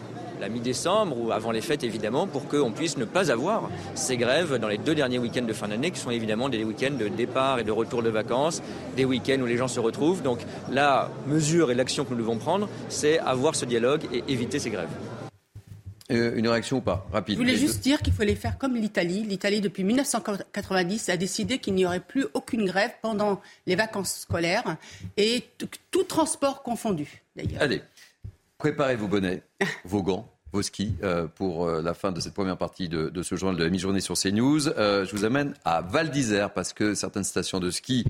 [0.40, 4.58] la mi-décembre ou avant les fêtes, évidemment, pour qu'on puisse ne pas avoir ces grèves
[4.58, 7.58] dans les deux derniers week-ends de fin d'année, qui sont évidemment des week-ends de départ
[7.58, 8.62] et de retour de vacances,
[8.96, 10.22] des week-ends où les gens se retrouvent.
[10.22, 10.40] Donc,
[10.70, 14.70] la mesure et l'action que nous devons prendre, c'est avoir ce dialogue et éviter ces
[14.70, 14.88] grèves.
[16.10, 17.06] Euh, une réaction ou pas?
[17.12, 17.34] Rapide.
[17.34, 19.24] Je voulais juste dire qu'il fallait faire comme l'Italie.
[19.24, 24.76] L'Italie, depuis 1990, a décidé qu'il n'y aurait plus aucune grève pendant les vacances scolaires
[25.16, 25.44] et
[25.90, 27.60] tout transport confondu, d'ailleurs.
[27.60, 27.82] Allez,
[28.58, 29.42] préparez vos bonnets,
[29.84, 33.34] vos gants vos skis euh, pour euh, la fin de cette première partie de, ce
[33.34, 34.60] journal de la mi-journée sur CNews.
[34.60, 38.04] je vous amène à Val d'Isère parce que certaines stations de ski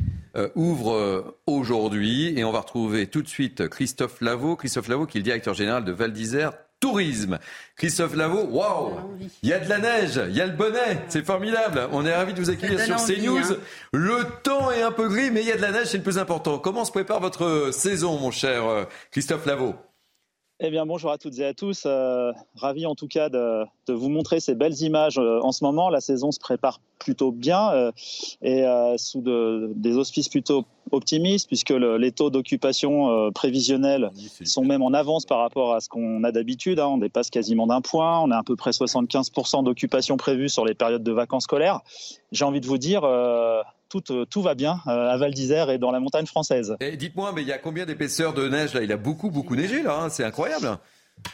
[0.54, 4.54] ouvrent aujourd'hui et on va retrouver tout de suite Christophe Lavaux.
[4.54, 7.38] Christophe Lavaux qui est le directeur général de Val d'Isère tourisme.
[7.76, 8.92] Christophe Lavaux, waouh
[9.42, 11.88] Il y a de la neige, il y a le bonnet, c'est formidable.
[11.92, 13.52] On est ravis de vous accueillir sur CNews.
[13.52, 13.56] Hein.
[13.92, 16.02] Le temps est un peu gris, mais il y a de la neige, c'est le
[16.02, 16.58] plus important.
[16.58, 19.74] Comment se prépare votre saison, mon cher euh, Christophe Lavaux?
[20.58, 21.82] Eh bien, bonjour à toutes et à tous.
[21.84, 25.90] Euh, ravi en tout cas de, vous montrer ces belles images euh, en ce moment.
[25.90, 27.92] La saison se prépare plutôt bien euh,
[28.40, 28.64] et
[28.96, 34.10] sous des auspices plutôt optimistes puisque les taux d'occupation prévisionnels
[34.44, 36.80] sont même en avance par rapport à ce qu'on a d'habitude.
[36.80, 36.86] Hein.
[36.86, 38.20] On dépasse quasiment d'un point.
[38.20, 41.80] On a à peu près 75% d'occupation prévue sur les périodes de vacances scolaires.
[42.32, 43.02] J'ai envie de vous dire,
[43.88, 46.76] tout, tout, va bien à Val d'Isère et dans la montagne française.
[46.80, 48.82] Et dites-moi, mais il y a combien d'épaisseur de neige là?
[48.82, 50.08] Il a beaucoup, beaucoup neigé là, hein.
[50.10, 50.78] c'est incroyable.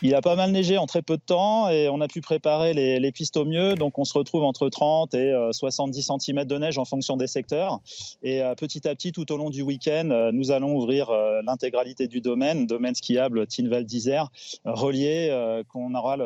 [0.00, 2.72] Il a pas mal neigé en très peu de temps et on a pu préparer
[2.72, 3.74] les, pistes au mieux.
[3.74, 7.26] Donc on se retrouve entre 30 et 70 euh, cm de neige en fonction des
[7.26, 7.80] secteurs.
[8.22, 11.10] Et euh, petit à petit, tout au long du week-end, euh, nous allons ouvrir
[11.44, 14.28] l'intégralité du domaine, domaine skiable Tinval d'Isère,
[14.64, 16.16] relié, qu'on aura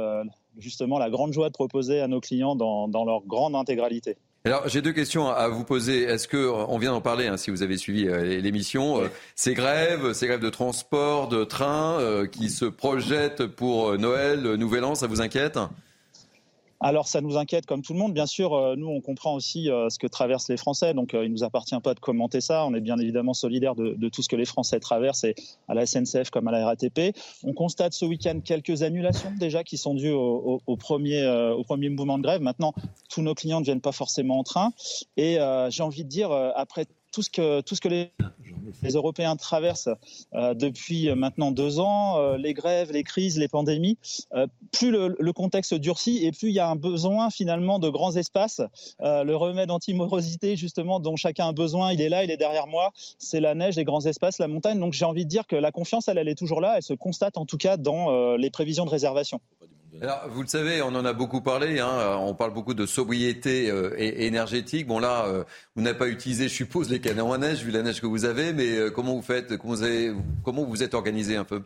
[0.59, 4.16] justement la grande joie de proposer à nos clients dans, dans leur grande intégralité.
[4.47, 6.05] Alors j'ai deux questions à vous poser.
[6.05, 9.55] Est-ce que on vient d'en parler hein, si vous avez suivi euh, l'émission euh, Ces
[9.55, 14.94] grèves, ces grèves de transport, de train euh, qui se projettent pour Noël, Nouvel An,
[14.94, 15.59] ça vous inquiète?
[16.81, 18.55] Alors ça nous inquiète comme tout le monde, bien sûr.
[18.55, 21.32] Euh, nous, on comprend aussi euh, ce que traversent les Français, donc euh, il ne
[21.32, 22.66] nous appartient pas de commenter ça.
[22.66, 25.35] On est bien évidemment solidaire de, tout ce que les Français traversent, et
[25.69, 27.16] à la SNCF comme à la RATP.
[27.44, 32.19] On constate ce week-end quelques annulations déjà qui sont dues au, premier, au premier mouvement
[32.19, 32.40] de grève.
[32.40, 32.73] Maintenant,
[33.09, 34.73] tous nos clients ne viennent pas forcément en train,
[35.16, 35.39] et
[35.70, 36.86] j'ai envie de dire, après
[37.16, 38.12] tout ce que les,
[38.94, 39.88] Européens traversent
[40.32, 43.98] depuis maintenant deux ans, les grèves, les crises, les pandémies,
[44.72, 48.16] plus le, le, contexte durcit et plus il y a un besoin finalement de grands
[48.16, 48.60] espaces.
[49.01, 52.93] le remède anti-morosité justement dont chacun a besoin, il est là, il est derrière moi.
[53.18, 54.78] C'est la neige, les grands espaces, la montagne.
[54.78, 56.74] Donc j'ai envie de dire que la confiance, elle, elle est toujours là.
[56.76, 59.40] Elle se constate en tout cas dans les prévisions de réservation.
[60.02, 61.81] Alors, vous le savez, on en a beaucoup parlé.
[61.81, 64.86] Hein, on parle beaucoup de sobriété euh, énergétique.
[64.86, 65.44] Bon, là, euh,
[65.74, 68.24] vous n'avez pas utilisé, je suppose, les canons à neige, vu la neige que vous
[68.24, 68.52] avez.
[68.52, 69.56] Mais euh, comment vous faites?
[69.56, 70.12] Comment vous, avez,
[70.44, 71.62] comment vous êtes organisé un peu?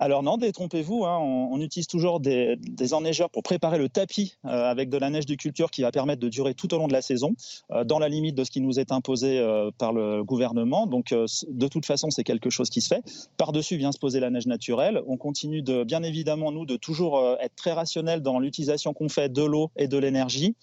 [0.00, 2.56] Alors non, détrompez-vous, hein, on, utilise toujours des,
[2.92, 6.20] enneigeurs pour préparer le tapis euh, avec de la neige de culture qui va permettre
[6.20, 7.34] de durer tout au long de la saison,
[7.72, 10.86] euh, dans la limite de ce qui nous est imposé euh, par le gouvernement.
[10.86, 13.02] Donc de toute façon, c'est quelque chose qui se fait.
[13.36, 15.02] Par-dessus vient se poser la neige naturelle.
[15.06, 19.32] On continue de, bien évidemment, nous, de toujours être très rationnel dans l'utilisation qu'on fait
[19.32, 20.54] de l'eau et de l'énergie.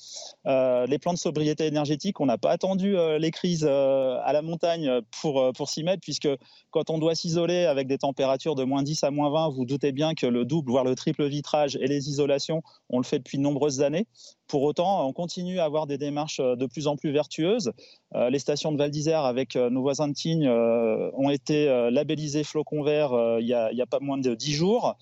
[0.46, 5.52] Les plans de sobriété énergétique, on n'a pas attendu les crises à la montagne pour,
[5.54, 6.30] pour s'y mettre, puisque
[6.72, 9.92] quand on doit s'isoler avec des températures de moins 10 à moins 20, vous doutez
[9.92, 13.38] bien que le double, voire le triple vitrage et les isolations, on le fait depuis
[13.38, 14.08] de nombreuses années.
[14.48, 17.72] Pour autant, on continue à avoir des démarches euh, de plus en plus vertueuses.
[18.14, 22.44] Euh, les stations de Val d'Isère avec euh, nos voisins de Tignes ont été labellisées
[22.44, 24.96] flocons verts il n'y a, pas moins de dix jours.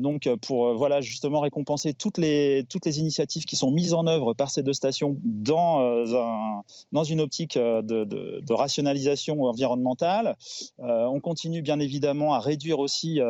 [0.00, 4.34] donc, pour voilà justement récompenser toutes les, toutes les initiatives qui sont mises en œuvre
[4.34, 5.80] par ces deux stations dans,
[6.14, 6.62] un,
[6.92, 10.36] dans une optique de, rationalisation environnementale.
[10.78, 13.20] on continue bien évidemment à réduire aussi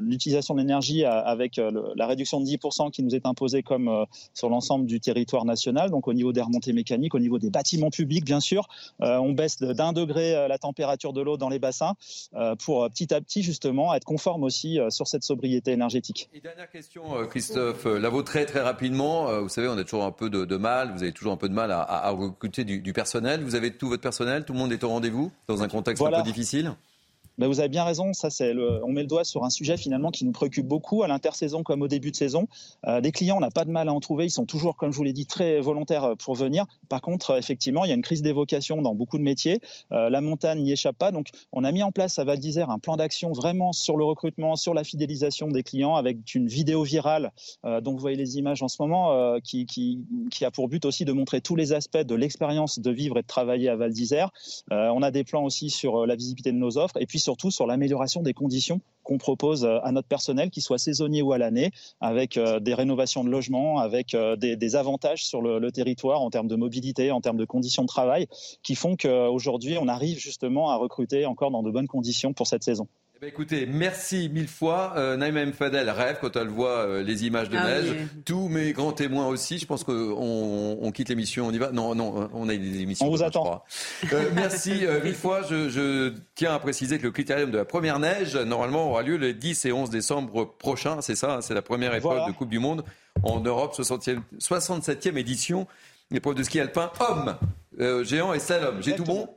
[0.00, 4.87] l'utilisation de l'énergie avec la réduction de 10% qui nous est imposée comme sur l'ensemble
[4.88, 8.40] du territoire national, donc au niveau des remontées mécaniques, au niveau des bâtiments publics, bien
[8.40, 8.68] sûr.
[9.00, 11.94] Euh, on baisse d'un degré euh, la température de l'eau dans les bassins
[12.34, 16.28] euh, pour petit à petit, justement, être conforme aussi sur cette sobriété énergétique.
[16.34, 19.40] Et dernière question, Christophe, la vôtre très, très rapidement.
[19.42, 21.48] Vous savez, on a toujours un peu de, de mal, vous avez toujours un peu
[21.48, 23.42] de mal à, à recruter du, du, personnel.
[23.42, 26.18] Vous avez tout votre personnel, tout le monde est au rendez-vous dans un contexte voilà.
[26.18, 26.72] un peu difficile?
[27.38, 28.12] Ben vous avez bien raison.
[28.12, 28.52] Ça, c'est
[28.82, 31.82] on met le doigt sur un sujet finalement qui nous préoccupe beaucoup à l'intersaison comme
[31.82, 32.48] au début de saison.
[32.86, 34.26] Euh, des clients, on n'a pas de mal à en trouver.
[34.26, 36.66] Ils sont toujours, comme je vous l'ai dit, très volontaires euh, pour venir.
[36.88, 39.60] Par contre, effectivement, il y a une crise d'évocation dans beaucoup de métiers.
[39.92, 41.12] Euh, la montagne n'y échappe pas.
[41.12, 44.04] Donc, on a mis en place à Val d'Isère un plan d'action vraiment sur le
[44.04, 47.32] recrutement, sur la fidélisation des clients avec une vidéo virale
[47.64, 50.84] euh, dont vous voyez les images en ce moment, euh, qui, qui, a pour but
[50.84, 53.92] aussi de montrer tous les aspects de l'expérience de vivre et de travailler à Val
[53.92, 54.30] d'Isère.
[54.72, 57.50] Euh, on a des plans aussi sur la visibilité de nos offres et puis surtout
[57.50, 61.38] sur l'amélioration des conditions qu'on propose euh, à notre personnel, qu'il soit saisonnier ou à
[61.38, 65.70] l'année, avec euh, des rénovations de logements, avec euh, des, des avantages sur le, le,
[65.70, 68.28] territoire en termes de mobilité, en termes de conditions de travail,
[68.62, 72.64] qui font qu'aujourd'hui, on arrive justement à recruter encore dans de bonnes conditions pour cette
[72.64, 72.88] saison.
[73.18, 74.92] Eh bien, écoutez, merci mille fois.
[74.96, 75.52] Euh, Naïma M.
[75.52, 77.90] Fadel rêve quand elle voit euh, les images de ah neige.
[77.90, 78.22] Oui.
[78.24, 79.58] Tous mes grands témoins aussi.
[79.58, 81.72] Je pense qu'on on quitte l'émission, on y va.
[81.72, 83.04] Non, non, on a des émissions.
[83.04, 83.64] On vous attend.
[84.12, 85.42] Euh, merci euh, mille fois.
[85.50, 89.16] Je, je, tiens à préciser que le critérium de la première neige, normalement, aura lieu
[89.16, 91.00] les 10 et 11 décembre prochains.
[91.00, 92.32] C'est ça, c'est la première épreuve voilà.
[92.32, 92.84] de Coupe du Monde
[93.24, 95.66] en Europe, 60e, 67e édition.
[96.14, 97.36] Épreuve de ski alpin homme,
[97.80, 98.80] euh, géant et slalom.
[98.80, 99.28] J'ai tout bon?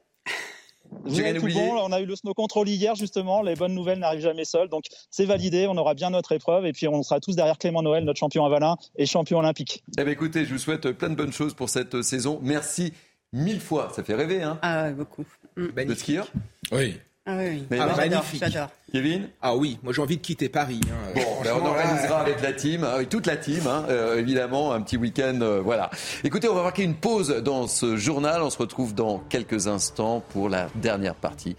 [1.05, 1.75] J'ai tout bon.
[1.77, 3.41] On a eu le snow control hier, justement.
[3.41, 4.69] Les bonnes nouvelles n'arrivent jamais seules.
[4.69, 5.67] Donc, c'est validé.
[5.67, 6.65] On aura bien notre épreuve.
[6.65, 9.83] Et puis, on sera tous derrière Clément Noël, notre champion à Valin et champion olympique.
[9.97, 12.39] Eh bien, écoutez, je vous souhaite plein de bonnes choses pour cette saison.
[12.41, 12.93] Merci
[13.33, 13.91] mille fois.
[13.95, 15.25] Ça fait rêver, hein Ah, beaucoup.
[15.57, 15.85] Mm.
[15.85, 16.27] De skieur?
[16.71, 16.97] Oui.
[17.23, 18.39] Ah oui, Mais ah, magnifique.
[18.39, 18.69] J'adore.
[18.91, 19.29] Kevin?
[19.43, 20.81] Ah oui, moi j'ai envie de quitter Paris.
[20.85, 21.11] Hein.
[21.13, 24.81] Bon, ben on organisera avec la team, avec toute la team, hein, euh, évidemment, un
[24.81, 25.37] petit week-end.
[25.41, 25.91] Euh, voilà.
[26.23, 28.41] Écoutez, on va marquer une pause dans ce journal.
[28.41, 31.55] On se retrouve dans quelques instants pour la dernière partie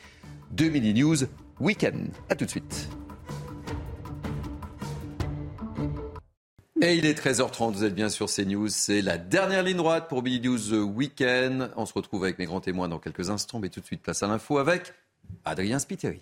[0.51, 1.19] de Mini News
[1.61, 2.09] Weekend.
[2.29, 2.89] À tout de suite.
[6.81, 8.67] Et il est 13h30, vous êtes bien sur CNews.
[8.69, 11.71] C'est la dernière ligne droite pour Mini News Weekend.
[11.77, 14.25] On se retrouve avec mes grands témoins dans quelques instants, mais tout de suite, place
[14.25, 14.93] à l'info avec
[15.45, 16.21] Adrien Spiteri.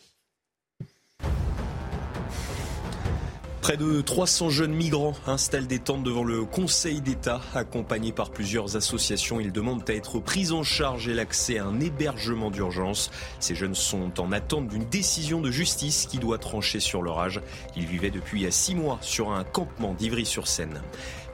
[3.60, 7.42] Près de 300 jeunes migrants installent des tentes devant le Conseil d'État.
[7.54, 11.78] Accompagnés par plusieurs associations, ils demandent à être pris en charge et l'accès à un
[11.78, 13.10] hébergement d'urgence.
[13.38, 17.42] Ces jeunes sont en attente d'une décision de justice qui doit trancher sur leur âge.
[17.76, 20.80] Ils vivaient depuis six mois sur un campement d'Ivry-sur-Seine.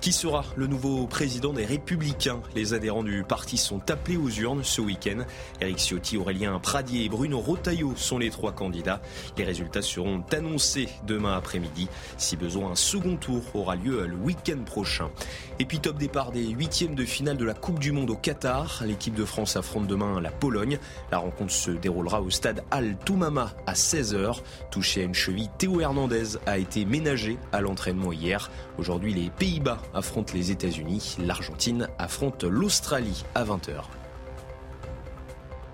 [0.01, 2.41] Qui sera le nouveau président des Républicains?
[2.55, 5.25] Les adhérents du parti sont appelés aux urnes ce week-end.
[5.61, 9.01] Éric Ciotti, Aurélien Pradier et Bruno Rotaillot sont les trois candidats.
[9.37, 11.89] Les résultats seront annoncés demain après-midi.
[12.19, 15.11] Si besoin, un second tour aura lieu le week-end prochain.
[15.59, 18.83] Et puis top départ des huitièmes de finale de la Coupe du Monde au Qatar.
[18.85, 20.79] L'équipe de France affronte demain la Pologne.
[21.11, 24.43] La rencontre se déroulera au stade Al Toumama à 16h.
[24.71, 28.51] Touché à une cheville, Théo Hernandez a été ménagé à l'entraînement hier.
[28.77, 31.17] Aujourd'hui, les Pays-Bas affrontent les États-Unis.
[31.25, 33.85] L'Argentine affronte l'Australie à 20h.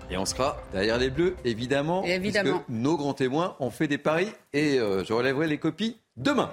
[0.09, 2.03] Et on sera derrière les Bleus, évidemment.
[2.05, 2.59] évidemment.
[2.65, 6.51] Puisque nos grands témoins ont fait des paris et euh, je relèverai les copies demain.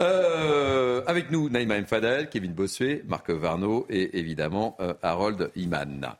[0.00, 1.86] Euh, avec nous, Naïma M.
[1.86, 6.14] Fadel, Kevin Bossuet, Marc Varno et évidemment euh, Harold Iman.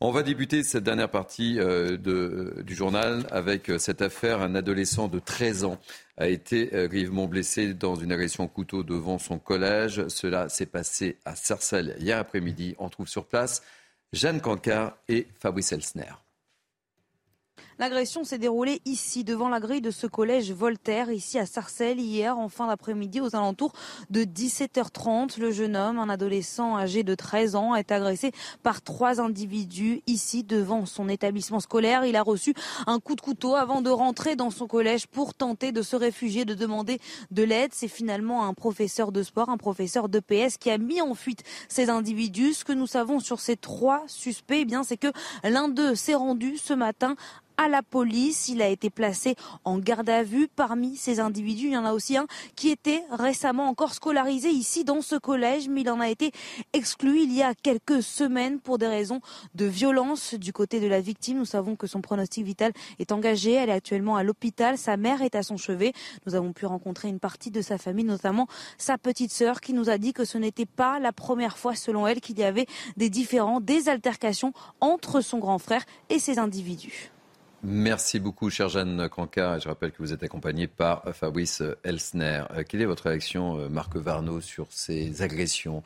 [0.00, 4.40] On va débuter cette dernière partie du journal avec cette affaire.
[4.40, 5.78] Un adolescent de 13 ans
[6.16, 10.08] a été grièvement blessé dans une agression au couteau devant son collège.
[10.08, 12.76] Cela s'est passé à Sarcelles hier après-midi.
[12.78, 13.62] On trouve sur place
[14.14, 16.14] Jeanne Cancard et Fabrice Elsner.
[17.80, 22.38] L'agression s'est déroulée ici, devant la grille de ce collège Voltaire, ici à Sarcelles, hier
[22.38, 23.72] en fin d'après-midi, aux alentours
[24.10, 25.40] de 17h30.
[25.40, 28.32] Le jeune homme, un adolescent âgé de 13 ans, est agressé
[28.62, 32.04] par trois individus ici devant son établissement scolaire.
[32.04, 32.52] Il a reçu
[32.86, 36.44] un coup de couteau avant de rentrer dans son collège pour tenter de se réfugier,
[36.44, 36.98] de demander
[37.30, 37.70] de l'aide.
[37.72, 41.44] C'est finalement un professeur de sport, un professeur de PS qui a mis en fuite
[41.70, 42.52] ces individus.
[42.52, 45.10] Ce que nous savons sur ces trois suspects, eh bien, c'est que
[45.44, 47.16] l'un d'eux s'est rendu ce matin
[47.60, 48.48] à la police.
[48.48, 50.48] Il a été placé en garde à vue.
[50.48, 52.26] Parmi ces individus, il y en a aussi un
[52.56, 56.32] qui était récemment encore scolarisé ici dans ce collège, mais il en a été
[56.72, 59.20] exclu il y a quelques semaines pour des raisons
[59.54, 61.36] de violence du côté de la victime.
[61.36, 63.52] Nous savons que son pronostic vital est engagé.
[63.52, 64.78] Elle est actuellement à l'hôpital.
[64.78, 65.92] Sa mère est à son chevet.
[66.24, 68.46] Nous avons pu rencontrer une partie de sa famille, notamment
[68.78, 72.06] sa petite sœur, qui nous a dit que ce n'était pas la première fois, selon
[72.06, 72.66] elle, qu'il y avait
[72.96, 77.10] des différends, des altercations entre son grand frère et ces individus.
[77.62, 79.58] Merci beaucoup, chère Jeanne Canca.
[79.58, 82.44] Je rappelle que vous êtes accompagnée par Fabrice Elsner.
[82.52, 85.82] Euh, quelle est votre réaction, euh, Marc Varno, sur ces agressions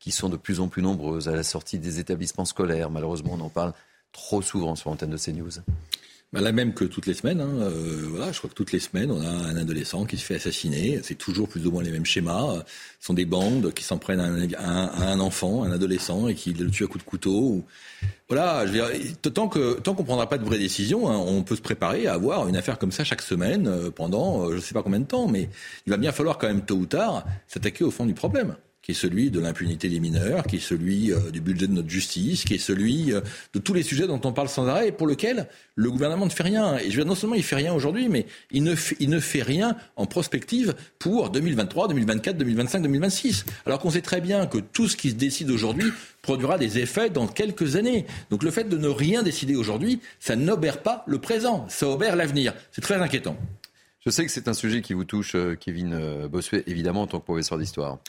[0.00, 2.90] qui sont de plus en plus nombreuses à la sortie des établissements scolaires?
[2.90, 3.72] Malheureusement, on en parle
[4.12, 5.62] trop souvent sur l'antenne de CNews.
[6.34, 7.40] Bah, la même que toutes les semaines.
[7.40, 7.60] Hein.
[7.60, 10.34] Euh, voilà, je crois que toutes les semaines, on a un adolescent qui se fait
[10.34, 10.98] assassiner.
[11.04, 12.64] C'est toujours plus ou moins les mêmes schémas.
[12.98, 16.68] Ce sont des bandes qui s'en prennent à un, enfant, un adolescent, et qui le
[16.72, 17.64] tuent à coups de couteau.
[18.28, 21.44] Voilà, je veux dire, tant que tant qu'on prendra pas de vraies décisions, hein, on
[21.44, 24.56] peut se préparer à avoir une affaire comme ça chaque semaine euh, pendant euh, je
[24.56, 25.48] ne sais pas combien de temps, mais
[25.86, 28.90] il va bien falloir quand même tôt ou tard s'attaquer au fond du problème qui
[28.90, 32.44] est celui de l'impunité des mineurs, qui est celui euh, du budget de notre justice,
[32.44, 33.22] qui est celui euh,
[33.54, 36.30] de tous les sujets dont on parle sans arrêt et pour lequel le gouvernement ne
[36.30, 36.76] fait rien.
[36.76, 39.74] Et je veux dire, non seulement il fait rien aujourd'hui, mais il ne, fait, rien
[39.96, 43.46] en prospective pour 2023, 2024, 2025, 2026.
[43.64, 45.90] Alors qu'on sait très bien que tout ce qui se décide aujourd'hui
[46.20, 48.04] produira des effets dans quelques années.
[48.28, 52.16] Donc le fait de ne rien décider aujourd'hui, ça n'obère pas le présent, ça obère
[52.16, 52.52] l'avenir.
[52.70, 53.38] C'est très inquiétant.
[54.00, 57.20] Je sais que c'est un sujet qui vous touche, euh, Kevin Bossuet, évidemment, en tant
[57.20, 58.00] que professeur d'histoire.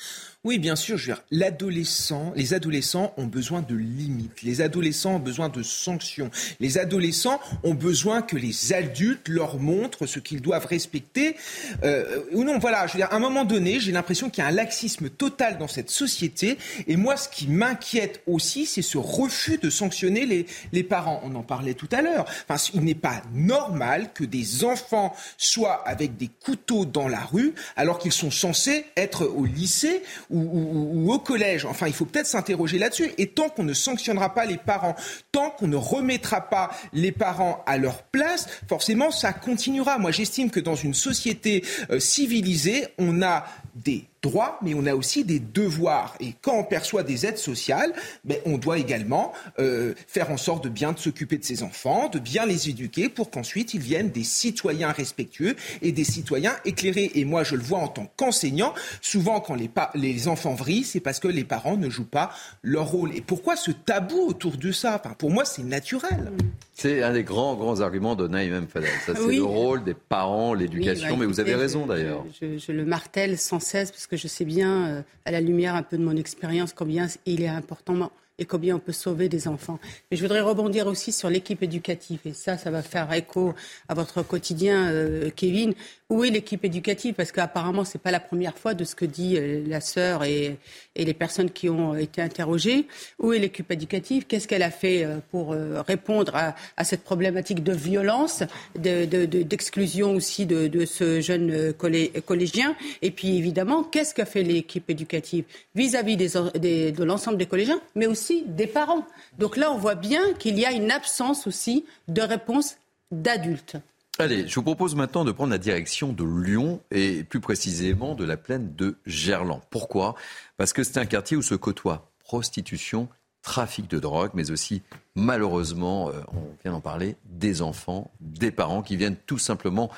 [0.46, 1.00] Oui, bien sûr.
[1.00, 4.44] Je veux dire, l'adolescent, les adolescents ont besoin de limites.
[4.44, 6.30] Les adolescents ont besoin de sanctions.
[6.60, 11.36] Les adolescents ont besoin que les adultes leur montrent ce qu'ils doivent respecter.
[11.84, 12.86] Euh, ou non, voilà.
[12.86, 15.58] Je veux dire, à un moment donné, j'ai l'impression qu'il y a un laxisme total
[15.58, 16.60] dans cette société.
[16.86, 21.22] Et moi, ce qui m'inquiète aussi, c'est ce refus de sanctionner les, les parents.
[21.24, 22.28] On en parlait tout à l'heure.
[22.48, 27.56] Enfin, il n'est pas normal que des enfants soient avec des couteaux dans la rue
[27.76, 30.04] alors qu'ils sont censés être au lycée
[30.36, 31.66] au collège.
[31.66, 33.12] Enfin, il faut peut-être s'interroger là-dessus.
[33.18, 34.96] Et tant qu'on ne sanctionnera pas les parents,
[35.32, 39.98] tant qu'on ne remettra pas les parents à leur place, forcément, ça continuera.
[39.98, 43.46] Moi, j'estime que dans une société euh, civilisée, on a
[43.76, 46.16] des droits, mais on a aussi des devoirs.
[46.20, 47.94] Et quand on perçoit des aides sociales,
[48.24, 52.20] ben, on doit également euh, faire en sorte de bien s'occuper de ses enfants, de
[52.20, 57.12] bien les éduquer pour qu'ensuite ils viennent des citoyens respectueux et des citoyens éclairés.
[57.16, 61.00] Et moi, je le vois en tant qu'enseignant, souvent quand les, les enfants vrillent, c'est
[61.00, 62.32] parce que les parents ne jouent pas
[62.64, 63.16] leur rôle.
[63.16, 65.00] Et pourquoi ce tabou autour de ça?
[65.04, 66.32] Enfin, Pour moi, c'est naturel.
[66.74, 68.90] C'est un des grands, grands arguments de Naïm Fadel.
[69.06, 71.12] Ça, c'est le rôle des parents, l'éducation.
[71.12, 72.26] Bah, mais vous avez raison, d'ailleurs.
[72.42, 75.76] Je, je, le martèle sans cesse parce que je sais bien, euh, à la lumière
[75.76, 79.48] un peu de mon expérience, combien il est important et combien on peut sauver des
[79.48, 79.80] enfants.
[80.12, 82.20] Mais je voudrais rebondir aussi sur l'équipe éducative.
[82.26, 83.54] Et ça, ça va faire écho
[83.88, 85.74] à votre quotidien, euh, Kevin.
[86.12, 87.16] Où est l'équipe éducative?
[87.16, 90.24] Parce qu'apparemment, ce n'est pas la première fois de ce que dit euh, la sœur
[90.24, 90.58] et,
[90.96, 92.86] les personnes qui ont été interrogées.
[93.18, 94.28] Où est l'équipe éducative?
[94.28, 95.56] Qu'est-ce qu'elle a fait euh, pour
[95.88, 98.44] répondre à, cette problématique de violence,
[98.76, 102.76] d'exclusion aussi de, ce jeune collégien?
[103.02, 105.46] Et puis, évidemment, qu'est-ce qu'a fait l'équipe éducative?
[105.74, 109.06] Vis-à-vis de l'ensemble des collégiens, mais aussi des parents.
[109.40, 112.78] Donc là, on voit bien qu'il y a une absence aussi de réponse
[113.12, 113.78] d'adultes.
[114.18, 118.24] Allez, je vous propose maintenant de prendre la direction de Lyon et plus précisément de
[118.24, 119.60] la plaine de Gerland.
[119.70, 120.16] Pourquoi?
[120.56, 123.10] Parce que c'est un quartier où se côtoient prostitution,
[123.42, 124.84] trafic de drogue, mais aussi
[125.16, 129.92] malheureusement, euh, on vient d'en parler, des enfants, des parents qui viennent tout simplement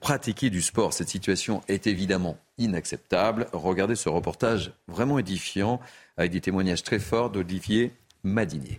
[0.00, 0.92] pratiquer du sport.
[0.92, 3.46] Cette situation est évidemment inacceptable.
[3.54, 5.80] Regardez ce reportage vraiment édifiant
[6.18, 8.78] avec des témoignages très forts d'Olivier Madinier.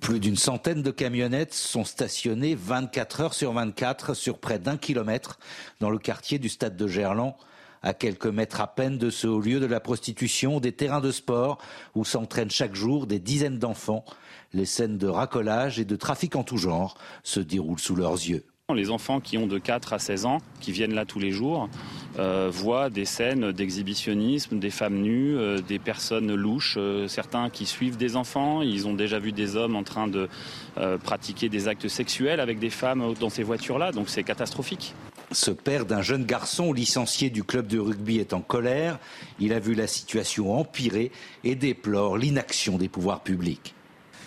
[0.00, 5.38] Plus d'une centaine de camionnettes sont stationnées 24 heures sur 24 sur près d'un kilomètre
[5.80, 7.34] dans le quartier du stade de Gerland,
[7.82, 11.12] à quelques mètres à peine de ce haut lieu de la prostitution, des terrains de
[11.12, 11.58] sport
[11.94, 14.04] où s'entraînent chaque jour des dizaines d'enfants.
[14.52, 18.44] Les scènes de racolage et de trafic en tout genre se déroulent sous leurs yeux.
[18.74, 21.68] Les enfants qui ont de 4 à 16 ans, qui viennent là tous les jours,
[22.18, 27.64] euh, voient des scènes d'exhibitionnisme, des femmes nues, euh, des personnes louches, euh, certains qui
[27.64, 30.28] suivent des enfants, ils ont déjà vu des hommes en train de
[31.04, 34.94] pratiquer des actes sexuels avec des femmes dans ces voitures-là, donc c'est catastrophique.
[35.30, 38.98] Ce père d'un jeune garçon licencié du club de rugby est en colère.
[39.38, 41.12] Il a vu la situation empirer
[41.44, 43.76] et déplore l'inaction des pouvoirs publics.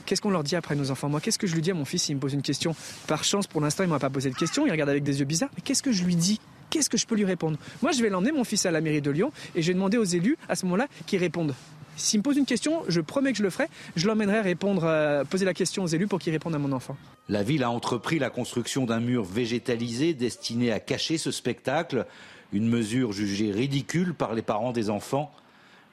[0.10, 1.08] Qu'est-ce qu'on leur dit après nos enfants?
[1.08, 2.76] Moi, qu'est-ce que je lui dis à mon fils s'il me pose une question?
[3.06, 4.66] Par chance, pour l'instant, il ne m'a pas posé de question.
[4.66, 5.52] Il regarde avec des yeux bizarres.
[5.56, 6.40] Mais qu'est-ce que je lui dis?
[6.72, 7.60] Qu'est-ce que je peux lui répondre?
[7.84, 10.00] Moi, je vais l'emmener, mon fils, à la mairie de Lyon et je vais demander
[10.00, 11.54] aux élus, à ce moment-là, qu'ils répondent.
[11.96, 13.68] S'il me pose une question, je promets que je le ferai.
[13.96, 16.98] Je l'emmènerai répondre, euh, poser la question aux élus pour qu'ils répondent à mon enfant.
[17.28, 22.08] La ville a entrepris la construction d'un mur végétalisé destiné à cacher ce spectacle,
[22.52, 25.32] une mesure jugée ridicule par les parents des enfants.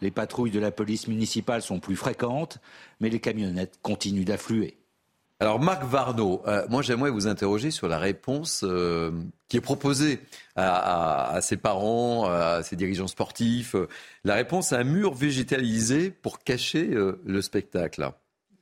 [0.02, 2.58] Les patrouilles de la police municipale sont plus fréquentes,
[3.00, 4.76] mais les camionnettes continuent d'affluer.
[5.38, 9.10] Alors Marc Varno, euh, moi j'aimerais vous interroger sur la réponse euh,
[9.48, 10.20] qui est proposée
[10.54, 13.76] à, ses parents, à ses dirigeants sportifs.
[14.24, 18.10] La réponse à un mur végétalisé pour cacher euh, le spectacle.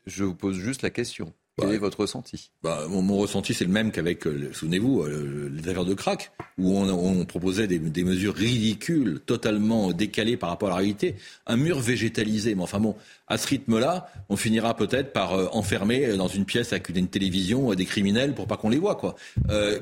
[0.07, 1.33] Je vous pose juste la question.
[1.57, 2.51] Quel est votre ressenti?
[2.65, 6.77] Bah, mon, ressenti, c'est le même qu'avec, euh, souvenez-vous, euh, les affaires de crack, où
[6.77, 11.15] on, proposait des, mesures ridicules, totalement décalées par rapport à la réalité.
[11.47, 12.97] Un mur végétalisé, mais enfin bon,
[13.29, 17.73] à ce rythme-là, on finira peut-être par euh, enfermer dans une pièce avec une, télévision
[17.75, 18.97] des criminels pour pas qu'on les voit.
[18.97, 19.15] Quoi.
[19.51, 19.79] Euh,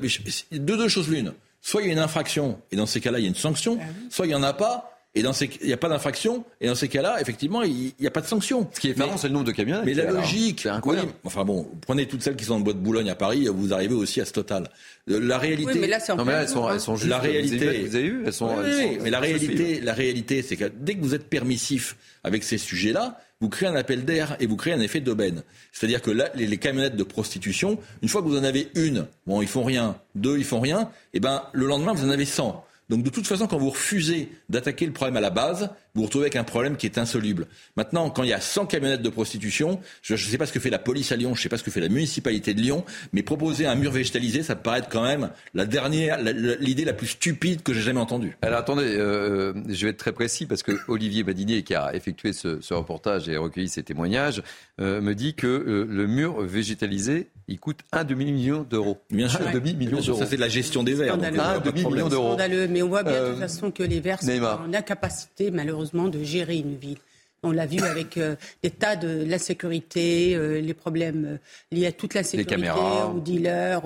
[0.51, 1.33] de deux choses l'une.
[1.61, 3.79] Soit il y a une infraction, et dans ces cas-là, il y a une sanction,
[3.81, 6.43] ah soit il n'y en a pas, et dans ces, il n'y a pas d'infraction.
[6.59, 8.67] Et dans ces cas-là, effectivement, il n'y a pas de sanction.
[8.73, 9.81] Ce qui est effarant, c'est le nombre de camions.
[9.85, 11.11] Mais la logique, c'est incroyable.
[11.23, 13.93] enfin bon, prenez toutes celles qui sont en bois de Boulogne à Paris, vous arrivez
[13.93, 14.69] aussi à ce total.
[15.05, 15.73] La réalité.
[15.73, 17.09] Oui, mais là, c'est non, mais là, elles sont, elles sont juste.
[17.09, 17.83] La réalité.
[17.85, 18.55] Vous avez vu Elles sont.
[18.57, 22.57] Oui, mais la réalité, la réalité, c'est que dès que vous êtes permissif avec ces
[22.57, 25.43] sujets-là, vous créez un appel d'air et vous créez un effet d'aubaine.
[25.73, 29.05] C'est-à-dire que là, les, les, camionnettes de prostitution, une fois que vous en avez une,
[29.27, 32.25] bon, ils font rien, deux, ils font rien, et ben, le lendemain, vous en avez
[32.25, 32.65] 100.
[32.93, 36.05] Donc de toute façon, quand vous refusez d'attaquer le problème à la base, vous vous
[36.05, 37.47] retrouvez avec un problème qui est insoluble.
[37.75, 40.59] Maintenant, quand il y a 100 camionnettes de prostitution, je ne sais pas ce que
[40.59, 42.61] fait la police à Lyon, je ne sais pas ce que fait la municipalité de
[42.61, 47.73] Lyon, mais proposer un mur végétalisé, ça paraît quand même l'idée la plus stupide que
[47.73, 48.37] j'ai jamais entendue.
[48.43, 52.31] Alors attendez, euh, je vais être très précis parce que Olivier Badinier, qui a effectué
[52.31, 54.43] ce, reportage et recueilli ces témoignages,
[54.81, 58.97] euh, me dit que euh, le mur végétalisé, il coûte un demi-million d'euros.
[59.09, 59.47] Bien sûr.
[59.47, 60.19] Un demi-million d'euros.
[60.19, 61.13] Ça, c'est de la gestion des verts.
[61.15, 62.37] un demi-million d'euros.
[62.69, 66.23] Mais on voit bien de toute façon que les verts sont en incapacité, malheureusement, de
[66.23, 66.97] gérer une ville.
[67.45, 71.37] On l'a vu avec euh, des tas de l'insécurité, euh, les problèmes euh,
[71.75, 72.71] liés à toute l'insécurité,
[73.13, 73.81] aux dealers,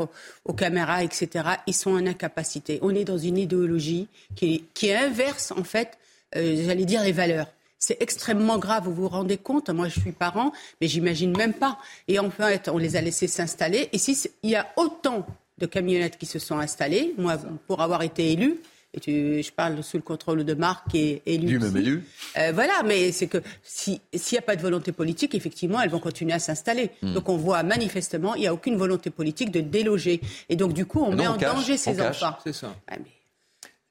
[0.46, 1.50] aux, caméras, etc.
[1.66, 2.78] Ils sont en incapacité.
[2.84, 5.98] On est dans une idéologie qui, qui inverse, en fait,
[6.36, 7.48] j'allais dire, les valeurs.
[7.80, 10.52] C'est extrêmement grave, vous vous rendez compte Moi, je suis parent,
[10.82, 11.78] mais j'imagine même pas.
[12.08, 13.90] Et en fait, on les a laissés s'installer.
[13.94, 15.26] Et si il y a autant
[15.58, 17.38] de camionnettes qui se sont installées, moi,
[17.68, 18.60] pour avoir été élu,
[19.06, 21.48] et je parle sous le contrôle de Marc qui est élu.
[21.48, 22.04] Du même élu.
[22.38, 24.00] Euh, voilà, mais c'est que s'il
[24.32, 26.92] n'y a pas de volonté politique, effectivement, elles vont continuer à s'installer.
[27.02, 27.14] Hmm.
[27.14, 30.22] Donc on voit manifestement, il n'y a aucune volonté politique de déloger.
[30.50, 32.38] Et donc du coup, on met en danger ces enfants.
[32.44, 32.76] C'est ça.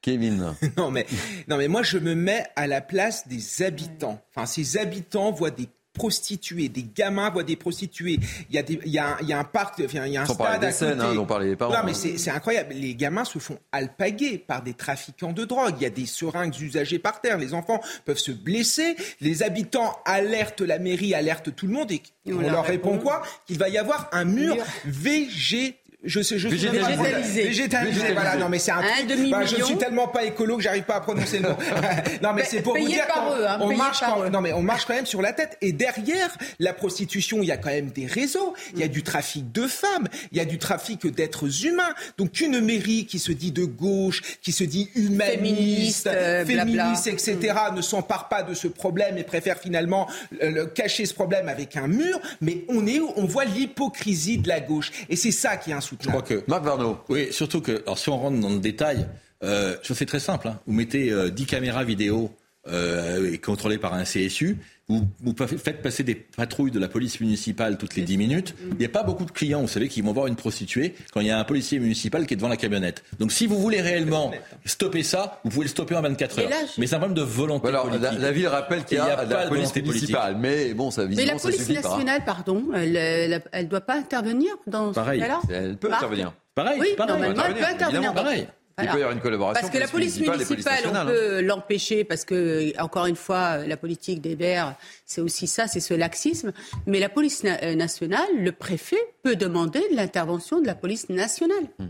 [0.06, 0.54] Kevin.
[0.76, 1.04] non mais
[1.48, 4.22] non mais moi je me mets à la place des habitants.
[4.30, 8.20] Enfin, ces habitants voient des prostituées, des gamins voient des prostituées.
[8.48, 10.16] Il y a, des, il y a, un, il y a un parc, il y
[10.16, 11.08] a un stade à scènes, côté.
[11.08, 11.72] Hein, dont parlaient les parents.
[11.72, 12.74] Non, mais c'est incroyable.
[12.74, 15.74] Les gamins se font alpaguer par des trafiquants de drogue.
[15.78, 17.38] Il y a des seringues usagées par terre.
[17.38, 18.94] Les enfants peuvent se blesser.
[19.20, 23.22] Les habitants alertent la mairie, alertent tout le monde et on, leur répond, quoi?
[23.46, 27.42] Qu'il va y avoir un mur végétal je sais, je suis végétalisé.
[27.42, 28.12] végétalisé.
[28.12, 30.96] Voilà, non mais c'est un, un bah, je suis tellement pas écolo que j'arrive pas
[30.96, 31.56] à prononcer le nom.
[32.22, 34.62] non mais c'est pour vous dire par eux, hein, on marche quand, non mais on
[34.62, 35.56] marche quand même sur la tête.
[35.62, 39.02] Et derrière la prostitution, il y a quand même des réseaux, il y a du
[39.02, 41.94] trafic de femmes, il y a du trafic d'êtres humains.
[42.18, 46.08] Donc une mairie qui se dit de gauche, qui se dit humaniste,
[46.46, 47.54] féministe, euh, etc.
[47.74, 50.08] ne s'empare pas de ce problème et préfère finalement
[50.42, 54.60] euh, cacher ce problème avec un mur, mais on est on voit l'hypocrisie de la
[54.60, 54.90] gauche.
[55.08, 56.44] Et c'est ça qui est je crois que.
[56.46, 56.98] Marc Varno.
[57.08, 59.06] Oui, surtout que, alors si on rentre dans le détail,
[59.42, 60.48] euh, je fais très simple.
[60.48, 60.60] Hein.
[60.66, 62.30] Vous mettez euh, 10 caméras vidéo
[62.68, 67.20] euh, est contrôlé par un CSU, vous, vous, faites passer des patrouilles de la police
[67.20, 68.54] municipale toutes les 10 minutes.
[68.70, 71.20] Il n'y a pas beaucoup de clients, vous savez, qui vont voir une prostituée quand
[71.20, 73.02] il y a un policier municipal qui est devant la camionnette.
[73.18, 74.30] Donc si vous voulez réellement
[74.64, 76.50] stopper ça, vous pouvez le stopper en 24 heures.
[76.78, 78.18] mais c'est un problème de volonté alors, politique.
[78.20, 81.68] La, ville rappelle qu'il y, a, la police municipale, mais bon, ça Mais la police
[81.68, 85.40] nationale, pardon, elle ne doit pas intervenir dans ce cas-là?
[85.50, 86.32] Elle peut intervenir.
[86.54, 87.12] Pareil, oui, pareil.
[87.12, 88.14] normalement, elle peut intervenir.
[88.14, 88.46] Pareil.
[88.82, 89.58] Il peut y avoir une collaboration.
[89.58, 94.20] Parce que la police municipale, on peut l'empêcher parce que, encore une fois, la politique
[94.20, 94.74] des Verts,
[95.06, 96.52] c'est aussi ça, c'est ce laxisme.
[96.86, 101.64] Mais la police euh, nationale, le préfet peut demander l'intervention de la police nationale.
[101.78, 101.86] Hmm.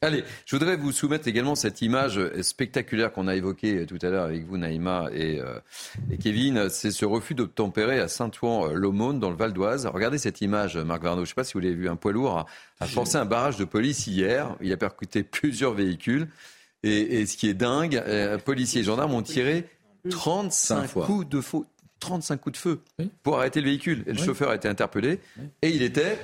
[0.00, 4.24] Allez, je voudrais vous soumettre également cette image spectaculaire qu'on a évoquée tout à l'heure
[4.24, 5.58] avec vous, Naïma et, euh,
[6.10, 6.68] et Kevin.
[6.70, 9.86] C'est ce refus d'obtempérer à Saint-Ouen-l'Aumône, dans le Val d'Oise.
[9.86, 11.20] Regardez cette image, Marc Varnaud.
[11.20, 11.88] Je ne sais pas si vous l'avez vu.
[11.88, 12.46] Un poids lourd
[12.80, 14.56] a, forcé un barrage de police hier.
[14.60, 16.28] Il a percuté plusieurs véhicules.
[16.84, 19.64] Et, et ce qui est dingue, euh, policiers et gendarmes ont tiré
[20.10, 21.58] 35 coups de feu.
[22.00, 22.80] 35 coups de feu
[23.24, 24.04] pour arrêter le véhicule.
[24.06, 25.18] Et le chauffeur a été interpellé
[25.62, 26.16] et il était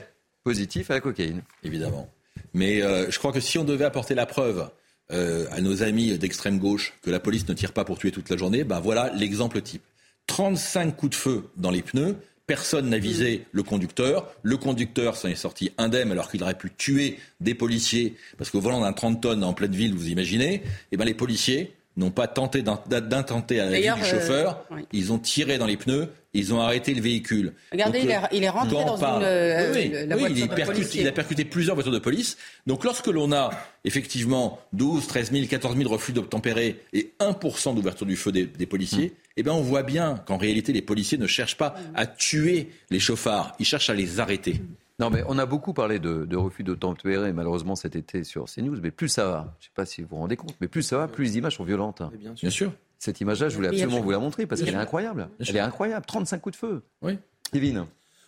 [0.45, 1.43] positif à la cocaïne.
[1.65, 2.09] Évidemment.
[2.53, 4.71] Mais euh, je crois que si on devait apporter la preuve
[5.13, 8.31] euh, à nos amis d'extrême gauche que la police ne tire pas pour tuer toute
[8.31, 9.83] la journée, ben voilà l'exemple type.
[10.27, 12.17] 35 coups de feu dans les pneus,
[12.47, 14.33] personne n'a visé le conducteur.
[14.43, 18.61] Le conducteur s'en est sorti indemne alors qu'il aurait pu tuer des policiers, parce qu'au
[18.61, 20.63] volant d'un 30 tonnes en pleine ville, vous imaginez,
[20.93, 25.13] eh ben les policiers n'ont pas tenté d'intenter à la vie du euh, chauffeur, ils
[25.13, 27.53] ont tiré dans les pneus, ils ont arrêté le véhicule.
[27.71, 28.11] Regardez, il,
[28.43, 31.93] est, rentré dans une, euh, oui, la oui, il, percute, il, a percuté plusieurs voitures
[31.93, 32.37] de police.
[32.67, 33.51] Donc lorsque l'on a
[33.85, 39.07] effectivement 12, 13 000, 14 000 refus d'obtempérer et 1% d'ouverture du feu des, policiers,
[39.07, 39.33] mm.
[39.37, 42.99] eh ben on voit bien qu'en réalité les policiers ne cherchent pas à tuer les
[42.99, 44.61] chauffards, ils cherchent à les arrêter.
[45.01, 48.79] Non, mais on a beaucoup parlé de, de refus d'obtempérer, malheureusement, cet été sur CNews.
[48.81, 50.83] Mais plus ça va, je ne sais pas si vous vous rendez compte, mais plus
[50.83, 52.03] ça va, plus les images sont violentes.
[52.41, 52.73] Bien sûr.
[52.99, 55.29] Cette image-là, je voulais absolument vous la montrer parce qu'elle est incroyable.
[55.41, 56.07] Elle est incroyable.
[56.07, 56.83] 35 coups de feu.
[57.03, 57.19] Oui.
[57.53, 57.87] Kevin.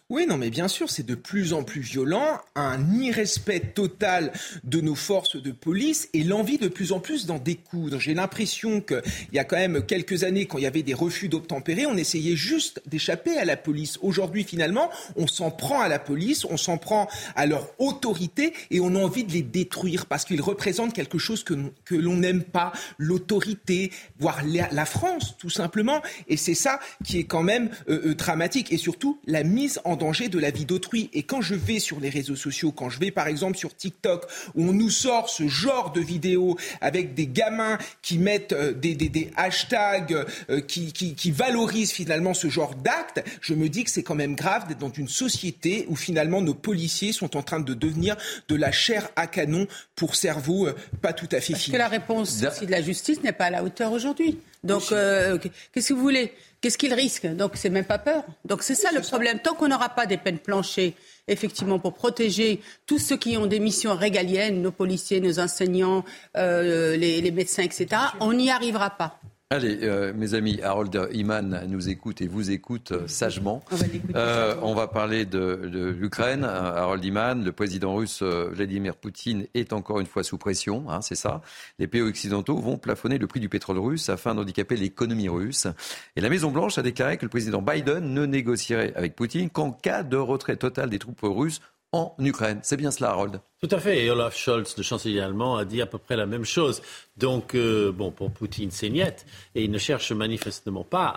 [0.08, 4.80] Oui, non, mais bien sûr, c'est de plus en plus violent, un irrespect total de
[4.80, 7.98] nos forces de police et l'envie de plus en plus d'en découdre.
[7.98, 9.02] J'ai l'impression qu'il
[9.32, 12.36] y a quand même quelques années, quand il y avait des refus d'obtempérer, on essayait
[12.36, 13.98] juste d'échapper à la police.
[14.00, 18.78] Aujourd'hui, finalement, on s'en prend à la police, on s'en prend à leur autorité et
[18.78, 21.54] on a envie de les détruire parce qu'ils représentent quelque chose que,
[21.84, 26.00] que l'on n'aime pas, l'autorité, voire la, France, tout simplement.
[26.28, 29.95] Et c'est ça qui est quand même euh, euh, dramatique et surtout la mise en
[29.96, 31.10] danger de la vie d'autrui.
[31.12, 34.26] Et quand je vais sur les réseaux sociaux, quand je vais par exemple sur TikTok,
[34.54, 38.94] où on nous sort ce genre de vidéos avec des gamins qui mettent euh, des,
[38.94, 43.90] des, hashtags euh, qui, qui, qui, valorisent finalement ce genre d'actes, je me dis que
[43.90, 47.60] c'est quand même grave d'être dans une société où finalement nos policiers sont en train
[47.60, 48.16] de devenir
[48.48, 51.88] de la chair à canon pour cerveau euh, pas tout à fait Parce que la
[51.88, 54.38] réponse aussi de la justice n'est pas à la hauteur aujourd'hui.
[54.64, 56.32] Donc, qu'est-ce que vous voulez?
[56.66, 58.24] Qu'est-ce qu'ils risquent Donc, c'est même pas peur.
[58.44, 59.38] Donc, c'est ça le problème.
[59.38, 60.96] Tant qu'on n'aura pas des peines planchées,
[61.28, 66.04] effectivement, pour protéger tous ceux qui ont des missions régaliennes, nos policiers, nos enseignants,
[66.36, 67.86] euh, les, les médecins, etc.,
[68.18, 69.20] on n'y arrivera pas.
[69.50, 73.62] Allez, euh, mes amis, Harold Iman nous écoute et vous écoute euh, sagement.
[73.70, 73.84] On va,
[74.16, 76.42] euh, on va parler de, de l'Ukraine.
[76.42, 81.14] Harold Iman, le président russe Vladimir Poutine est encore une fois sous pression, hein, c'est
[81.14, 81.42] ça.
[81.78, 85.68] Les pays occidentaux vont plafonner le prix du pétrole russe afin d'handicaper l'économie russe.
[86.16, 90.02] Et la Maison-Blanche a déclaré que le président Biden ne négocierait avec Poutine qu'en cas
[90.02, 91.60] de retrait total des troupes russes
[91.92, 92.60] en Ukraine.
[92.62, 94.04] C'est bien cela, Harold Tout à fait.
[94.04, 96.82] Et Olaf Scholz, le chancelier allemand, a dit à peu près la même chose.
[97.16, 99.24] Donc, euh, bon, pour Poutine, c'est niette.
[99.54, 101.16] Et il ne cherche manifestement pas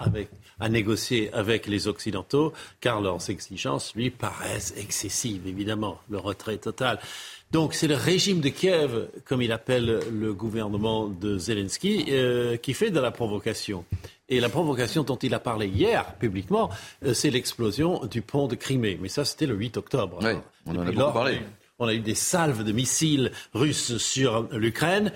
[0.59, 6.99] à négocier avec les Occidentaux, car leurs exigences lui paraissent excessives, évidemment, le retrait total.
[7.51, 12.73] Donc c'est le régime de Kiev, comme il appelle le gouvernement de Zelensky, euh, qui
[12.73, 13.85] fait de la provocation.
[14.29, 16.69] Et la provocation dont il a parlé hier publiquement,
[17.03, 18.99] euh, c'est l'explosion du pont de Crimée.
[19.01, 20.19] Mais ça, c'était le 8 octobre.
[20.21, 20.33] Oui,
[20.67, 21.39] on en a beaucoup parlé.
[21.79, 25.11] On a eu des salves de missiles russes sur l'Ukraine.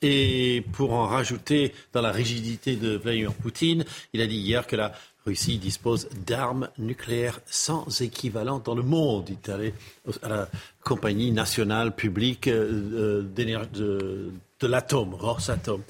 [0.00, 4.76] Et pour en rajouter dans la rigidité de Vladimir Poutine, il a dit hier que
[4.76, 4.92] la
[5.26, 9.28] Russie dispose d'armes nucléaires sans équivalent dans le monde.
[9.28, 9.74] Il est allé
[10.22, 10.48] à la
[10.82, 14.30] compagnie nationale publique euh, de,
[14.60, 15.82] de l'atome, Rosatom.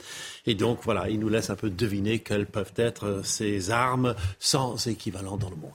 [0.47, 4.87] Et donc, voilà, il nous laisse un peu deviner quelles peuvent être ces armes sans
[4.87, 5.73] équivalent dans le monde.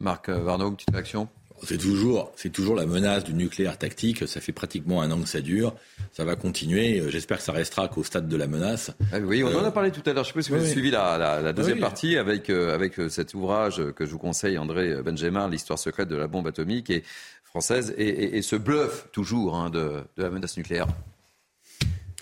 [0.00, 1.28] Marc Varnaud, petite réaction?
[1.62, 4.26] C'est toujours, c'est toujours la menace du nucléaire tactique.
[4.28, 5.74] Ça fait pratiquement un an que ça dure.
[6.12, 7.02] Ça va continuer.
[7.08, 8.90] J'espère que ça restera qu'au stade de la menace.
[9.12, 10.24] Ah oui, on en a parlé tout à l'heure.
[10.24, 13.08] Je ne sais pas si vous avez suivi la, deuxième partie avec, euh, avec euh,
[13.08, 17.04] cet ouvrage que je vous conseille, André Benjamin, l'histoire secrète de la bombe atomique et
[17.44, 20.86] française, et, ce bluff toujours hein, de, de la menace nucléaire.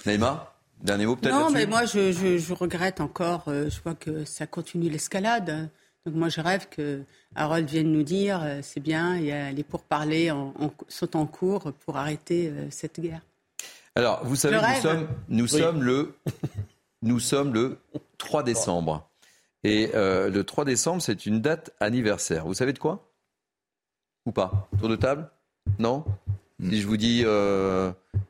[0.07, 0.55] Neymar
[0.85, 3.45] Dernier mot peut-être Non, mais moi, je, regrette encore.
[3.49, 5.71] Euh, je vois que ça continue l'escalade.
[6.07, 7.03] Donc moi, je rêve que
[7.35, 10.53] Harold vienne nous dire, euh, c'est bien, il y a les pourparlers en,
[10.89, 13.23] sont en cours pour arrêter euh, cette guerre.
[13.95, 16.15] Alors, vous savez, nous sommes, nous sommes le,
[17.03, 17.79] nous sommes le
[18.19, 19.09] 3 décembre.
[19.63, 22.45] Et le 3 décembre, c'est une date anniversaire.
[22.45, 23.09] Vous savez de quoi?
[24.27, 24.69] Ou pas?
[24.79, 25.31] Tour de table?
[25.79, 26.05] Non?
[26.61, 27.25] Si je vous dis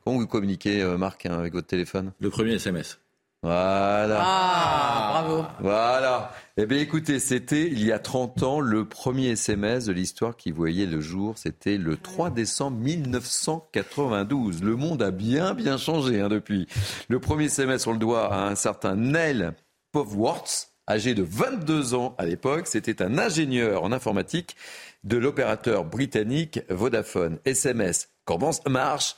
[0.05, 2.11] Comment vous communiquez, euh, Marc, hein, avec votre téléphone?
[2.19, 2.99] Le premier SMS.
[3.45, 4.17] Voilà.
[4.23, 5.45] Ah, bravo.
[5.59, 6.31] Voilà.
[6.57, 10.51] Eh bien, écoutez, c'était il y a 30 ans le premier SMS de l'histoire qui
[10.51, 11.37] voyait le jour.
[11.37, 14.63] C'était le 3 décembre 1992.
[14.63, 16.67] Le monde a bien, bien changé hein, depuis.
[17.07, 19.51] Le premier SMS, on le doit à un certain Neil
[19.91, 22.65] Povworth, âgé de 22 ans à l'époque.
[22.65, 24.55] C'était un ingénieur en informatique
[25.03, 27.37] de l'opérateur britannique Vodafone.
[27.45, 29.17] SMS, comment ça marche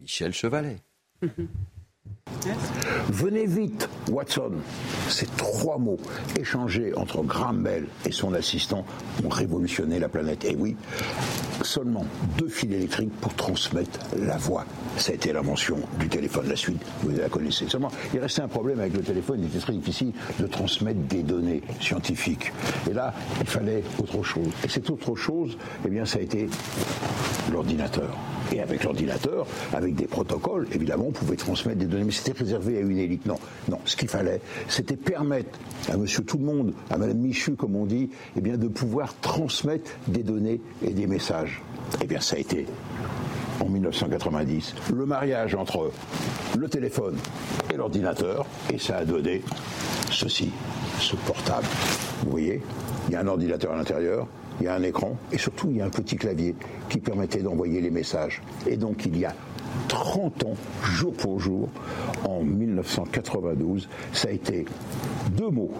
[0.00, 0.78] Michel Chevalet.
[3.10, 4.52] Venez vite, Watson.
[5.08, 5.98] Ces trois mots
[6.38, 8.84] échangés entre Graham Bell et son assistant
[9.24, 10.44] ont révolutionné la planète.
[10.44, 10.76] Et oui,
[11.62, 12.06] seulement
[12.38, 14.64] deux fils électriques pour transmettre la voix.
[14.96, 16.48] Ça a été l'invention du téléphone.
[16.48, 17.68] La suite, vous la connaissez.
[17.68, 19.40] Seulement, il restait un problème avec le téléphone.
[19.40, 22.52] Il était très difficile de transmettre des données scientifiques.
[22.90, 24.48] Et là, il fallait autre chose.
[24.64, 25.56] Et cette autre chose,
[25.86, 26.48] eh bien, ça a été
[27.50, 28.16] l'ordinateur.
[28.52, 32.78] Et avec l'ordinateur, avec des protocoles, évidemment, on pouvait transmettre des données, mais c'était réservé
[32.78, 33.24] à une élite.
[33.26, 33.38] Non,
[33.68, 33.78] non.
[33.84, 35.58] Ce qu'il fallait, c'était permettre
[35.88, 39.14] à Monsieur Tout le Monde, à Madame Michu, comme on dit, eh bien, de pouvoir
[39.20, 41.62] transmettre des données et des messages.
[42.02, 42.66] Eh bien, ça a été
[43.60, 45.90] en 1990 le mariage entre
[46.58, 47.16] le téléphone
[47.72, 49.42] et l'ordinateur, et ça a donné
[50.10, 50.50] ceci,
[50.98, 51.66] ce portable.
[52.24, 52.60] Vous voyez,
[53.08, 54.26] il y a un ordinateur à l'intérieur,
[54.60, 56.54] il y a un écran et surtout il y a un petit clavier
[56.88, 58.42] qui permettait d'envoyer les messages.
[58.66, 59.34] Et donc il y a
[59.88, 60.54] 30 ans,
[60.84, 61.68] jour pour jour,
[62.24, 64.64] en 1992, ça a été
[65.30, 65.72] deux mots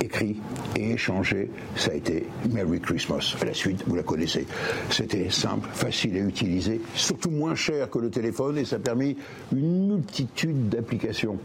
[0.00, 0.36] écrits
[0.76, 3.36] et échangés, ça a été Merry Christmas.
[3.44, 4.46] La suite, vous la connaissez.
[4.90, 9.16] C'était simple, facile à utiliser, surtout moins cher que le téléphone et ça a permis
[9.52, 11.38] une multitude d'applications.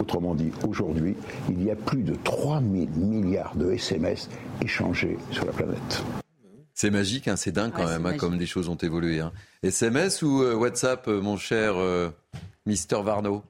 [0.00, 1.14] Autrement dit, aujourd'hui,
[1.48, 4.28] il y a plus de 3000 milliards de SMS
[4.62, 6.02] échangés sur la planète.
[6.74, 9.22] C'est magique, hein, c'est dingue quand même, hein, comme les choses ont évolué.
[9.62, 10.26] SMS hein.
[10.26, 12.10] ou euh, WhatsApp, euh, mon cher euh,
[12.66, 13.44] Mister Varno?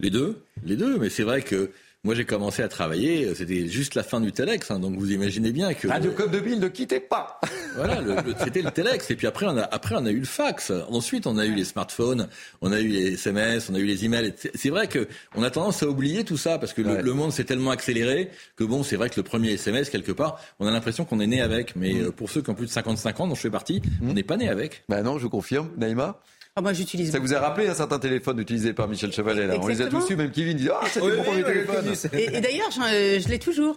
[0.00, 0.98] Les deux, les deux.
[0.98, 1.70] Mais c'est vrai que
[2.04, 5.52] moi, j'ai commencé à travailler, c'était juste la fin du Telex, hein, donc vous imaginez
[5.52, 5.88] bien que...
[5.88, 7.40] Radio Code de Ville, ne quittez pas
[7.76, 8.02] Voilà,
[8.44, 11.26] c'était le Telex, et puis après on, a, après on a eu le fax, ensuite
[11.26, 12.28] on a eu les smartphones,
[12.60, 15.50] on a eu les SMS, on a eu les emails, c'est vrai que on a
[15.50, 18.96] tendance à oublier tout ça, parce que le, monde s'est tellement accéléré, que bon, c'est
[18.96, 21.94] vrai que le premier SMS, quelque part, on a l'impression qu'on est né avec, mais
[21.94, 22.02] mm.
[22.02, 24.10] euh, pour ceux qui ont plus de 55 ans, dont je fais partie, mm.
[24.10, 24.84] on n'est pas né avec.
[24.90, 26.20] Ben non, je confirme, Naïma
[26.56, 27.10] ah, moi, j'utilise.
[27.10, 29.56] Ça vous a rappelé un certain téléphone utilisé par Michel Chevalet là.
[29.60, 31.92] On les a tous su, même Kevin dit Ah, c'était mon premier téléphone.
[32.12, 33.76] Et, d'ailleurs, euh, je l'ai toujours.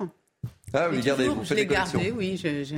[0.74, 2.40] Ah, vous les gardez, vous Je l'ai gardé, oui.
[2.42, 2.76] Je,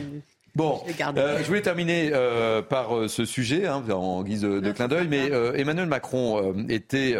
[0.59, 0.81] Bon,
[1.15, 5.07] euh, je voulais terminer euh, par euh, ce sujet, hein, en guise de, clin d'œil,
[5.07, 7.15] mais Emmanuel Macron était,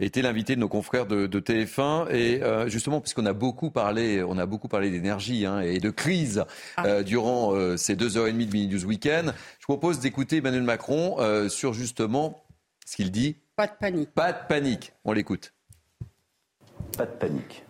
[0.00, 2.40] était l'invité de nos confrères de, de TF1 et
[2.70, 6.44] justement puisqu'on a beaucoup parlé, on a beaucoup parlé d'énergie hein, et de crise
[6.78, 7.02] ah.
[7.02, 11.18] durant ces deux heures et demie de Mini News Weekend, je propose d'écouter Emmanuel Macron
[11.50, 12.42] sur justement
[12.86, 13.36] ce qu'il dit.
[13.54, 14.10] Pas de panique.
[14.14, 14.92] Pas de panique.
[15.04, 15.52] On l'écoute.
[16.96, 17.64] Pas de panique.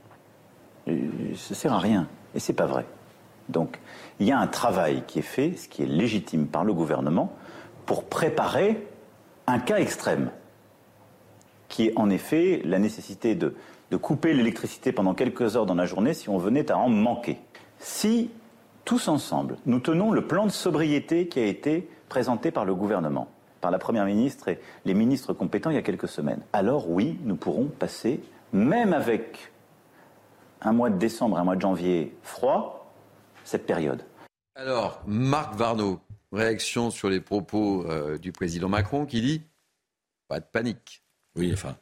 [1.35, 2.87] Ça sert à rien et c'est pas vrai.
[3.49, 3.79] Donc,
[4.21, 7.33] il y a un travail qui est fait, ce qui est légitime par le gouvernement,
[7.87, 8.87] pour préparer
[9.47, 10.31] un cas extrême,
[11.69, 13.55] qui est en effet la nécessité de,
[13.97, 17.39] couper l'électricité pendant quelques heures dans la journée si on venait à en manquer.
[17.79, 18.31] Si,
[18.85, 23.29] tous ensemble, nous tenons le plan de sobriété qui a été présenté par le gouvernement,
[23.61, 27.19] par la Première ministre et les ministres compétents il y a quelques semaines, alors oui,
[27.25, 28.21] nous pourrons passer,
[28.53, 29.51] même avec
[30.61, 32.78] un mois de décembre, un mois de janvier froid,
[33.49, 34.03] cette période.
[34.55, 36.01] Alors, Marc Varnaud,
[36.33, 39.43] réaction sur les propos euh, du président Macron qui dit
[40.29, 41.03] pas de panique.
[41.37, 41.77] Oui, enfin,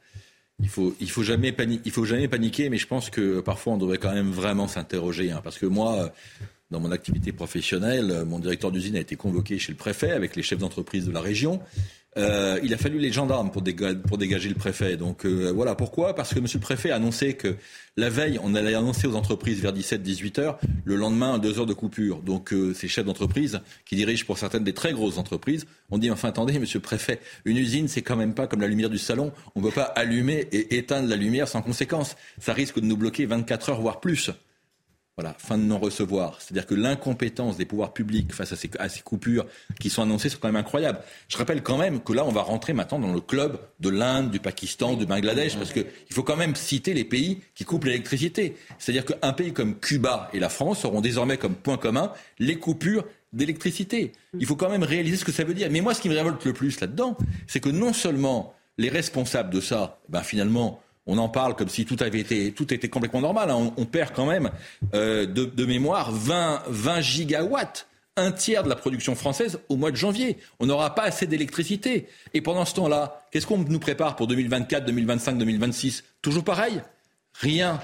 [0.60, 3.72] il faut, il faut jamais paniquer, il faut jamais paniquer, mais je pense que parfois
[3.72, 6.12] on devrait quand même vraiment s'interroger, hein, parce que moi,
[6.70, 10.43] dans mon activité professionnelle, mon directeur d'usine a été convoqué chez le préfet avec les
[10.43, 11.60] chefs d'entreprise de la région.
[12.16, 14.97] Euh, il a fallu les gendarmes pour, dégager, le préfet.
[14.97, 16.14] Donc euh, voilà pourquoi?
[16.14, 17.56] Parce que Monsieur le préfet a annoncé que
[17.97, 21.74] la veille, on allait annoncer aux entreprises vers 17-18 heures, le lendemain, deux heures de
[21.74, 22.22] coupure.
[22.22, 26.10] Donc euh, ces chefs d'entreprise, qui dirigent pour certaines des très grosses entreprises, ont dit
[26.10, 28.98] enfin attendez, Monsieur le préfet, une usine, c'est quand même pas comme la lumière du
[28.98, 29.32] salon.
[29.55, 32.16] On ne peut pas allumer et éteindre la lumière sans conséquence.
[32.38, 34.30] Ça risque de nous bloquer 24 heures, voire plus.
[35.18, 36.43] Voilà, fin de non-recevoir.
[36.43, 39.47] C'est-à-dire que l'incompétence des pouvoirs publics face à ces, à ces, coupures
[39.80, 40.98] qui sont annoncées sont quand même incroyables.
[41.28, 44.30] Je rappelle quand même que là, on va rentrer maintenant dans le club de l'Inde,
[44.30, 48.56] du Pakistan, du Bangladesh, parce qu'il faut quand même citer les pays qui coupent l'électricité.
[48.78, 53.06] C'est-à-dire qu'un pays comme Cuba et la France auront désormais comme point commun les coupures
[53.32, 54.12] d'électricité.
[54.38, 55.68] Il faut quand même réaliser ce que ça veut dire.
[55.70, 57.16] Mais moi, ce qui me révolte le plus là-dedans,
[57.47, 61.85] c'est que non seulement les responsables de ça, ben finalement, on en parle comme si
[61.85, 63.51] tout avait été, tout était complètement normal.
[63.51, 63.73] Hein.
[63.77, 64.51] On, perd quand même
[64.95, 69.97] euh, de, mémoire 20, 20 gigawatts un tiers de la production française au mois de
[69.97, 70.39] janvier.
[70.59, 72.09] On n'aura pas assez d'électricité.
[72.33, 76.81] Et pendant ce temps-là, qu'est-ce qu'on nous prépare pour 2024, 2025, 2026 Toujours pareil?
[77.35, 77.78] Rien.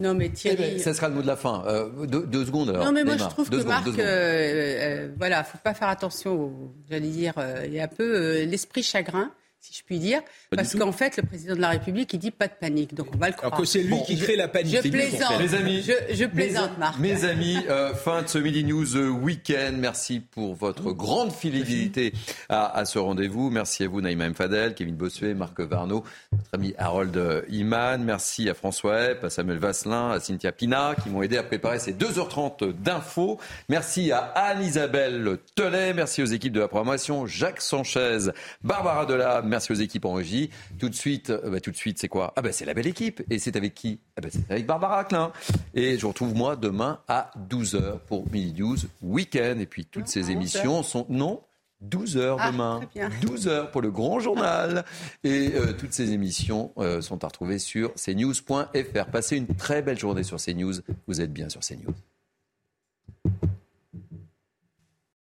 [0.00, 0.56] Non, mais Thierry.
[0.66, 1.62] Eh ben, ça sera le mot de la fin.
[1.66, 2.70] Euh, deux, secondes.
[2.70, 2.86] Alors.
[2.86, 6.52] Non, mais moi, je trouve que Marc, euh, euh, voilà, faut pas faire attention,
[6.88, 7.34] j'allais dire,
[7.64, 9.30] il y a un peu l'esprit chagrin
[9.66, 10.20] si je puis dire,
[10.54, 13.18] parce qu'en fait, le président de la République, il dit pas de panique, donc on
[13.18, 13.52] va le croire.
[13.52, 14.80] Alors que c'est lui qui crée la panique.
[14.82, 15.82] Je plaisante, mes amis,
[16.12, 16.98] je, plaisante, Marc.
[17.00, 19.72] Mes amis, euh, fin de ce Midi News euh, Week-end.
[19.76, 22.12] Merci pour votre grande fidélité
[22.48, 23.50] à, ce rendez-vous.
[23.50, 28.04] Merci à vous, Naïma Mfadel, Kevin Bossuet, Marc Varno, notre ami Harold Iman.
[28.04, 31.80] Merci à François Epp, à Samuel Vasselin, à Cynthia Pina, qui m'ont aidé à préparer
[31.80, 33.40] ces 2h30 d'infos.
[33.68, 35.92] Merci à Anne-Isabelle Telet.
[35.92, 38.30] Merci aux équipes de la programmation, Jacques Sanchez,
[38.62, 39.55] Barbara Delab.
[39.56, 40.50] Merci aux équipes en régie.
[40.78, 42.34] Tout de suite, euh, bah, tout de suite, c'est quoi?
[42.36, 43.22] Ah ben c'est la belle équipe.
[43.30, 44.00] Et c'est avec qui?
[44.14, 45.32] Ah ben, c'est avec Barbara Klein.
[45.72, 49.56] Et je vous retrouve moi demain à 12h pour Mini News Week-end.
[49.58, 51.40] Et puis toutes ces émissions sont non
[51.80, 52.80] 12 h ah, demain,
[53.22, 54.84] 12 h pour le grand journal.
[55.24, 59.06] Et euh, toutes ces émissions euh, sont à retrouver sur cnews.fr.
[59.10, 60.74] Passez une très belle journée sur CNews.
[61.06, 61.94] Vous êtes bien sur CNews.